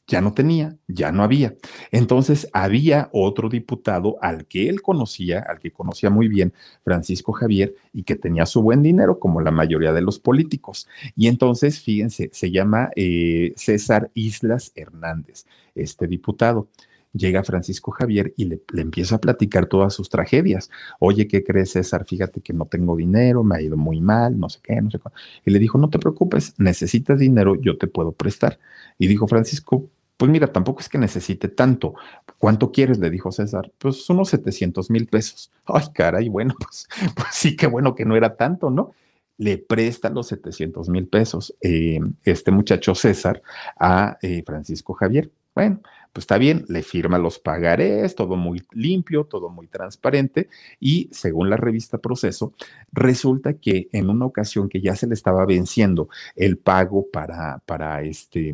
ya 0.08 0.22
no 0.22 0.34
tenía, 0.34 0.78
ya 0.88 1.12
no 1.12 1.24
había. 1.24 1.56
Entonces 1.91 2.47
había 2.53 3.10
otro 3.12 3.49
diputado 3.49 4.18
al 4.22 4.45
que 4.45 4.70
él 4.70 4.82
conocía, 4.82 5.39
al 5.47 5.60
que 5.60 5.72
conocía 5.72 6.10
muy 6.10 6.28
bien, 6.28 6.53
Francisco 6.84 7.32
Javier, 7.34 7.76
y 7.93 8.03
que 8.03 8.16
tenía 8.16 8.45
su 8.45 8.62
buen 8.62 8.84
dinero, 8.84 9.20
como 9.20 9.41
la 9.41 9.51
mayoría 9.51 9.93
de 9.93 10.01
los 10.01 10.20
políticos. 10.20 10.88
Y 11.16 11.28
entonces, 11.28 11.80
fíjense, 11.82 12.30
se 12.34 12.51
llama 12.51 12.89
eh, 12.95 13.53
César 13.56 14.12
Islas 14.14 14.72
Hernández, 14.76 15.45
este 15.74 16.08
diputado 16.08 16.68
llega 17.16 17.43
Francisco 17.43 17.91
Javier 17.91 18.34
y 18.36 18.45
le, 18.45 18.62
empieza 18.76 19.16
a 19.16 19.22
platicar 19.22 19.68
todas 19.68 19.93
sus 19.93 20.10
tragedias. 20.10 20.70
Oye, 20.99 21.28
¿qué 21.28 21.43
crees, 21.43 21.72
César? 21.72 22.06
Fíjate 22.06 22.41
que 22.41 22.53
no 22.53 22.66
tengo 22.66 22.95
dinero, 22.95 23.43
me 23.43 23.56
ha 23.56 23.62
ido 23.62 23.78
muy 23.78 24.01
mal, 24.01 24.38
no 24.39 24.49
sé 24.49 24.60
qué, 24.62 24.82
no 24.82 24.91
sé 24.91 24.99
qué. 24.99 25.10
Y 25.45 25.51
le 25.51 25.60
dijo, 25.60 25.78
no 25.78 25.89
te 25.89 25.99
preocupes, 25.99 26.53
necesitas 26.58 27.20
dinero, 27.20 27.56
yo 27.56 27.78
te 27.78 27.88
puedo 27.88 28.12
prestar. 28.12 28.60
Y 28.97 29.08
dijo 29.08 29.28
Francisco, 29.28 29.89
pues 30.18 30.32
mira, 30.32 30.47
tampoco 30.47 30.80
es 30.80 30.89
que 30.89 30.97
necesite 30.97 31.47
tanto. 31.49 31.95
¿Cuánto 32.38 32.72
quieres? 32.72 32.99
Le 32.99 33.09
dijo 33.09 33.32
César. 33.32 33.72
Pues 33.78 34.09
unos 34.09 34.30
700 34.30 34.89
mil 34.89 35.07
pesos. 35.07 35.51
Ay, 35.66 35.86
caray, 35.93 36.30
bueno, 36.30 36.55
pues, 36.59 36.88
pues, 37.16 37.28
sí, 37.32 37.55
qué 37.55 37.68
bueno 37.68 37.95
que 37.95 38.05
no 38.05 38.16
era 38.16 38.36
tanto, 38.36 38.70
¿no? 38.70 38.93
Le 39.38 39.57
presta 39.57 40.09
los 40.09 40.28
700 40.28 40.88
mil 40.88 41.07
pesos 41.07 41.53
eh, 41.61 41.99
este 42.24 42.51
muchacho 42.51 42.95
César 42.95 43.41
a 43.78 44.18
eh, 44.22 44.43
Francisco 44.45 44.93
Javier. 44.93 45.30
Bueno, 45.53 45.82
pues 46.16 46.24
está 46.24 46.38
bien, 46.38 46.63
le 46.70 46.82
firma 46.82 47.18
los 47.18 47.39
pagarés, 47.39 48.16
todo 48.16 48.38
muy 48.38 48.63
limpio, 48.72 49.26
todo 49.26 49.49
muy 49.49 49.68
transparente 49.68 50.47
y 50.80 51.09
según 51.11 51.49
la 51.49 51.57
revista 51.57 51.97
Proceso, 51.97 52.53
resulta 52.93 53.55
que 53.55 53.89
en 53.91 54.09
una 54.09 54.26
ocasión 54.26 54.70
que 54.70 54.80
ya 54.80 54.95
se 54.95 55.07
le 55.07 55.13
estaba 55.13 55.45
venciendo 55.45 56.07
el 56.38 56.57
pago 56.57 57.05
para, 57.11 57.59
para 57.66 58.01
este, 58.01 58.53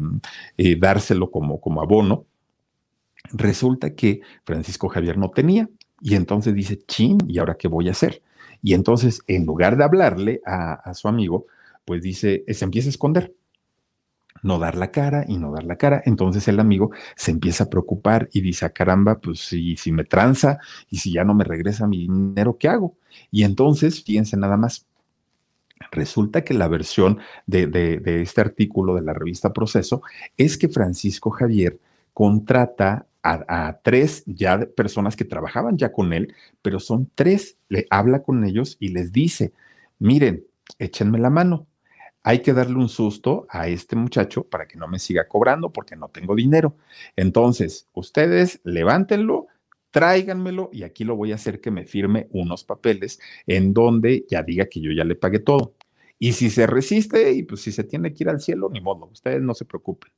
eh, 0.57 0.76
dárselo 0.76 1.30
como, 1.30 1.62
como 1.62 1.84
abono, 1.84 2.26
resulta 3.32 3.93
que 3.93 4.22
Francisco 4.43 4.89
Javier 4.89 5.20
no 5.20 5.30
tenía 5.30 5.70
y 6.01 6.16
entonces 6.16 6.55
dice, 6.55 6.80
chin, 6.88 7.20
¿y 7.28 7.38
ahora 7.38 7.57
qué 7.59 7.68
voy 7.68 7.89
a 7.89 7.91
hacer? 7.91 8.24
Y 8.64 8.74
entonces, 8.74 9.22
en 9.28 9.45
lugar 9.45 9.78
de 9.78 9.84
hablarle 9.84 10.41
a, 10.47 10.74
a 10.74 10.95
su 10.95 11.07
amigo, 11.07 11.45
pues 11.86 12.01
dice, 12.01 12.43
se 12.47 12.66
empieza 12.66 12.88
a 12.88 12.89
esconder 12.89 13.36
no 14.44 14.60
dar 14.60 14.76
la 14.76 14.92
cara 14.92 15.26
y 15.28 15.38
no 15.38 15.52
dar 15.52 15.64
la 15.64 15.78
cara. 15.78 16.02
Entonces 16.06 16.48
el 16.48 16.60
amigo 16.60 16.92
se 17.16 17.32
empieza 17.32 17.66
a 17.66 17.70
preocupar 17.70 18.30
y 18.32 18.42
dice, 18.42 18.66
ah, 18.66 18.70
caramba, 18.70 19.20
pues 19.20 19.39
si, 19.39 19.78
si 19.78 19.92
me 19.92 20.04
tranza 20.04 20.60
y 20.89 20.98
si 20.98 21.14
ya 21.14 21.24
no 21.24 21.34
me 21.34 21.44
regresa 21.44 21.88
mi 21.88 22.00
dinero, 22.00 22.58
¿qué 22.58 22.68
hago? 22.68 22.96
Y 23.32 23.44
entonces, 23.44 24.04
fíjense 24.04 24.38
nada 24.38 24.58
más, 24.58 24.86
Resulta 25.92 26.44
que 26.44 26.54
la 26.54 26.68
versión 26.68 27.20
de, 27.48 27.66
de, 27.68 28.22
este 28.22 28.42
artículo 28.42 28.96
de 28.96 29.02
la 29.02 29.14
revista 29.14 29.52
Proceso 29.52 30.02
es 30.38 30.58
que 30.58 30.70
Francisco 30.70 31.32
Javier 31.32 31.80
contrata 32.14 33.08
a, 33.24 33.68
a, 33.68 33.80
tres 33.82 34.24
ya 34.26 34.60
personas 34.60 35.16
que 35.16 35.26
trabajaban 35.26 35.78
ya 35.78 35.92
con 35.92 36.14
él, 36.14 36.34
pero 36.62 36.80
son 36.80 37.10
tres, 37.16 37.58
le 37.70 37.88
habla 37.89 38.22
con 38.24 38.44
ellos 38.46 38.78
y 38.80 38.89
les 38.89 39.12
dice, 39.12 39.54
miren, 40.00 40.44
échenme 40.80 41.20
la 41.20 41.30
mano, 41.30 41.68
hay 42.24 42.41
que 42.41 42.53
darle 42.53 42.78
un 42.78 42.89
susto 42.89 43.47
a 43.49 43.67
este 43.67 43.95
muchacho 43.95 44.43
para 44.43 44.67
que 44.67 44.78
no 44.78 44.88
me 44.88 44.99
siga 44.99 45.28
cobrando 45.28 45.72
porque 45.72 45.95
no 45.95 46.09
tengo 46.09 46.36
dinero. 46.36 46.76
Entonces, 47.15 47.88
ustedes 47.93 48.61
levántenlo, 48.63 49.47
tráiganmelo 49.89 50.69
y 50.72 50.84
aquí 50.84 51.03
lo 51.03 51.15
voy 51.15 51.32
a 51.32 51.36
hacer 51.36 51.59
que 51.61 51.72
me 51.72 51.86
firme 51.86 52.28
unos 52.32 52.63
papeles 52.63 53.19
en 53.47 53.74
donde 53.74 54.26
ya 54.30 54.43
diga 54.43 54.67
que 54.67 54.82
yo 54.82 54.91
ya 54.91 55.03
le 55.03 55.15
pagué 55.15 55.39
todo. 55.39 55.76
Y 56.19 56.34
si 56.34 56.51
se 56.51 56.67
resiste 56.67 57.32
y 57.34 57.43
pues 57.43 57.61
si 57.61 57.72
se 57.72 57.84
tiene 57.84 58.13
que 58.13 58.24
ir 58.24 58.30
al 58.30 58.39
cielo, 58.39 58.69
ni 58.72 58.80
modo, 58.80 59.07
ustedes 59.07 59.41
no 59.41 59.55
se 59.55 59.65
preocupen. 59.65 60.11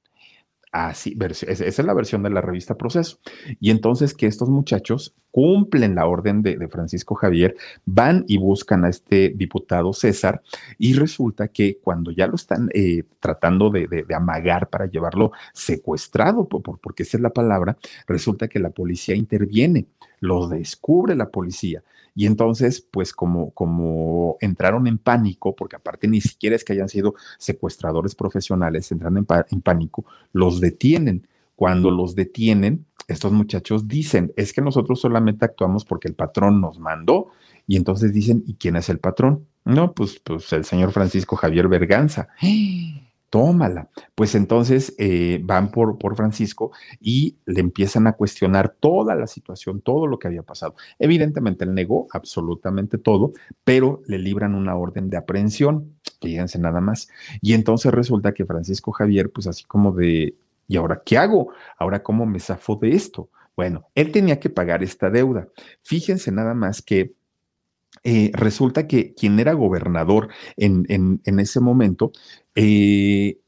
Así, 0.74 1.16
esa 1.22 1.64
es 1.64 1.78
la 1.86 1.94
versión 1.94 2.24
de 2.24 2.32
la 2.32 2.42
revista 2.42 2.76
Proceso. 2.76 3.20
Y 3.60 3.70
entonces 3.70 4.16
que 4.16 4.26
estos 4.26 4.50
muchachos 4.50 5.14
cumplen 5.30 5.94
la 5.94 6.08
orden 6.08 6.42
de, 6.42 6.68
Francisco 6.68 7.14
Javier, 7.14 7.56
van 7.86 8.26
y 8.28 8.38
buscan 8.38 8.84
a 8.84 8.90
este 8.90 9.34
diputado 9.36 9.94
César 9.94 10.42
y 10.80 10.94
resulta 10.94 11.50
que 11.50 11.78
cuando 11.78 12.10
ya 12.10 12.26
lo 12.26 12.36
están 12.36 12.70
eh, 12.74 13.04
tratando 13.20 13.70
de, 13.70 14.04
amagar 14.16 14.70
para 14.70 14.88
llevarlo 14.88 15.32
secuestrado, 15.54 16.48
porque 16.48 17.04
esa 17.04 17.18
es 17.18 17.22
la 17.22 17.30
palabra, 17.30 17.78
resulta 18.08 18.48
que 18.48 18.58
la 18.58 18.72
policía 18.72 19.16
interviene, 19.16 19.86
lo 20.24 20.48
descubre 20.48 21.16
la 21.16 21.30
policía 21.30 21.84
y 22.16 22.28
entonces, 22.28 22.82
pues 22.82 23.12
como, 23.14 23.52
como 23.52 24.38
entraron 24.40 24.88
en 24.88 24.98
pánico, 24.98 25.56
porque 25.56 25.76
aparte 25.76 26.08
ni 26.08 26.22
siquiera 26.22 26.56
es 26.56 26.64
que 26.64 26.74
hayan 26.74 26.90
sido 26.90 27.16
secuestradores 27.38 28.16
profesionales, 28.16 28.92
entran 28.92 29.18
en, 29.18 29.28
en 29.50 29.62
pánico, 29.62 30.06
los 30.32 30.60
detienen. 30.60 31.28
Cuando 31.56 31.92
los 31.92 32.16
detienen, 32.16 32.86
estos 33.08 33.32
muchachos 33.32 33.88
dicen, 33.88 34.34
es 34.36 34.54
que 34.54 34.62
nosotros 34.62 35.00
solamente 35.00 35.46
actuamos 35.46 35.86
porque 35.86 36.08
el 36.08 36.16
patrón 36.16 36.62
nos 36.62 36.80
mandó. 36.80 37.28
Y 37.68 37.78
entonces 37.78 38.14
dicen, 38.14 38.44
¿y 38.46 38.56
quién 38.56 38.76
es 38.76 38.90
el 38.90 39.00
patrón? 39.00 39.48
No, 39.66 39.94
pues, 39.94 40.20
pues 40.20 40.52
el 40.54 40.66
señor 40.66 40.92
Francisco 40.92 41.36
Javier 41.36 41.68
Berganza 41.68 42.28
tómala. 43.34 43.90
Pues 44.14 44.36
entonces 44.36 44.94
eh, 45.00 45.42
van 45.44 45.72
por, 45.72 45.98
por 45.98 46.16
Francisco 46.16 46.72
y 47.00 47.40
le 47.48 47.62
empiezan 47.62 48.06
a 48.06 48.14
cuestionar 48.14 48.76
toda 48.80 49.16
la 49.16 49.26
situación, 49.26 49.82
todo 49.82 50.06
lo 50.06 50.20
que 50.20 50.28
había 50.28 50.44
pasado. 50.44 50.76
Evidentemente 51.00 51.66
él 51.66 51.74
negó 51.74 52.06
absolutamente 52.12 53.00
todo, 53.00 53.34
pero 53.64 54.04
le 54.06 54.20
libran 54.20 54.54
una 54.54 54.76
orden 54.76 55.10
de 55.10 55.18
aprehensión, 55.18 55.96
fíjense 56.22 56.60
nada 56.60 56.80
más. 56.80 57.10
Y 57.42 57.54
entonces 57.54 57.92
resulta 57.92 58.36
que 58.36 58.46
Francisco 58.46 58.92
Javier, 58.92 59.32
pues 59.32 59.48
así 59.48 59.64
como 59.64 59.94
de, 59.94 60.36
¿y 60.68 60.78
ahora 60.78 61.02
qué 61.04 61.18
hago? 61.18 61.54
¿Ahora 61.80 62.04
cómo 62.04 62.28
me 62.28 62.40
zafo 62.40 62.76
de 62.76 62.92
esto? 62.92 63.32
Bueno, 63.56 63.88
él 63.96 64.12
tenía 64.12 64.40
que 64.40 64.52
pagar 64.52 64.84
esta 64.84 65.10
deuda. 65.10 65.48
Fíjense 65.82 66.32
nada 66.32 66.54
más 66.54 66.84
que 66.84 67.16
eh, 68.04 68.32
resulta 68.34 68.88
que 68.88 69.14
quien 69.14 69.40
era 69.40 69.54
gobernador 69.54 70.30
en, 70.58 70.86
en, 70.90 71.40
ese 71.40 71.60
momento 71.60 72.12
eh, 72.56 73.40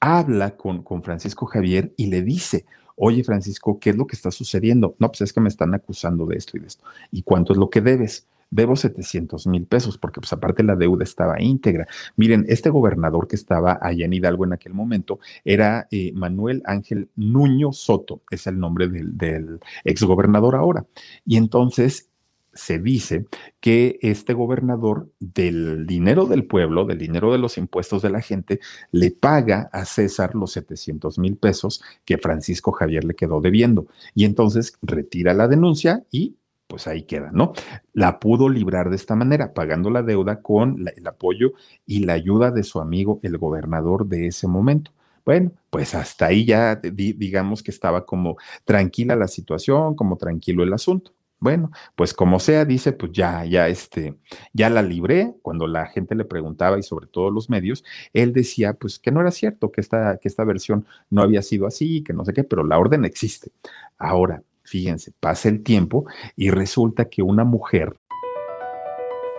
habla 0.00 0.56
con, 0.56 0.82
con 0.82 1.02
Francisco 1.02 1.46
Javier 1.46 1.92
y 1.96 2.06
le 2.06 2.22
dice, 2.22 2.66
oye 2.96 3.24
Francisco, 3.24 3.78
¿qué 3.80 3.90
es 3.90 3.96
lo 3.96 4.06
que 4.06 4.16
está 4.16 4.30
sucediendo? 4.30 4.94
No, 4.98 5.08
pues 5.08 5.22
es 5.22 5.32
que 5.32 5.40
me 5.40 5.48
están 5.48 5.74
acusando 5.74 6.26
de 6.26 6.36
esto 6.36 6.56
y 6.56 6.60
de 6.60 6.66
esto. 6.66 6.84
¿Y 7.10 7.22
cuánto 7.22 7.52
es 7.52 7.58
lo 7.58 7.70
que 7.70 7.80
debes? 7.80 8.28
Debo 8.52 8.74
700 8.74 9.46
mil 9.46 9.66
pesos 9.66 9.96
porque 9.96 10.20
pues 10.20 10.32
aparte 10.32 10.62
la 10.64 10.76
deuda 10.76 11.04
estaba 11.04 11.40
íntegra. 11.40 11.86
Miren, 12.16 12.44
este 12.48 12.68
gobernador 12.68 13.28
que 13.28 13.36
estaba 13.36 13.78
allá 13.80 14.04
en 14.04 14.12
Hidalgo 14.12 14.44
en 14.44 14.52
aquel 14.52 14.74
momento 14.74 15.20
era 15.44 15.86
eh, 15.90 16.12
Manuel 16.14 16.62
Ángel 16.66 17.08
Nuño 17.14 17.72
Soto, 17.72 18.22
es 18.30 18.46
el 18.46 18.58
nombre 18.58 18.88
del, 18.88 19.16
del 19.16 19.60
exgobernador 19.84 20.56
ahora. 20.56 20.84
Y 21.24 21.36
entonces 21.36 22.09
se 22.52 22.78
dice 22.78 23.26
que 23.60 23.98
este 24.02 24.32
gobernador 24.32 25.10
del 25.18 25.86
dinero 25.86 26.26
del 26.26 26.44
pueblo, 26.46 26.84
del 26.84 26.98
dinero 26.98 27.32
de 27.32 27.38
los 27.38 27.58
impuestos 27.58 28.02
de 28.02 28.10
la 28.10 28.20
gente, 28.20 28.60
le 28.92 29.10
paga 29.10 29.68
a 29.72 29.84
César 29.84 30.34
los 30.34 30.52
700 30.52 31.18
mil 31.18 31.36
pesos 31.36 31.82
que 32.04 32.18
Francisco 32.18 32.72
Javier 32.72 33.04
le 33.04 33.14
quedó 33.14 33.40
debiendo. 33.40 33.86
Y 34.14 34.24
entonces 34.24 34.78
retira 34.82 35.34
la 35.34 35.48
denuncia 35.48 36.04
y 36.10 36.36
pues 36.66 36.86
ahí 36.86 37.02
queda, 37.02 37.30
¿no? 37.32 37.52
La 37.92 38.20
pudo 38.20 38.48
librar 38.48 38.90
de 38.90 38.96
esta 38.96 39.16
manera, 39.16 39.52
pagando 39.52 39.90
la 39.90 40.02
deuda 40.02 40.40
con 40.40 40.86
el 40.96 41.06
apoyo 41.06 41.52
y 41.84 42.04
la 42.04 42.12
ayuda 42.12 42.52
de 42.52 42.62
su 42.62 42.80
amigo, 42.80 43.18
el 43.24 43.38
gobernador 43.38 44.06
de 44.06 44.28
ese 44.28 44.46
momento. 44.46 44.92
Bueno, 45.24 45.52
pues 45.68 45.94
hasta 45.94 46.26
ahí 46.26 46.44
ya 46.44 46.76
digamos 46.76 47.62
que 47.62 47.72
estaba 47.72 48.06
como 48.06 48.36
tranquila 48.64 49.16
la 49.16 49.28
situación, 49.28 49.94
como 49.96 50.16
tranquilo 50.16 50.62
el 50.62 50.72
asunto. 50.72 51.12
Bueno, 51.40 51.70
pues 51.96 52.12
como 52.12 52.38
sea, 52.38 52.66
dice, 52.66 52.92
pues 52.92 53.12
ya, 53.12 53.46
ya, 53.46 53.66
este, 53.68 54.14
ya 54.52 54.68
la 54.68 54.82
libré. 54.82 55.34
Cuando 55.40 55.66
la 55.66 55.86
gente 55.86 56.14
le 56.14 56.26
preguntaba 56.26 56.78
y 56.78 56.82
sobre 56.82 57.06
todo 57.06 57.30
los 57.30 57.48
medios, 57.48 57.82
él 58.12 58.34
decía, 58.34 58.74
pues 58.74 58.98
que 58.98 59.10
no 59.10 59.22
era 59.22 59.30
cierto, 59.30 59.72
que 59.72 59.80
esta, 59.80 60.18
que 60.18 60.28
esta 60.28 60.44
versión 60.44 60.86
no 61.08 61.22
había 61.22 61.40
sido 61.40 61.66
así, 61.66 62.02
que 62.02 62.12
no 62.12 62.26
sé 62.26 62.34
qué, 62.34 62.44
pero 62.44 62.62
la 62.62 62.78
orden 62.78 63.06
existe. 63.06 63.52
Ahora, 63.96 64.42
fíjense, 64.64 65.12
pasa 65.18 65.48
el 65.48 65.62
tiempo 65.62 66.04
y 66.36 66.50
resulta 66.50 67.06
que 67.06 67.22
una 67.22 67.44
mujer. 67.44 67.96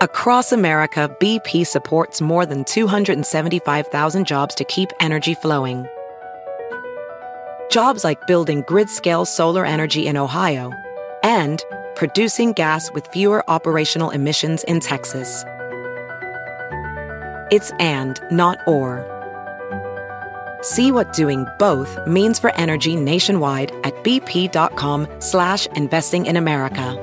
Across 0.02 0.54
America, 0.54 1.16
BP 1.20 1.68
supports 1.68 2.20
more 2.20 2.47
than 2.47 2.64
275,000 2.64 4.26
jobs 4.26 4.56
to 4.56 4.64
keep 4.64 4.89
energy 4.99 5.36
flowing. 5.36 5.86
Jobs 7.70 8.04
like 8.04 8.26
building 8.26 8.64
grid-scale 8.68 9.26
solar 9.26 9.64
energy 9.64 10.08
in 10.08 10.18
Ohio 10.18 10.72
and 11.24 11.64
producing 11.96 12.54
gas 12.54 12.92
with 12.94 13.08
fewer 13.08 13.44
operational 13.50 14.10
emissions 14.12 14.64
in 14.66 14.80
Texas. 14.80 15.44
It's 17.52 17.72
and, 17.80 18.20
not 18.32 18.60
or. 18.66 19.06
See 20.62 20.92
what 20.92 21.14
doing 21.14 21.46
both 21.60 21.98
means 22.08 22.39
for 22.39 22.56
energy 22.56 22.96
nationwide 22.96 23.72
at 23.84 23.94
bp.com 24.04 25.08
slash 25.20 25.68
investing 25.76 26.26
in 26.28 26.38
America. 26.38 26.98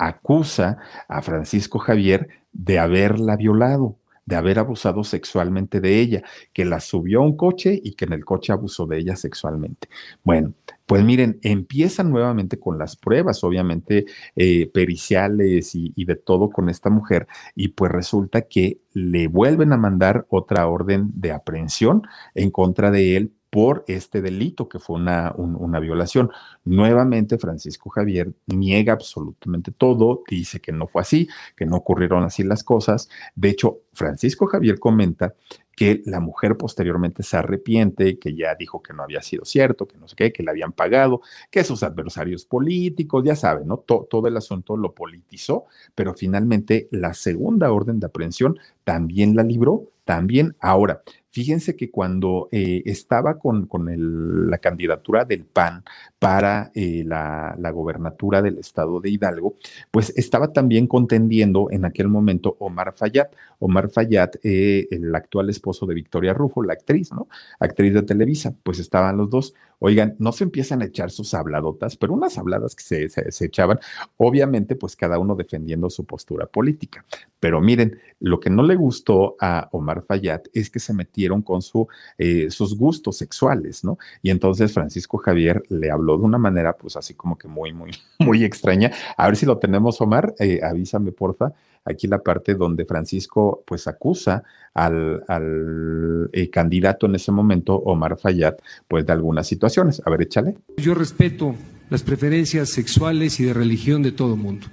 Acusa 0.00 0.78
a 1.08 1.22
Francisco 1.22 1.78
Javier 1.78 2.28
de 2.52 2.78
haberla 2.78 3.36
violado 3.36 3.96
de 4.28 4.36
haber 4.36 4.58
abusado 4.58 5.04
sexualmente 5.04 5.80
de 5.80 6.00
ella, 6.00 6.22
que 6.52 6.66
la 6.66 6.80
subió 6.80 7.20
a 7.20 7.24
un 7.24 7.34
coche 7.34 7.80
y 7.82 7.94
que 7.94 8.04
en 8.04 8.12
el 8.12 8.26
coche 8.26 8.52
abusó 8.52 8.84
de 8.84 8.98
ella 8.98 9.16
sexualmente. 9.16 9.88
Bueno, 10.22 10.52
pues 10.88 11.04
miren, 11.04 11.38
empiezan 11.42 12.10
nuevamente 12.10 12.58
con 12.58 12.78
las 12.78 12.96
pruebas, 12.96 13.44
obviamente 13.44 14.06
eh, 14.34 14.70
periciales 14.72 15.74
y, 15.74 15.92
y, 15.94 16.06
de 16.06 16.16
todo 16.16 16.48
con 16.48 16.70
esta 16.70 16.88
mujer, 16.88 17.28
y 17.54 17.68
pues 17.68 17.92
resulta 17.92 18.40
que 18.40 18.80
le 18.94 19.28
vuelven 19.28 19.74
a 19.74 19.76
mandar 19.76 20.24
otra 20.30 20.66
orden 20.66 21.10
de 21.12 21.32
aprehensión 21.32 22.04
en 22.34 22.50
contra 22.50 22.90
de 22.90 23.18
él 23.18 23.32
por 23.50 23.84
este 23.88 24.20
delito 24.20 24.68
que 24.68 24.78
fue 24.78 24.96
una, 24.96 25.32
un, 25.36 25.56
una, 25.56 25.80
violación. 25.80 26.30
Nuevamente, 26.64 27.38
Francisco 27.38 27.90
Javier 27.90 28.32
niega 28.46 28.92
absolutamente 28.92 29.72
todo, 29.72 30.22
dice 30.28 30.60
que 30.60 30.72
no 30.72 30.86
fue 30.86 31.02
así, 31.02 31.28
que 31.56 31.64
no 31.64 31.76
ocurrieron 31.76 32.24
así 32.24 32.42
las 32.42 32.62
cosas. 32.62 33.08
De 33.34 33.48
hecho, 33.50 33.78
Francisco 33.92 34.46
Javier 34.46 34.78
comenta 34.78 35.34
que 35.78 36.02
la 36.06 36.18
mujer 36.18 36.56
posteriormente 36.56 37.22
se 37.22 37.36
arrepiente, 37.36 38.18
que 38.18 38.34
ya 38.34 38.56
dijo 38.56 38.82
que 38.82 38.92
no 38.92 39.04
había 39.04 39.22
sido 39.22 39.44
cierto, 39.44 39.86
que 39.86 39.96
no 39.96 40.08
sé 40.08 40.16
qué, 40.16 40.32
que 40.32 40.42
le 40.42 40.50
habían 40.50 40.72
pagado, 40.72 41.20
que 41.52 41.62
sus 41.62 41.84
adversarios 41.84 42.44
políticos, 42.44 43.22
ya 43.24 43.36
saben, 43.36 43.68
¿no? 43.68 43.78
Todo, 43.78 44.08
todo 44.10 44.26
el 44.26 44.36
asunto 44.36 44.76
lo 44.76 44.92
politizó, 44.92 45.66
pero 45.94 46.14
finalmente 46.14 46.88
la 46.90 47.14
segunda 47.14 47.70
orden 47.70 48.00
de 48.00 48.06
aprehensión 48.06 48.58
también 48.82 49.36
la 49.36 49.44
libró, 49.44 49.84
también 50.04 50.56
ahora. 50.58 51.02
Fíjense 51.30 51.76
que 51.76 51.90
cuando 51.90 52.48
eh, 52.52 52.82
estaba 52.86 53.38
con, 53.38 53.66
con 53.66 53.88
el, 53.88 54.50
la 54.50 54.58
candidatura 54.58 55.24
del 55.24 55.44
PAN 55.44 55.84
para 56.18 56.70
eh, 56.74 57.04
la, 57.06 57.54
la, 57.58 57.70
gobernatura 57.70 58.40
del 58.40 58.58
estado 58.58 59.00
de 59.00 59.10
Hidalgo, 59.10 59.56
pues 59.90 60.12
estaba 60.16 60.52
también 60.52 60.86
contendiendo 60.86 61.68
en 61.70 61.84
aquel 61.84 62.08
momento 62.08 62.56
Omar 62.60 62.94
Fayad. 62.96 63.28
Omar 63.58 63.90
Fayad, 63.90 64.30
eh, 64.42 64.88
el 64.90 65.14
actual 65.14 65.50
esposo 65.50 65.84
de 65.86 65.94
Victoria 65.94 66.32
Rufo, 66.32 66.62
la 66.62 66.72
actriz, 66.72 67.12
¿no? 67.12 67.28
Actriz 67.60 67.92
de 67.92 68.02
Televisa, 68.02 68.54
pues 68.62 68.78
estaban 68.78 69.16
los 69.16 69.28
dos. 69.28 69.54
Oigan, 69.80 70.16
no 70.18 70.32
se 70.32 70.44
empiezan 70.44 70.82
a 70.82 70.86
echar 70.86 71.10
sus 71.10 71.34
habladotas, 71.34 71.96
pero 71.96 72.12
unas 72.14 72.36
habladas 72.36 72.74
que 72.74 72.82
se, 72.82 73.08
se, 73.08 73.44
echaban, 73.44 73.78
obviamente, 74.16 74.74
pues 74.74 74.96
cada 74.96 75.18
uno 75.18 75.36
defendiendo 75.36 75.88
su 75.88 76.04
postura 76.04 76.46
política. 76.46 77.04
Pero 77.38 77.60
miren, 77.60 78.00
lo 78.18 78.40
que 78.40 78.50
no 78.50 78.62
le 78.64 78.74
gustó 78.74 79.36
a 79.40 79.68
Omar 79.72 80.02
Fayad 80.02 80.42
es 80.52 80.70
que 80.70 80.80
se 80.80 80.92
metieron 80.92 81.42
con 81.42 81.62
su, 81.62 81.86
eh, 82.18 82.50
sus 82.50 82.76
gustos 82.76 83.16
sexuales, 83.16 83.84
¿no? 83.84 83.98
Y 84.22 84.30
entonces 84.30 84.72
Francisco 84.72 85.18
Javier 85.18 85.62
le 85.68 85.90
habló 85.90 86.18
de 86.18 86.24
una 86.24 86.38
manera, 86.38 86.76
pues 86.76 86.96
así 86.96 87.14
como 87.14 87.38
que 87.38 87.46
muy, 87.46 87.72
muy, 87.72 87.92
muy 88.18 88.44
extraña. 88.44 88.90
A 89.16 89.26
ver 89.26 89.36
si 89.36 89.46
lo 89.46 89.58
tenemos, 89.58 90.00
Omar, 90.00 90.34
eh, 90.40 90.60
avísame, 90.62 91.12
porfa. 91.12 91.52
Aquí 91.88 92.06
la 92.06 92.18
parte 92.18 92.54
donde 92.54 92.84
Francisco, 92.84 93.62
pues 93.66 93.86
acusa 93.86 94.42
al, 94.74 95.24
al 95.26 96.28
eh, 96.32 96.50
candidato 96.50 97.06
en 97.06 97.14
ese 97.14 97.32
momento, 97.32 97.74
Omar 97.76 98.18
Fayad, 98.18 98.56
pues 98.86 99.06
de 99.06 99.12
algunas 99.12 99.46
situaciones. 99.46 100.02
A 100.04 100.10
ver, 100.10 100.22
échale. 100.22 100.56
Yo 100.76 100.94
respeto 100.94 101.54
las 101.90 102.02
preferencias 102.02 102.68
sexuales 102.68 103.40
y 103.40 103.44
de 103.44 103.54
religión 103.54 104.02
de 104.02 104.12
todo 104.12 104.36
mundo. 104.36 104.66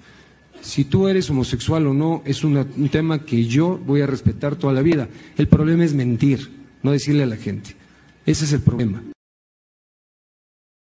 Si 0.61 0.83
tú 0.83 1.07
eres 1.07 1.29
homosexual 1.29 1.87
o 1.87 1.93
no, 1.93 2.21
es 2.25 2.43
un 2.43 2.89
tema 2.91 3.23
que 3.23 3.45
yo 3.45 3.79
voy 3.85 4.01
a 4.01 4.07
respetar 4.07 4.55
toda 4.55 4.73
la 4.73 4.81
vida. 4.81 5.07
El 5.37 5.47
problema 5.47 5.85
es 5.85 5.93
mentir, 5.93 6.51
no 6.81 6.91
decirle 6.91 7.23
a 7.23 7.27
la 7.27 7.37
gente. 7.37 7.75
Ese 8.25 8.45
es 8.45 8.53
el 8.53 8.61
problema. 8.61 9.03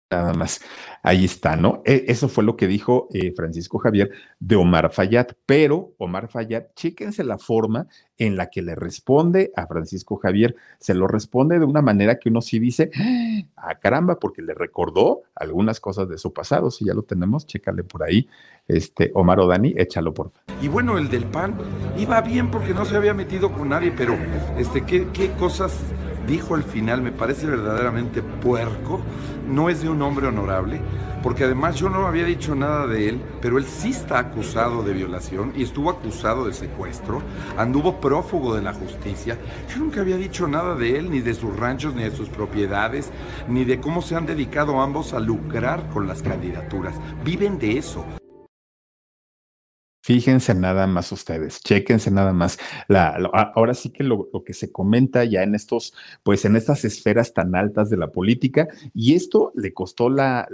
Nada 0.09 0.34
más. 0.34 0.61
Ahí 1.02 1.24
está, 1.24 1.57
¿no? 1.57 1.82
E 1.84 2.04
eso 2.07 2.28
fue 2.28 2.44
lo 2.44 2.57
que 2.57 2.68
dijo 2.68 3.09
eh, 3.12 3.32
Francisco 3.34 3.78
Javier 3.78 4.12
de 4.38 4.54
Omar 4.54 4.92
Fayad, 4.92 5.28
pero 5.46 5.94
Omar 5.98 6.28
Fayad, 6.28 6.66
chéquense 6.76 7.24
la 7.24 7.38
forma 7.38 7.88
en 8.16 8.36
la 8.36 8.48
que 8.48 8.62
le 8.62 8.76
responde 8.76 9.52
a 9.57 9.66
Francisco 9.66 10.16
Javier. 10.16 10.54
Se 10.78 10.94
lo 10.94 11.09
responde 11.09 11.59
de 11.59 11.64
una 11.64 11.82
manera 11.82 12.20
que 12.20 12.28
uno 12.28 12.40
sí 12.40 12.61
dice, 12.61 12.90
ah, 13.57 13.74
caramba, 13.80 14.20
porque 14.20 14.42
le 14.42 14.54
recordó 14.54 15.22
algunas 15.34 15.80
cosas 15.80 16.09
de 16.09 16.18
su 16.18 16.32
pasado. 16.32 16.70
Si 16.70 16.84
ya 16.84 16.94
lo 16.94 17.02
tenemos, 17.02 17.44
chécale 17.44 17.82
por 17.82 18.04
ahí. 18.04 18.28
Este, 18.68 19.11
Omar 19.14 19.40
o 19.40 19.48
Dani, 19.48 19.74
échalo 19.76 20.14
por. 20.14 20.30
Y 20.62 20.68
bueno, 20.68 20.98
el 20.98 21.09
del 21.09 21.24
PAN 21.24 21.57
iba 21.98 22.20
bien 22.20 22.50
porque 22.50 22.74
no 22.74 22.84
se 22.84 22.96
había 22.96 23.14
metido 23.14 23.52
con 23.52 23.70
nadie, 23.70 23.92
pero 23.96 24.16
este, 24.57 24.84
¿qué, 24.84 25.09
qué 25.12 25.32
cosas 25.32 25.72
dijo 26.26 26.54
al 26.54 26.64
final 26.64 27.02
me 27.02 27.12
parece 27.12 27.46
verdaderamente 27.46 28.22
puerco, 28.22 29.00
no 29.47 29.68
es 29.68 29.82
de 29.82 29.88
un 29.88 30.03
hombre 30.03 30.26
honorable, 30.26 30.80
porque 31.22 31.44
además 31.44 31.76
yo 31.76 31.88
no 31.88 32.07
había 32.07 32.24
dicho 32.24 32.55
nada 32.55 32.86
de 32.86 33.09
él, 33.09 33.20
pero 33.40 33.59
él 33.59 33.64
sí 33.64 33.90
está 33.90 34.18
acusado 34.18 34.82
de 34.82 34.92
violación 34.92 35.53
y 35.57 35.62
estuvo 35.62 35.90
acusado 35.90 36.47
de 36.47 36.53
secuestro, 36.53 37.22
anduvo 37.57 38.01
prófugo 38.01 38.55
de 38.55 38.62
la 38.62 38.72
justicia. 38.72 39.38
Yo 39.68 39.78
nunca 39.78 40.01
había 40.01 40.16
dicho 40.16 40.47
nada 40.47 40.74
de 40.74 40.99
él, 40.99 41.11
ni 41.11 41.20
de 41.20 41.34
sus 41.34 41.57
ranchos, 41.57 41.94
ni 41.94 42.03
de 42.03 42.11
sus 42.11 42.28
propiedades, 42.28 43.11
ni 43.49 43.64
de 43.64 43.80
cómo 43.80 44.03
se 44.03 44.16
han 44.16 44.26
dedicado 44.26 44.80
ambos 44.80 45.12
a 45.12 45.20
lucrar 45.20 45.88
con 45.90 46.07
las 46.07 46.22
candidaturas. 46.22 46.94
Viven 47.24 47.59
de 47.59 47.78
eso. 47.78 48.05
Fíjense 50.07 50.54
nada 50.54 50.86
más 50.86 51.11
ustedes, 51.11 51.61
chéquense 51.62 52.12
nada 52.12 52.32
más. 52.32 52.61
Lo, 52.86 53.34
ahora 53.34 53.74
sí 53.74 53.90
que 53.90 54.04
lo, 54.04 54.30
que 54.44 54.54
se 54.54 54.70
comenta 54.70 55.24
ya 55.24 55.42
en 55.42 55.57
estos, 55.57 55.94
pues 56.22 56.44
en 56.44 56.54
estas 56.54 56.84
esferas 56.84 57.34
tan 57.34 57.57
altas 57.57 57.90
de 57.90 57.96
la 57.96 58.12
política, 58.12 58.68
y 58.94 59.16
esto 59.16 59.50
le 59.57 59.74
costó 59.74 60.09
la, 60.09 60.46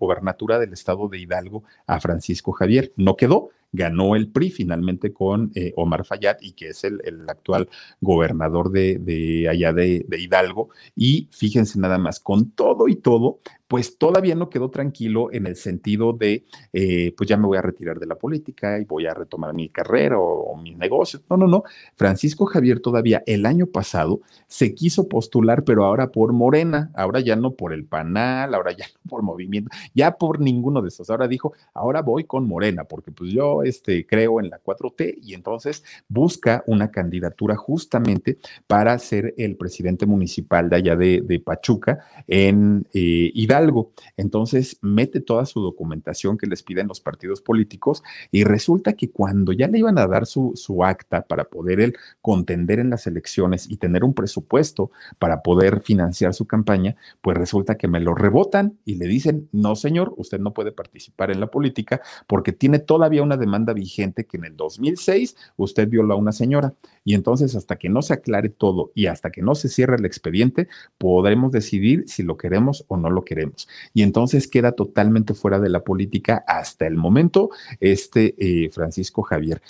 gobernatura 0.00 0.58
del 0.58 0.72
estado 0.72 1.08
de 1.08 1.20
Hidalgo 1.20 1.62
a 1.86 2.00
Francisco 2.00 2.50
Javier. 2.50 2.92
No 2.96 3.14
quedó, 3.14 3.50
ganó 3.70 4.16
el 4.16 4.28
PRI 4.32 4.50
finalmente 4.50 5.12
con 5.12 5.52
eh, 5.54 5.72
Omar 5.76 6.04
Fayad 6.04 6.38
y 6.40 6.54
que 6.54 6.70
es 6.70 6.82
el, 6.82 7.00
actual 7.28 7.68
gobernador 8.00 8.72
de, 8.72 9.46
allá 9.48 9.72
de, 9.72 10.04
Hidalgo. 10.10 10.70
Y 10.96 11.28
fíjense 11.30 11.78
nada 11.78 11.98
más, 11.98 12.18
con 12.18 12.50
todo 12.50 12.88
y 12.88 12.96
todo, 12.96 13.38
pues 13.72 13.96
todavía 13.96 14.34
no 14.34 14.50
quedó 14.50 14.68
tranquilo 14.68 15.32
en 15.32 15.46
el 15.46 15.56
sentido 15.56 16.12
de, 16.12 16.44
eh, 16.74 17.14
pues 17.16 17.26
ya 17.26 17.38
me 17.38 17.46
voy 17.46 17.56
a 17.56 17.62
retirar 17.62 17.98
de 17.98 18.04
la 18.04 18.16
política 18.16 18.78
y 18.78 18.84
voy 18.84 19.06
a 19.06 19.14
retomar 19.14 19.54
mi 19.54 19.70
carrera 19.70 20.18
o, 20.18 20.54
mis 20.58 20.76
negocios. 20.76 21.22
No, 21.30 21.38
no, 21.38 21.46
no. 21.46 21.64
Francisco 21.96 22.44
Javier 22.44 22.80
todavía 22.80 23.22
el 23.24 23.46
año 23.46 23.64
pasado 23.64 24.20
se 24.46 24.74
quiso 24.74 25.08
postular, 25.08 25.64
pero 25.64 25.86
ahora 25.86 26.12
por 26.12 26.34
Morena, 26.34 26.90
ahora 26.94 27.20
ya 27.20 27.34
no 27.34 27.52
por 27.52 27.72
el 27.72 27.86
Panal, 27.86 28.54
ahora 28.54 28.72
ya 28.72 28.84
no 28.88 29.00
por 29.08 29.22
Movimiento, 29.22 29.70
ya 29.94 30.18
por 30.18 30.38
ninguno 30.38 30.82
de 30.82 30.88
esos. 30.88 31.08
Ahora 31.08 31.26
dijo, 31.26 31.54
ahora 31.72 32.02
voy 32.02 32.24
con 32.24 32.46
Morena, 32.46 32.84
porque 32.84 33.10
pues 33.10 33.32
yo 33.32 33.62
este, 33.62 34.06
creo 34.06 34.38
en 34.38 34.50
la 34.50 34.62
4T 34.62 35.16
y 35.22 35.32
entonces 35.32 35.82
busca 36.08 36.62
una 36.66 36.90
candidatura 36.90 37.56
justamente 37.56 38.36
para 38.66 38.98
ser 38.98 39.32
el 39.38 39.56
presidente 39.56 40.04
municipal 40.04 40.68
de 40.68 40.76
allá 40.76 40.94
de, 40.94 41.22
de 41.22 41.40
Pachuca 41.40 42.00
en 42.26 42.86
eh, 42.92 43.30
Hidalgo 43.32 43.61
algo. 43.62 43.92
Entonces 44.16 44.78
mete 44.82 45.20
toda 45.20 45.46
su 45.46 45.60
documentación 45.60 46.36
que 46.36 46.46
les 46.46 46.62
piden 46.62 46.88
los 46.88 47.00
partidos 47.00 47.40
políticos 47.40 48.02
y 48.30 48.44
resulta 48.44 48.92
que 48.94 49.10
cuando 49.10 49.52
ya 49.52 49.68
le 49.68 49.78
iban 49.78 49.98
a 49.98 50.06
dar 50.06 50.26
su, 50.26 50.52
su 50.54 50.84
acta 50.84 51.22
para 51.22 51.44
poder 51.44 51.80
él 51.80 51.96
contender 52.20 52.78
en 52.78 52.90
las 52.90 53.06
elecciones 53.06 53.70
y 53.70 53.76
tener 53.76 54.04
un 54.04 54.14
presupuesto 54.14 54.90
para 55.18 55.42
poder 55.42 55.80
financiar 55.80 56.34
su 56.34 56.46
campaña, 56.46 56.96
pues 57.20 57.36
resulta 57.36 57.76
que 57.76 57.88
me 57.88 58.00
lo 58.00 58.14
rebotan 58.14 58.78
y 58.84 58.96
le 58.96 59.06
dicen, 59.06 59.48
no 59.52 59.76
señor, 59.76 60.14
usted 60.16 60.38
no 60.38 60.52
puede 60.52 60.72
participar 60.72 61.30
en 61.30 61.40
la 61.40 61.50
política 61.50 62.00
porque 62.26 62.52
tiene 62.52 62.78
todavía 62.78 63.22
una 63.22 63.36
demanda 63.36 63.72
vigente 63.72 64.26
que 64.26 64.36
en 64.36 64.44
el 64.44 64.56
2006 64.56 65.36
usted 65.56 65.88
violó 65.88 66.14
a 66.14 66.16
una 66.16 66.32
señora. 66.32 66.74
Y 67.04 67.14
entonces 67.14 67.54
hasta 67.56 67.76
que 67.76 67.88
no 67.88 68.02
se 68.02 68.14
aclare 68.14 68.48
todo 68.48 68.92
y 68.94 69.06
hasta 69.06 69.30
que 69.30 69.42
no 69.42 69.54
se 69.54 69.68
cierre 69.68 69.96
el 69.96 70.04
expediente, 70.04 70.68
podremos 70.98 71.52
decidir 71.52 72.04
si 72.06 72.22
lo 72.22 72.36
queremos 72.36 72.84
o 72.88 72.96
no 72.96 73.10
lo 73.10 73.24
queremos. 73.24 73.51
Y 73.94 74.02
entonces 74.02 74.48
queda 74.48 74.72
totalmente 74.72 75.34
fuera 75.34 75.58
de 75.58 75.68
la 75.68 75.84
política 75.84 76.44
hasta 76.46 76.86
el 76.86 76.96
momento 76.96 77.50
este 77.80 78.34
eh, 78.38 78.70
Francisco 78.70 79.22
Javier. 79.22 79.62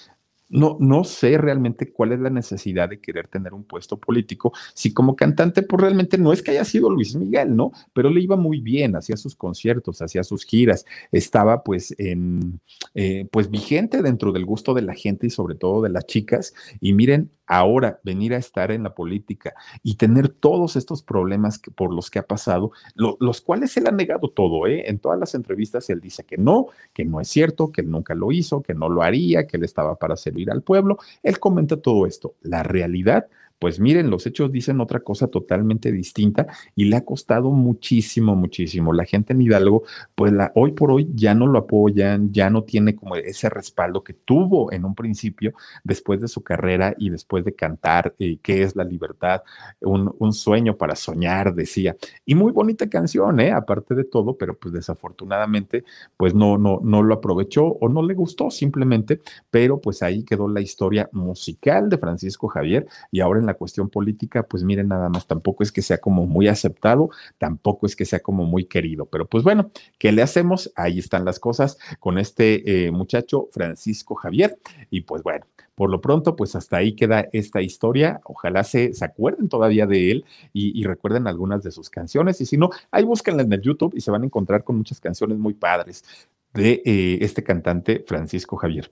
No, 0.52 0.76
no 0.78 1.02
sé 1.04 1.38
realmente 1.38 1.90
cuál 1.90 2.12
es 2.12 2.20
la 2.20 2.28
necesidad 2.28 2.90
de 2.90 3.00
querer 3.00 3.26
tener 3.26 3.54
un 3.54 3.64
puesto 3.64 3.98
político, 3.98 4.52
si 4.74 4.92
como 4.92 5.16
cantante, 5.16 5.62
pues 5.62 5.80
realmente 5.80 6.18
no 6.18 6.30
es 6.30 6.42
que 6.42 6.50
haya 6.50 6.66
sido 6.66 6.90
Luis 6.90 7.16
Miguel, 7.16 7.56
¿no? 7.56 7.72
Pero 7.94 8.10
le 8.10 8.20
iba 8.20 8.36
muy 8.36 8.60
bien, 8.60 8.94
hacía 8.94 9.16
sus 9.16 9.34
conciertos, 9.34 10.02
hacía 10.02 10.22
sus 10.22 10.44
giras, 10.44 10.84
estaba 11.10 11.62
pues 11.62 11.94
en, 11.96 12.60
eh, 12.92 13.26
pues 13.32 13.50
vigente 13.50 14.02
dentro 14.02 14.30
del 14.30 14.44
gusto 14.44 14.74
de 14.74 14.82
la 14.82 14.92
gente 14.92 15.26
y 15.26 15.30
sobre 15.30 15.54
todo 15.54 15.80
de 15.80 15.88
las 15.88 16.04
chicas. 16.04 16.52
Y 16.82 16.92
miren, 16.92 17.30
ahora 17.58 18.00
venir 18.02 18.34
a 18.34 18.38
estar 18.38 18.70
en 18.70 18.82
la 18.82 18.94
política 18.94 19.54
y 19.82 19.96
tener 19.96 20.28
todos 20.28 20.76
estos 20.76 21.02
problemas 21.02 21.58
que, 21.58 21.70
por 21.70 21.92
los 21.92 22.10
que 22.10 22.18
ha 22.18 22.26
pasado, 22.26 22.72
lo, 22.94 23.16
los 23.20 23.40
cuales 23.40 23.76
él 23.76 23.86
ha 23.86 23.92
negado 23.92 24.30
todo, 24.30 24.66
¿eh? 24.66 24.84
En 24.88 24.98
todas 24.98 25.18
las 25.18 25.34
entrevistas 25.34 25.88
él 25.90 26.00
dice 26.00 26.24
que 26.24 26.38
no, 26.38 26.68
que 26.92 27.04
no 27.04 27.20
es 27.20 27.28
cierto, 27.28 27.70
que 27.70 27.82
él 27.82 27.90
nunca 27.90 28.14
lo 28.14 28.32
hizo, 28.32 28.62
que 28.62 28.74
no 28.74 28.88
lo 28.88 29.02
haría, 29.02 29.46
que 29.46 29.56
él 29.56 29.64
estaba 29.64 29.96
para 29.96 30.16
servir 30.16 30.50
al 30.50 30.62
pueblo. 30.62 30.98
Él 31.22 31.38
comenta 31.38 31.76
todo 31.76 32.06
esto. 32.06 32.34
La 32.40 32.62
realidad 32.62 33.26
Pues 33.62 33.78
miren, 33.78 34.10
los 34.10 34.26
hechos 34.26 34.50
dicen 34.50 34.80
otra 34.80 34.98
cosa 34.98 35.28
totalmente 35.28 35.92
distinta 35.92 36.48
y 36.74 36.86
le 36.86 36.96
ha 36.96 37.04
costado 37.04 37.52
muchísimo, 37.52 38.34
muchísimo. 38.34 38.92
La 38.92 39.04
gente 39.04 39.34
en 39.34 39.40
Hidalgo, 39.40 39.84
pues 40.16 40.32
hoy 40.56 40.72
por 40.72 40.90
hoy 40.90 41.08
ya 41.14 41.32
no 41.32 41.46
lo 41.46 41.60
apoyan, 41.60 42.32
ya 42.32 42.50
no 42.50 42.64
tiene 42.64 42.96
como 42.96 43.14
ese 43.14 43.48
respaldo 43.48 44.02
que 44.02 44.14
tuvo 44.14 44.72
en 44.72 44.84
un 44.84 44.96
principio 44.96 45.52
después 45.84 46.20
de 46.20 46.26
su 46.26 46.42
carrera 46.42 46.92
y 46.98 47.10
después 47.10 47.44
de 47.44 47.54
cantar, 47.54 48.16
eh, 48.18 48.38
¿qué 48.42 48.64
es 48.64 48.74
la 48.74 48.82
libertad? 48.82 49.42
Un, 49.80 50.12
un 50.18 50.32
sueño 50.32 50.76
para 50.76 50.96
soñar, 50.96 51.54
decía. 51.54 51.96
Y 52.26 52.34
muy 52.34 52.50
bonita 52.50 52.90
canción, 52.90 53.38
¿eh? 53.38 53.52
Aparte 53.52 53.94
de 53.94 54.02
todo, 54.02 54.36
pero 54.36 54.56
pues 54.58 54.74
desafortunadamente, 54.74 55.84
pues 56.16 56.34
no, 56.34 56.58
no, 56.58 56.80
no 56.82 57.04
lo 57.04 57.14
aprovechó 57.14 57.66
o 57.66 57.88
no 57.88 58.02
le 58.02 58.14
gustó 58.14 58.50
simplemente, 58.50 59.20
pero 59.52 59.80
pues 59.80 60.02
ahí 60.02 60.24
quedó 60.24 60.48
la 60.48 60.60
historia 60.60 61.08
musical 61.12 61.88
de 61.88 61.98
Francisco 61.98 62.48
Javier 62.48 62.88
y 63.12 63.20
ahora 63.20 63.38
en 63.38 63.46
la 63.46 63.51
cuestión 63.54 63.88
política, 63.88 64.42
pues 64.44 64.62
miren 64.64 64.88
nada 64.88 65.08
más, 65.08 65.26
tampoco 65.26 65.62
es 65.62 65.72
que 65.72 65.82
sea 65.82 65.98
como 65.98 66.26
muy 66.26 66.48
aceptado, 66.48 67.10
tampoco 67.38 67.86
es 67.86 67.96
que 67.96 68.04
sea 68.04 68.20
como 68.20 68.44
muy 68.44 68.64
querido, 68.64 69.06
pero 69.06 69.26
pues 69.26 69.44
bueno, 69.44 69.70
¿qué 69.98 70.12
le 70.12 70.22
hacemos? 70.22 70.72
Ahí 70.76 70.98
están 70.98 71.24
las 71.24 71.38
cosas 71.38 71.78
con 72.00 72.18
este 72.18 72.86
eh, 72.86 72.90
muchacho 72.90 73.48
Francisco 73.52 74.14
Javier 74.14 74.58
y 74.90 75.02
pues 75.02 75.22
bueno. 75.22 75.46
Por 75.74 75.90
lo 75.90 76.02
pronto, 76.02 76.36
pues 76.36 76.54
hasta 76.54 76.76
ahí 76.76 76.94
queda 76.94 77.28
esta 77.32 77.62
historia. 77.62 78.20
Ojalá 78.24 78.62
se, 78.62 78.92
se 78.92 79.04
acuerden 79.04 79.48
todavía 79.48 79.86
de 79.86 80.10
él 80.10 80.24
y, 80.52 80.84
recuerden 80.84 81.26
algunas 81.26 81.62
de 81.62 81.70
sus 81.70 81.88
canciones. 81.88 82.40
Y 82.42 82.46
si 82.46 82.58
no, 82.58 82.70
ahí 82.90 83.04
búsquenla 83.04 83.42
en 83.42 83.52
el 83.52 83.62
YouTube 83.62 83.94
y 83.96 84.02
se 84.02 84.10
van 84.10 84.22
a 84.22 84.26
encontrar 84.26 84.64
con 84.64 84.76
muchas 84.76 85.00
canciones 85.00 85.38
muy 85.38 85.54
padres 85.54 86.04
de 86.52 86.82
eh, 86.84 87.18
este 87.22 87.42
cantante 87.42 88.04
Francisco 88.06 88.56
Javier 88.56 88.90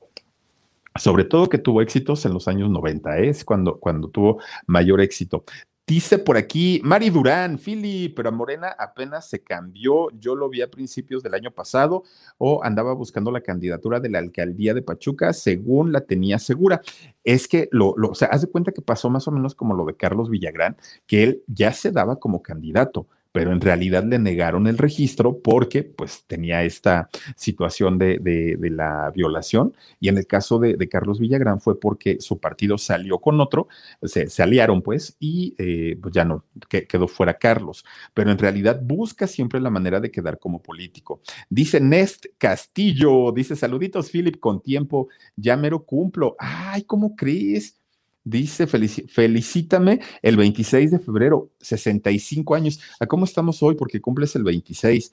sobre 0.98 1.24
todo 1.24 1.48
que 1.48 1.58
tuvo 1.58 1.82
éxitos 1.82 2.24
en 2.26 2.34
los 2.34 2.48
años 2.48 2.70
90, 2.70 3.18
¿eh? 3.18 3.28
es 3.28 3.44
cuando, 3.44 3.78
cuando 3.78 4.08
tuvo 4.08 4.40
mayor 4.66 5.00
éxito. 5.00 5.44
Dice 5.90 6.18
por 6.20 6.36
aquí 6.36 6.80
Mari 6.84 7.10
Durán, 7.10 7.58
Fili, 7.58 8.10
pero 8.10 8.30
Morena 8.30 8.68
apenas 8.78 9.28
se 9.28 9.42
cambió. 9.42 10.08
Yo 10.12 10.36
lo 10.36 10.48
vi 10.48 10.62
a 10.62 10.70
principios 10.70 11.20
del 11.20 11.34
año 11.34 11.50
pasado 11.50 12.04
o 12.38 12.62
andaba 12.62 12.92
buscando 12.92 13.32
la 13.32 13.40
candidatura 13.40 13.98
de 13.98 14.08
la 14.08 14.20
alcaldía 14.20 14.72
de 14.72 14.82
Pachuca 14.82 15.32
según 15.32 15.90
la 15.90 16.02
tenía 16.02 16.38
segura. 16.38 16.80
Es 17.24 17.48
que 17.48 17.68
lo, 17.72 17.94
lo 17.96 18.10
o 18.10 18.14
sea, 18.14 18.28
haz 18.28 18.42
de 18.42 18.46
cuenta 18.46 18.70
que 18.70 18.82
pasó 18.82 19.10
más 19.10 19.26
o 19.26 19.32
menos 19.32 19.56
como 19.56 19.74
lo 19.74 19.84
de 19.84 19.96
Carlos 19.96 20.30
Villagrán, 20.30 20.76
que 21.08 21.24
él 21.24 21.42
ya 21.48 21.72
se 21.72 21.90
daba 21.90 22.20
como 22.20 22.40
candidato 22.40 23.08
pero 23.32 23.52
en 23.52 23.60
realidad 23.60 24.04
le 24.04 24.18
negaron 24.18 24.66
el 24.66 24.78
registro 24.78 25.38
porque 25.38 25.82
pues 25.82 26.24
tenía 26.26 26.64
esta 26.64 27.08
situación 27.36 27.98
de, 27.98 28.18
de, 28.18 28.56
de 28.56 28.70
la 28.70 29.10
violación 29.14 29.74
y 30.00 30.08
en 30.08 30.18
el 30.18 30.26
caso 30.26 30.58
de, 30.58 30.76
Carlos 30.88 31.20
Villagrán 31.20 31.60
fue 31.60 31.78
porque 31.78 32.20
su 32.20 32.40
partido 32.40 32.76
salió 32.76 33.18
con 33.18 33.40
otro, 33.40 33.68
se, 34.02 34.28
se 34.28 34.42
aliaron 34.42 34.82
pues 34.82 35.16
y 35.20 35.54
eh, 35.58 35.96
pues 36.00 36.12
ya 36.12 36.24
no 36.24 36.44
que, 36.68 36.86
quedó 36.86 37.06
fuera 37.06 37.38
Carlos, 37.38 37.84
pero 38.14 38.30
en 38.30 38.38
realidad 38.38 38.80
busca 38.82 39.26
siempre 39.26 39.60
la 39.60 39.70
manera 39.70 40.00
de 40.00 40.10
quedar 40.10 40.38
como 40.38 40.60
político. 40.62 41.20
Dice 41.48 41.80
Nest 41.80 42.26
Castillo, 42.38 43.32
dice 43.32 43.54
saluditos 43.56 44.10
Philip 44.10 44.40
con 44.40 44.60
tiempo, 44.60 45.08
ya 45.36 45.56
mero 45.56 45.84
cumplo. 45.84 46.36
Ay, 46.38 46.82
¿cómo 46.82 47.14
crees? 47.14 47.79
Dice, 48.22 48.66
felicítame 48.66 50.00
el 50.20 50.36
26 50.36 50.90
de 50.90 50.98
febrero, 50.98 51.50
65 51.60 52.54
años. 52.54 52.80
¿A 53.00 53.06
cómo 53.06 53.24
estamos 53.24 53.62
hoy? 53.62 53.76
Porque 53.76 54.00
cumples 54.00 54.36
el 54.36 54.44
26. 54.44 55.12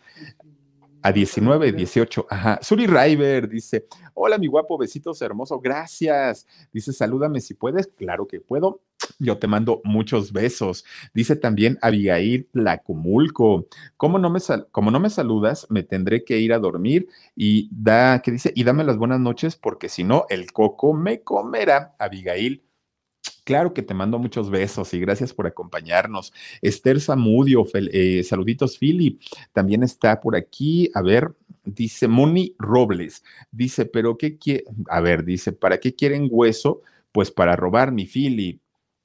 A 1.03 1.11
19, 1.11 1.71
18. 1.71 2.27
Ajá. 2.29 2.59
Suri 2.61 2.85
River 2.85 3.47
dice: 3.47 3.85
Hola, 4.13 4.37
mi 4.37 4.47
guapo, 4.47 4.77
besitos 4.77 5.21
hermoso. 5.21 5.59
Gracias. 5.59 6.45
Dice: 6.73 6.91
Salúdame 6.91 7.39
si 7.39 7.53
puedes. 7.53 7.87
Claro 7.87 8.27
que 8.27 8.41
puedo. 8.41 8.81
Yo 9.19 9.37
te 9.37 9.47
mando 9.47 9.79
muchos 9.85 10.33
besos. 10.33 10.83
Dice 11.13 11.35
también 11.35 11.77
Abigail 11.81 12.49
Lacumulco. 12.51 13.67
¿Cómo 13.95 14.19
no 14.19 14.29
me, 14.29 14.39
como 14.71 14.91
no 14.91 14.99
me 14.99 15.09
saludas, 15.09 15.67
me 15.69 15.83
tendré 15.83 16.25
que 16.25 16.39
ir 16.39 16.51
a 16.51 16.59
dormir 16.59 17.07
y 17.35 17.69
da, 17.71 18.21
¿qué 18.21 18.31
dice? 18.31 18.51
Y 18.55 18.63
dame 18.63 18.83
las 18.83 18.97
buenas 18.97 19.19
noches 19.19 19.55
porque 19.55 19.87
si 19.87 20.03
no, 20.03 20.25
el 20.29 20.51
coco 20.51 20.93
me 20.93 21.21
comerá. 21.21 21.95
Abigail 21.99 22.63
Claro 23.47 23.73
que 23.73 23.81
te 23.81 23.93
mando 23.93 24.19
muchos 24.19 24.49
besos 24.49 24.93
y 24.93 24.99
gracias 24.99 25.33
por 25.33 25.47
acompañarnos. 25.47 26.33
Esther 26.61 26.99
Zamudio, 26.99 27.65
eh, 27.93 28.21
saluditos, 28.25 28.77
Philip. 28.77 29.21
También 29.53 29.83
está 29.83 30.19
por 30.19 30.35
aquí. 30.35 30.91
A 30.93 31.01
ver, 31.01 31.31
dice 31.63 32.09
Moni 32.09 32.55
Robles. 32.59 33.23
Dice, 33.49 33.85
pero 33.85 34.17
¿qué 34.17 34.37
quiere? 34.37 34.65
A 34.89 34.99
ver, 34.99 35.23
dice, 35.23 35.53
¿para 35.53 35.77
qué 35.77 35.95
quieren 35.95 36.27
hueso? 36.29 36.81
Pues 37.13 37.31
para 37.31 37.55
robar 37.55 37.93
mi 37.93 38.05
Philip. 38.05 38.59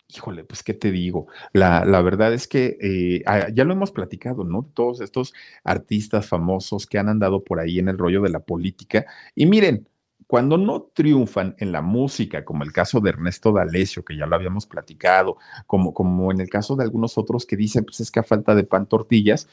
Híjole, 0.09 0.43
pues 0.43 0.65
qué 0.65 0.75
te 0.75 0.91
digo. 0.91 1.29
La, 1.53 1.85
la 1.85 2.03
verdad 2.03 2.35
es 2.35 2.49
que 2.49 2.77
eh, 2.81 3.23
ya 3.55 3.63
lo 3.63 3.75
hemos 3.75 3.93
platicado, 3.93 4.43
¿no? 4.43 4.69
Todos 4.75 5.01
estos 5.03 5.35
artistas 5.63 6.27
famosos 6.27 6.87
que 6.87 6.99
han 6.99 7.09
andado 7.09 7.45
por 7.45 7.61
ahí 7.61 7.79
en 7.79 7.89
el 7.89 7.97
rollo 7.97 8.21
de 8.21 8.31
la 8.31 8.41
política. 8.41 9.07
Y 9.37 9.47
miren, 9.47 9.87
cuando 10.33 10.57
no 10.57 10.89
triunfan 10.95 11.57
en 11.59 11.73
la 11.73 11.83
música, 11.83 12.43
como 12.43 12.65
el 12.65 12.73
caso 12.73 13.01
de 13.01 13.11
Ernesto 13.11 13.53
D'Alessio, 13.53 14.03
que 14.03 14.17
ya 14.17 14.25
lo 14.25 14.35
habíamos 14.35 14.65
platicado, 14.65 15.37
como, 15.67 15.93
como 15.93 16.33
en 16.33 16.41
el 16.41 16.49
caso 16.49 16.75
de 16.75 16.85
algunos 16.85 17.19
otros 17.19 17.45
que 17.45 17.55
dicen, 17.55 17.85
pues 17.85 18.01
es 18.01 18.11
que 18.11 18.21
a 18.21 18.23
falta 18.23 18.55
de 18.55 18.65
pan 18.65 18.87
tortillas, 18.87 19.47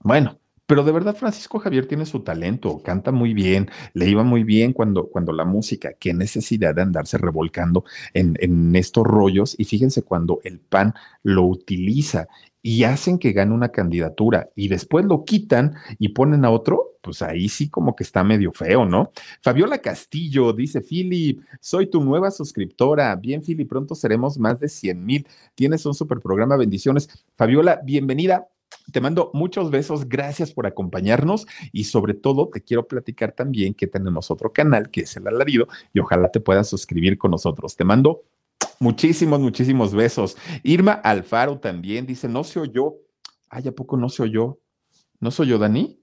bueno, 0.00 0.38
pero 0.64 0.82
de 0.82 0.92
verdad 0.92 1.14
Francisco 1.14 1.58
Javier 1.58 1.84
tiene 1.84 2.06
su 2.06 2.20
talento, 2.20 2.80
canta 2.82 3.12
muy 3.12 3.34
bien, 3.34 3.68
le 3.92 4.08
iba 4.08 4.22
muy 4.22 4.44
bien 4.44 4.72
cuando, 4.72 5.08
cuando 5.08 5.34
la 5.34 5.44
música, 5.44 5.92
qué 6.00 6.14
necesidad 6.14 6.74
de 6.74 6.80
andarse 6.80 7.18
revolcando 7.18 7.84
en, 8.14 8.34
en 8.40 8.74
estos 8.76 9.06
rollos, 9.06 9.56
y 9.58 9.66
fíjense 9.66 10.04
cuando 10.04 10.40
el 10.42 10.58
pan 10.58 10.94
lo 11.22 11.44
utiliza 11.44 12.28
y 12.68 12.84
hacen 12.84 13.18
que 13.18 13.32
gane 13.32 13.54
una 13.54 13.70
candidatura 13.70 14.50
y 14.54 14.68
después 14.68 15.06
lo 15.06 15.24
quitan 15.24 15.76
y 15.98 16.10
ponen 16.10 16.44
a 16.44 16.50
otro, 16.50 16.98
pues 17.00 17.22
ahí 17.22 17.48
sí 17.48 17.70
como 17.70 17.96
que 17.96 18.04
está 18.04 18.22
medio 18.22 18.52
feo, 18.52 18.84
¿no? 18.84 19.10
Fabiola 19.40 19.78
Castillo 19.78 20.52
dice, 20.52 20.82
Philip, 20.82 21.40
soy 21.62 21.86
tu 21.86 22.04
nueva 22.04 22.30
suscriptora. 22.30 23.16
Bien, 23.16 23.40
Philip, 23.40 23.66
pronto 23.66 23.94
seremos 23.94 24.38
más 24.38 24.60
de 24.60 24.68
100 24.68 25.02
mil. 25.02 25.26
Tienes 25.54 25.86
un 25.86 25.94
super 25.94 26.20
programa, 26.20 26.58
bendiciones. 26.58 27.08
Fabiola, 27.36 27.80
bienvenida. 27.82 28.48
Te 28.92 29.00
mando 29.00 29.30
muchos 29.32 29.70
besos, 29.70 30.06
gracias 30.06 30.52
por 30.52 30.66
acompañarnos 30.66 31.46
y 31.72 31.84
sobre 31.84 32.12
todo 32.12 32.50
te 32.52 32.60
quiero 32.60 32.86
platicar 32.86 33.32
también 33.32 33.72
que 33.72 33.86
tenemos 33.86 34.30
otro 34.30 34.52
canal 34.52 34.90
que 34.90 35.00
es 35.02 35.16
el 35.16 35.26
alarido 35.26 35.68
y 35.94 36.00
ojalá 36.00 36.30
te 36.30 36.40
puedas 36.40 36.68
suscribir 36.68 37.16
con 37.16 37.30
nosotros. 37.30 37.76
Te 37.76 37.84
mando 37.84 38.24
Muchísimos, 38.80 39.40
muchísimos 39.40 39.94
besos. 39.94 40.36
Irma 40.62 40.92
Alfaro 40.92 41.58
también 41.58 42.06
dice, 42.06 42.28
no 42.28 42.44
se 42.44 42.60
oyó. 42.60 42.94
Ay, 43.48 43.66
¿a 43.68 43.72
poco 43.72 43.96
no 43.96 44.08
se 44.08 44.22
oyó? 44.22 44.60
¿No 45.20 45.30
soy 45.30 45.48
yo, 45.48 45.58
Dani? 45.58 45.98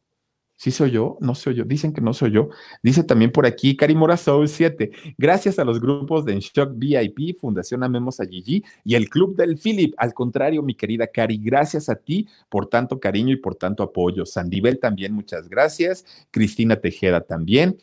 ¿Sí 0.58 0.72
soy 0.72 0.92
yo? 0.92 1.18
No 1.20 1.36
soy 1.36 1.56
yo. 1.56 1.64
Dicen 1.66 1.94
que 1.94 2.02
no 2.02 2.14
soy 2.14 2.32
yo. 2.32 2.50
Dice 2.82 3.04
también 3.04 3.32
por 3.32 3.46
aquí, 3.46 3.76
Karimora 3.76 4.16
Soul 4.16 4.48
7. 4.48 4.92
Gracias 5.18 5.60
a 5.60 5.66
los 5.66 5.82
grupos 5.82 6.24
de 6.24 6.34
Enshock 6.34 6.72
VIP, 6.76 7.38
Fundación 7.40 7.84
Amemos 7.84 8.20
a 8.20 8.26
Gigi 8.26 8.64
y 8.84 8.96
el 8.96 9.10
Club 9.10 9.36
del 9.36 9.58
Philip. 9.58 9.94
Al 9.98 10.14
contrario, 10.14 10.64
mi 10.64 10.76
querida 10.76 11.08
Cari, 11.08 11.38
gracias 11.38 11.90
a 11.90 11.96
ti 11.96 12.28
por 12.50 12.68
tanto 12.68 13.00
cariño 13.00 13.34
y 13.34 13.38
por 13.38 13.56
tanto 13.56 13.84
apoyo. 13.84 14.26
Sandibel 14.26 14.80
también, 14.80 15.14
muchas 15.14 15.50
gracias. 15.50 16.06
Cristina 16.32 16.78
Tejeda 16.78 17.22
también. 17.22 17.78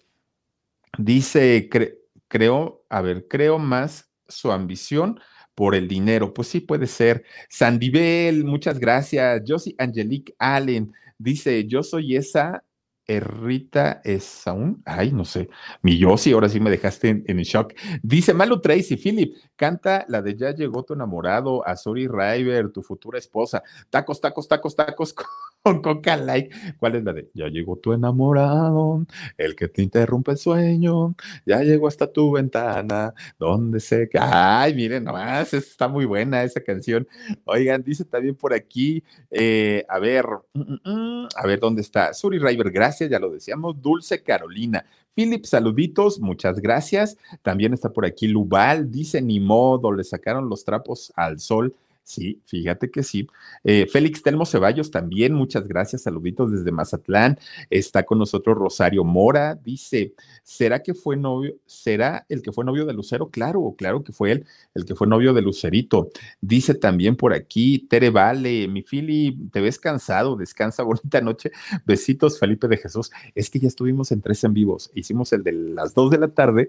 Dice, 0.98 1.68
cre 1.70 1.98
creo, 2.28 2.82
a 2.88 3.02
ver, 3.02 3.28
creo 3.28 3.58
más 3.58 4.11
su 4.28 4.52
ambición 4.52 5.20
por 5.54 5.74
el 5.74 5.88
dinero. 5.88 6.32
Pues 6.34 6.48
sí, 6.48 6.60
puede 6.60 6.86
ser. 6.86 7.24
Sandibel, 7.48 8.44
muchas 8.44 8.78
gracias. 8.78 9.42
Josie 9.46 9.74
Angelique 9.78 10.34
Allen 10.38 10.92
dice: 11.18 11.66
Yo 11.66 11.82
soy 11.82 12.16
esa 12.16 12.64
Rita 13.08 14.00
Esaún, 14.04 14.82
ay, 14.84 15.12
no 15.12 15.24
sé, 15.24 15.48
mi 15.82 15.98
Yossi, 15.98 16.32
ahora 16.32 16.48
sí 16.48 16.60
me 16.60 16.70
dejaste 16.70 17.22
en, 17.26 17.38
shock. 17.38 17.74
Dice 18.02 18.32
Malu 18.32 18.60
Tracy, 18.60 18.96
Philip, 18.96 19.36
canta 19.56 20.04
la 20.08 20.22
de 20.22 20.36
Ya 20.36 20.54
llegó 20.54 20.84
tu 20.84 20.94
enamorado, 20.94 21.66
a 21.66 21.76
Suri 21.76 22.06
River, 22.06 22.70
tu 22.70 22.82
futura 22.82 23.18
esposa. 23.18 23.62
Tacos, 23.90 24.20
tacos, 24.20 24.48
tacos, 24.48 24.76
tacos 24.76 25.14
con 25.62 25.82
Coca 25.82 26.16
Like. 26.16 26.74
¿Cuál 26.78 26.96
es 26.96 27.04
la 27.04 27.12
de 27.12 27.30
Ya 27.34 27.48
llegó 27.48 27.76
tu 27.76 27.92
enamorado, 27.92 29.04
el 29.36 29.56
que 29.56 29.68
te 29.68 29.82
interrumpe 29.82 30.32
el 30.32 30.38
sueño, 30.38 31.14
ya 31.44 31.62
llegó 31.62 31.88
hasta 31.88 32.10
tu 32.10 32.32
ventana, 32.32 33.14
donde 33.38 33.80
se. 33.80 34.08
Ay, 34.18 34.74
miren, 34.74 35.04
nomás, 35.04 35.52
está 35.54 35.88
muy 35.88 36.04
buena 36.04 36.44
esa 36.44 36.60
canción. 36.60 37.06
Oigan, 37.44 37.82
dice 37.82 38.04
también 38.04 38.36
por 38.36 38.54
aquí, 38.54 39.02
eh, 39.30 39.84
a 39.88 39.98
ver, 39.98 40.24
mm, 40.54 40.60
mm, 40.60 41.24
mm, 41.24 41.28
a 41.36 41.46
ver 41.46 41.60
dónde 41.60 41.82
está. 41.82 42.14
Suri 42.14 42.38
River, 42.38 42.70
gracias, 42.70 42.91
ya 42.98 43.18
lo 43.18 43.30
decíamos. 43.30 43.80
Dulce 43.80 44.22
Carolina. 44.22 44.84
Philip, 45.14 45.44
saluditos, 45.44 46.20
muchas 46.20 46.60
gracias. 46.60 47.18
También 47.42 47.74
está 47.74 47.90
por 47.90 48.06
aquí 48.06 48.28
Lubal, 48.28 48.90
dice 48.90 49.20
ni 49.20 49.40
modo, 49.40 49.92
le 49.92 50.04
sacaron 50.04 50.48
los 50.48 50.64
trapos 50.64 51.12
al 51.16 51.38
sol 51.38 51.74
Sí, 52.04 52.42
fíjate 52.46 52.90
que 52.90 53.04
sí. 53.04 53.28
Eh, 53.62 53.86
Félix 53.86 54.22
Telmo 54.22 54.44
Ceballos 54.44 54.90
también, 54.90 55.34
muchas 55.34 55.68
gracias, 55.68 56.02
saluditos 56.02 56.50
desde 56.50 56.72
Mazatlán. 56.72 57.38
Está 57.70 58.02
con 58.02 58.18
nosotros 58.18 58.58
Rosario 58.58 59.04
Mora, 59.04 59.54
dice, 59.54 60.12
¿será 60.42 60.82
que 60.82 60.94
fue 60.94 61.16
novio, 61.16 61.54
será 61.64 62.26
el 62.28 62.42
que 62.42 62.50
fue 62.50 62.64
novio 62.64 62.86
de 62.86 62.92
Lucero? 62.92 63.30
Claro, 63.30 63.74
claro 63.78 64.02
que 64.02 64.12
fue 64.12 64.32
él, 64.32 64.46
el 64.74 64.84
que 64.84 64.96
fue 64.96 65.06
novio 65.06 65.32
de 65.32 65.42
Lucerito. 65.42 66.10
Dice 66.40 66.74
también 66.74 67.14
por 67.16 67.32
aquí, 67.32 67.86
Tere 67.88 68.10
Vale, 68.10 68.66
mi 68.66 68.82
Fili, 68.82 69.38
te 69.52 69.60
ves 69.60 69.78
cansado, 69.78 70.34
descansa, 70.36 70.82
bonita 70.82 71.20
noche. 71.20 71.52
Besitos, 71.86 72.40
Felipe 72.40 72.66
de 72.66 72.78
Jesús. 72.78 73.12
Es 73.36 73.48
que 73.48 73.60
ya 73.60 73.68
estuvimos 73.68 74.10
en 74.10 74.22
tres 74.22 74.42
en 74.42 74.54
vivos, 74.54 74.90
hicimos 74.94 75.32
el 75.32 75.44
de 75.44 75.52
las 75.52 75.94
dos 75.94 76.10
de 76.10 76.18
la 76.18 76.28
tarde 76.28 76.68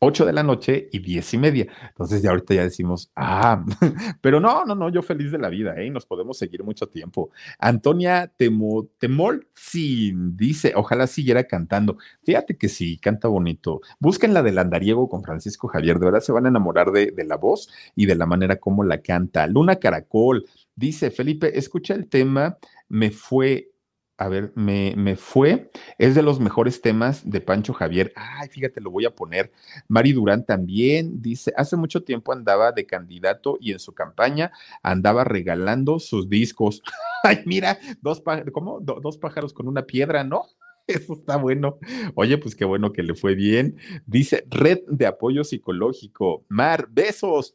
8 0.00 0.26
de 0.26 0.32
la 0.32 0.42
noche 0.42 0.88
y 0.92 0.98
10 0.98 1.34
y 1.34 1.38
media. 1.38 1.66
Entonces 1.88 2.22
ya 2.22 2.30
ahorita 2.30 2.54
ya 2.54 2.62
decimos, 2.62 3.10
ah, 3.16 3.64
pero 4.20 4.40
no, 4.40 4.64
no, 4.64 4.74
no, 4.74 4.88
yo 4.90 5.02
feliz 5.02 5.32
de 5.32 5.38
la 5.38 5.48
vida, 5.48 5.74
¿eh? 5.80 5.90
Nos 5.90 6.06
podemos 6.06 6.38
seguir 6.38 6.62
mucho 6.64 6.88
tiempo. 6.88 7.30
Antonia 7.58 8.32
Temo, 8.36 8.88
Temol, 8.98 9.48
sí, 9.54 10.12
dice, 10.14 10.72
ojalá 10.76 11.06
siguiera 11.06 11.44
cantando. 11.44 11.96
Fíjate 12.24 12.56
que 12.56 12.68
sí, 12.68 12.98
canta 12.98 13.28
bonito. 13.28 13.80
Busquen 13.98 14.34
la 14.34 14.42
del 14.42 14.58
andariego 14.58 15.08
con 15.08 15.22
Francisco 15.22 15.68
Javier, 15.68 15.98
de 15.98 16.06
verdad 16.06 16.20
se 16.20 16.32
van 16.32 16.46
a 16.46 16.48
enamorar 16.48 16.90
de, 16.90 17.12
de 17.12 17.24
la 17.24 17.36
voz 17.36 17.68
y 17.94 18.06
de 18.06 18.14
la 18.14 18.26
manera 18.26 18.56
como 18.56 18.84
la 18.84 19.00
canta. 19.00 19.46
Luna 19.46 19.76
Caracol, 19.76 20.46
dice 20.74 21.10
Felipe, 21.10 21.58
escucha 21.58 21.94
el 21.94 22.08
tema, 22.08 22.58
me 22.88 23.10
fue 23.10 23.70
a 24.18 24.28
ver, 24.28 24.52
me, 24.54 24.94
me, 24.96 25.16
fue, 25.16 25.70
es 25.98 26.14
de 26.14 26.22
los 26.22 26.40
mejores 26.40 26.80
temas 26.80 27.28
de 27.28 27.40
Pancho 27.40 27.74
Javier. 27.74 28.12
Ay, 28.16 28.48
fíjate, 28.48 28.80
lo 28.80 28.90
voy 28.90 29.04
a 29.04 29.14
poner. 29.14 29.52
Mari 29.88 30.12
Durán 30.12 30.46
también 30.46 31.20
dice, 31.20 31.52
hace 31.56 31.76
mucho 31.76 32.02
tiempo 32.02 32.32
andaba 32.32 32.72
de 32.72 32.86
candidato 32.86 33.58
y 33.60 33.72
en 33.72 33.78
su 33.78 33.92
campaña 33.92 34.52
andaba 34.82 35.24
regalando 35.24 35.98
sus 35.98 36.28
discos. 36.28 36.82
Ay, 37.22 37.42
mira, 37.44 37.78
dos, 38.00 38.22
¿cómo? 38.52 38.80
dos 38.80 39.18
pájaros 39.18 39.52
con 39.52 39.68
una 39.68 39.82
piedra, 39.82 40.24
¿no? 40.24 40.44
Eso 40.86 41.14
está 41.14 41.36
bueno. 41.36 41.78
Oye, 42.14 42.38
pues 42.38 42.54
qué 42.54 42.64
bueno 42.64 42.92
que 42.92 43.02
le 43.02 43.14
fue 43.14 43.34
bien. 43.34 43.76
Dice, 44.06 44.46
red 44.48 44.78
de 44.88 45.06
apoyo 45.06 45.44
psicológico. 45.44 46.44
Mar, 46.48 46.88
besos. 46.90 47.54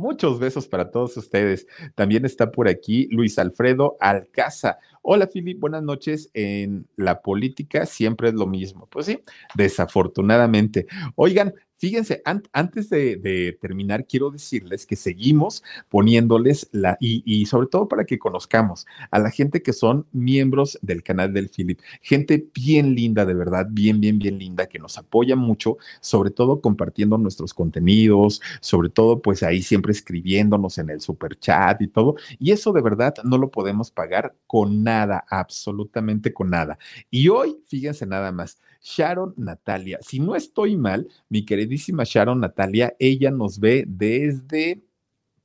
Muchos 0.00 0.38
besos 0.38 0.68
para 0.68 0.92
todos 0.92 1.16
ustedes. 1.16 1.66
También 1.96 2.24
está 2.24 2.52
por 2.52 2.68
aquí 2.68 3.08
Luis 3.10 3.36
Alfredo 3.36 3.96
Alcaza. 3.98 4.78
Hola, 5.02 5.26
Filip, 5.26 5.58
buenas 5.58 5.82
noches. 5.82 6.30
En 6.34 6.86
la 6.94 7.20
política 7.20 7.84
siempre 7.84 8.28
es 8.28 8.34
lo 8.34 8.46
mismo. 8.46 8.86
Pues 8.86 9.06
sí, 9.06 9.18
desafortunadamente. 9.56 10.86
Oigan, 11.16 11.52
Fíjense, 11.78 12.22
antes 12.52 12.90
de, 12.90 13.56
terminar, 13.60 14.04
quiero 14.04 14.30
decirles 14.30 14.84
que 14.84 14.96
seguimos 14.96 15.62
poniéndoles 15.88 16.68
la, 16.72 16.96
y, 17.00 17.46
sobre 17.46 17.68
todo 17.68 17.86
para 17.86 18.04
que 18.04 18.18
conozcamos 18.18 18.84
a 19.12 19.20
la 19.20 19.30
gente 19.30 19.62
que 19.62 19.72
son 19.72 20.04
miembros 20.10 20.76
del 20.82 21.04
canal 21.04 21.32
del 21.32 21.48
Philip, 21.48 21.78
gente 22.02 22.48
bien 22.52 22.96
linda, 22.96 23.24
de 23.24 23.34
verdad, 23.34 23.68
bien, 23.70 24.00
bien, 24.00 24.18
bien 24.18 24.38
linda, 24.38 24.66
que 24.66 24.80
nos 24.80 24.98
apoya 24.98 25.36
mucho, 25.36 25.76
sobre 26.00 26.30
todo 26.30 26.60
compartiendo 26.60 27.16
nuestros 27.16 27.54
contenidos, 27.54 28.42
sobre 28.60 28.88
todo 28.88 29.22
pues 29.22 29.44
ahí 29.44 29.62
siempre 29.62 29.92
escribiéndonos 29.92 30.78
en 30.78 30.90
el 30.90 31.00
super 31.00 31.38
chat 31.38 31.80
y 31.80 31.86
todo. 31.86 32.16
Y 32.40 32.50
eso 32.50 32.72
de 32.72 32.82
verdad 32.82 33.14
no 33.22 33.38
lo 33.38 33.52
podemos 33.52 33.92
pagar 33.92 34.34
con 34.48 34.82
nada, 34.82 35.24
absolutamente 35.30 36.32
con 36.32 36.50
nada. 36.50 36.76
Y 37.08 37.28
hoy, 37.28 37.56
fíjense 37.68 38.04
nada 38.04 38.32
más, 38.32 38.58
Sharon 38.80 39.34
Natalia. 39.36 39.98
Si 40.02 40.20
no 40.20 40.36
estoy 40.36 40.76
mal, 40.76 41.08
mi 41.28 41.44
queridísima 41.44 42.04
Sharon 42.04 42.40
Natalia, 42.40 42.94
ella 42.98 43.30
nos 43.30 43.58
ve 43.58 43.84
desde 43.86 44.82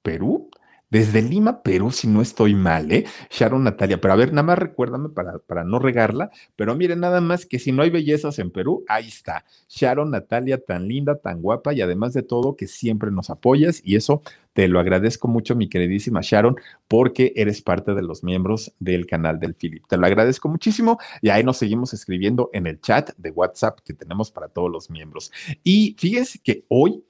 Perú 0.01 0.49
desde 0.93 1.23
Lima, 1.23 1.63
Perú, 1.63 1.89
si 1.89 2.07
no 2.07 2.21
estoy 2.21 2.53
mal, 2.53 2.91
¿eh? 2.91 3.05
Sharon 3.31 3.63
Natalia, 3.63 3.99
pero 3.99 4.13
a 4.13 4.15
ver, 4.15 4.31
nada 4.31 4.43
más 4.43 4.59
recuérdame 4.59 5.09
para, 5.09 5.39
para 5.39 5.63
no 5.63 5.79
regarla, 5.79 6.29
pero 6.55 6.75
miren, 6.75 6.99
nada 6.99 7.19
más 7.19 7.47
que 7.47 7.57
si 7.57 7.71
no 7.71 7.81
hay 7.81 7.89
bellezas 7.89 8.37
en 8.37 8.51
Perú, 8.51 8.85
ahí 8.87 9.07
está. 9.07 9.43
Sharon 9.67 10.11
Natalia, 10.11 10.63
tan 10.63 10.87
linda, 10.87 11.15
tan 11.15 11.41
guapa 11.41 11.73
y 11.73 11.81
además 11.81 12.13
de 12.13 12.21
todo, 12.21 12.55
que 12.55 12.67
siempre 12.67 13.09
nos 13.09 13.31
apoyas 13.31 13.81
y 13.83 13.95
eso 13.95 14.21
te 14.53 14.67
lo 14.67 14.79
agradezco 14.79 15.27
mucho, 15.27 15.55
mi 15.55 15.67
queridísima 15.67 16.19
Sharon, 16.21 16.57
porque 16.87 17.33
eres 17.35 17.63
parte 17.63 17.95
de 17.95 18.03
los 18.03 18.23
miembros 18.23 18.71
del 18.77 19.07
canal 19.07 19.39
del 19.39 19.55
Philip. 19.55 19.87
Te 19.87 19.97
lo 19.97 20.05
agradezco 20.05 20.47
muchísimo 20.47 20.99
y 21.23 21.29
ahí 21.29 21.43
nos 21.43 21.57
seguimos 21.57 21.95
escribiendo 21.95 22.51
en 22.53 22.67
el 22.67 22.79
chat 22.79 23.09
de 23.17 23.31
WhatsApp 23.31 23.79
que 23.83 23.95
tenemos 23.95 24.29
para 24.29 24.47
todos 24.47 24.71
los 24.71 24.91
miembros. 24.91 25.31
Y 25.63 25.95
fíjense 25.97 26.37
que 26.37 26.65
hoy 26.67 27.03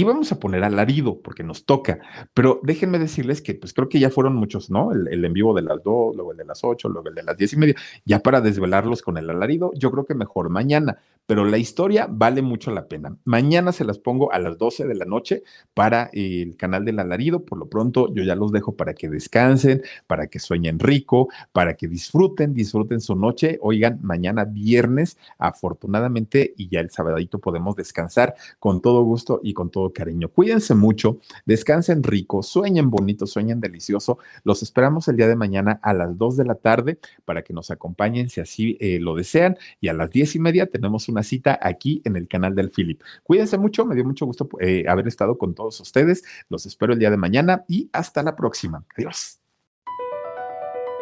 y 0.00 0.04
vamos 0.04 0.32
a 0.32 0.40
poner 0.40 0.64
alarido 0.64 1.20
porque 1.20 1.42
nos 1.42 1.66
toca, 1.66 1.98
pero 2.32 2.58
déjenme 2.62 2.98
decirles 2.98 3.42
que 3.42 3.52
pues 3.52 3.74
creo 3.74 3.90
que 3.90 4.00
ya 4.00 4.08
fueron 4.08 4.34
muchos, 4.34 4.70
¿no? 4.70 4.92
El, 4.92 5.22
en 5.22 5.32
vivo 5.34 5.52
de 5.52 5.60
las 5.60 5.82
dos, 5.84 6.16
luego 6.16 6.32
el 6.32 6.38
de 6.38 6.46
las 6.46 6.64
ocho, 6.64 6.88
luego 6.88 7.10
el 7.10 7.14
de 7.14 7.22
las 7.22 7.36
diez 7.36 7.52
y 7.52 7.58
media, 7.58 7.74
ya 8.06 8.20
para 8.20 8.40
desvelarlos 8.40 9.02
con 9.02 9.18
el 9.18 9.28
alarido, 9.28 9.72
yo 9.74 9.90
creo 9.90 10.06
que 10.06 10.14
mejor 10.14 10.48
mañana, 10.48 10.96
pero 11.26 11.44
la 11.44 11.58
historia 11.58 12.08
vale 12.10 12.40
mucho 12.40 12.70
la 12.70 12.88
pena. 12.88 13.14
Mañana 13.24 13.72
se 13.72 13.84
las 13.84 13.98
pongo 13.98 14.32
a 14.32 14.38
las 14.38 14.58
doce 14.58 14.86
de 14.86 14.94
la 14.94 15.04
noche 15.04 15.42
para 15.74 16.08
el 16.12 16.56
canal 16.56 16.84
del 16.84 16.98
alarido, 16.98 17.44
por 17.44 17.58
lo 17.58 17.68
pronto 17.68 18.12
yo 18.12 18.24
ya 18.24 18.34
los 18.34 18.52
dejo 18.52 18.74
para 18.74 18.94
que 18.94 19.08
descansen, 19.08 19.82
para 20.06 20.28
que 20.28 20.38
sueñen 20.38 20.78
rico, 20.78 21.28
para 21.52 21.74
que 21.74 21.88
disfruten, 21.88 22.54
disfruten 22.54 23.00
su 23.00 23.14
noche. 23.14 23.58
Oigan, 23.60 24.00
mañana 24.02 24.44
viernes, 24.44 25.18
afortunadamente, 25.38 26.54
y 26.56 26.68
ya 26.68 26.80
el 26.80 26.90
sabadito 26.90 27.38
podemos 27.38 27.76
descansar 27.76 28.34
con 28.58 28.80
todo 28.80 29.02
gusto 29.04 29.40
y 29.44 29.52
con 29.52 29.70
todo 29.70 29.89
cariño. 29.92 30.28
Cuídense 30.28 30.74
mucho, 30.74 31.18
descansen 31.44 32.02
rico, 32.02 32.42
sueñen 32.42 32.90
bonito, 32.90 33.26
sueñen 33.26 33.60
delicioso. 33.60 34.18
Los 34.44 34.62
esperamos 34.62 35.08
el 35.08 35.16
día 35.16 35.28
de 35.28 35.36
mañana 35.36 35.80
a 35.82 35.92
las 35.92 36.16
2 36.16 36.36
de 36.36 36.44
la 36.44 36.54
tarde 36.54 36.98
para 37.24 37.42
que 37.42 37.52
nos 37.52 37.70
acompañen 37.70 38.28
si 38.28 38.40
así 38.40 38.76
eh, 38.80 38.98
lo 39.00 39.14
desean. 39.14 39.56
Y 39.80 39.88
a 39.88 39.92
las 39.92 40.10
diez 40.10 40.34
y 40.34 40.38
media 40.38 40.66
tenemos 40.66 41.08
una 41.08 41.22
cita 41.22 41.58
aquí 41.60 42.02
en 42.04 42.16
el 42.16 42.28
canal 42.28 42.54
del 42.54 42.70
Philip. 42.70 43.00
Cuídense 43.22 43.58
mucho, 43.58 43.84
me 43.84 43.94
dio 43.94 44.04
mucho 44.04 44.26
gusto 44.26 44.48
eh, 44.60 44.84
haber 44.88 45.08
estado 45.08 45.38
con 45.38 45.54
todos 45.54 45.80
ustedes. 45.80 46.24
Los 46.48 46.66
espero 46.66 46.92
el 46.92 46.98
día 46.98 47.10
de 47.10 47.16
mañana 47.16 47.64
y 47.68 47.88
hasta 47.92 48.22
la 48.22 48.36
próxima. 48.36 48.84
Adiós. 48.96 49.38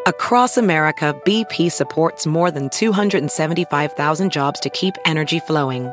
Across 0.07 0.57
America, 0.57 1.15
BP 1.27 1.71
supports 1.71 2.27
more 2.27 2.51
than 2.51 2.71
275,000 2.71 4.33
jobs 4.33 4.59
to 4.61 4.71
keep 4.71 4.95
energy 5.05 5.39
flowing. 5.39 5.93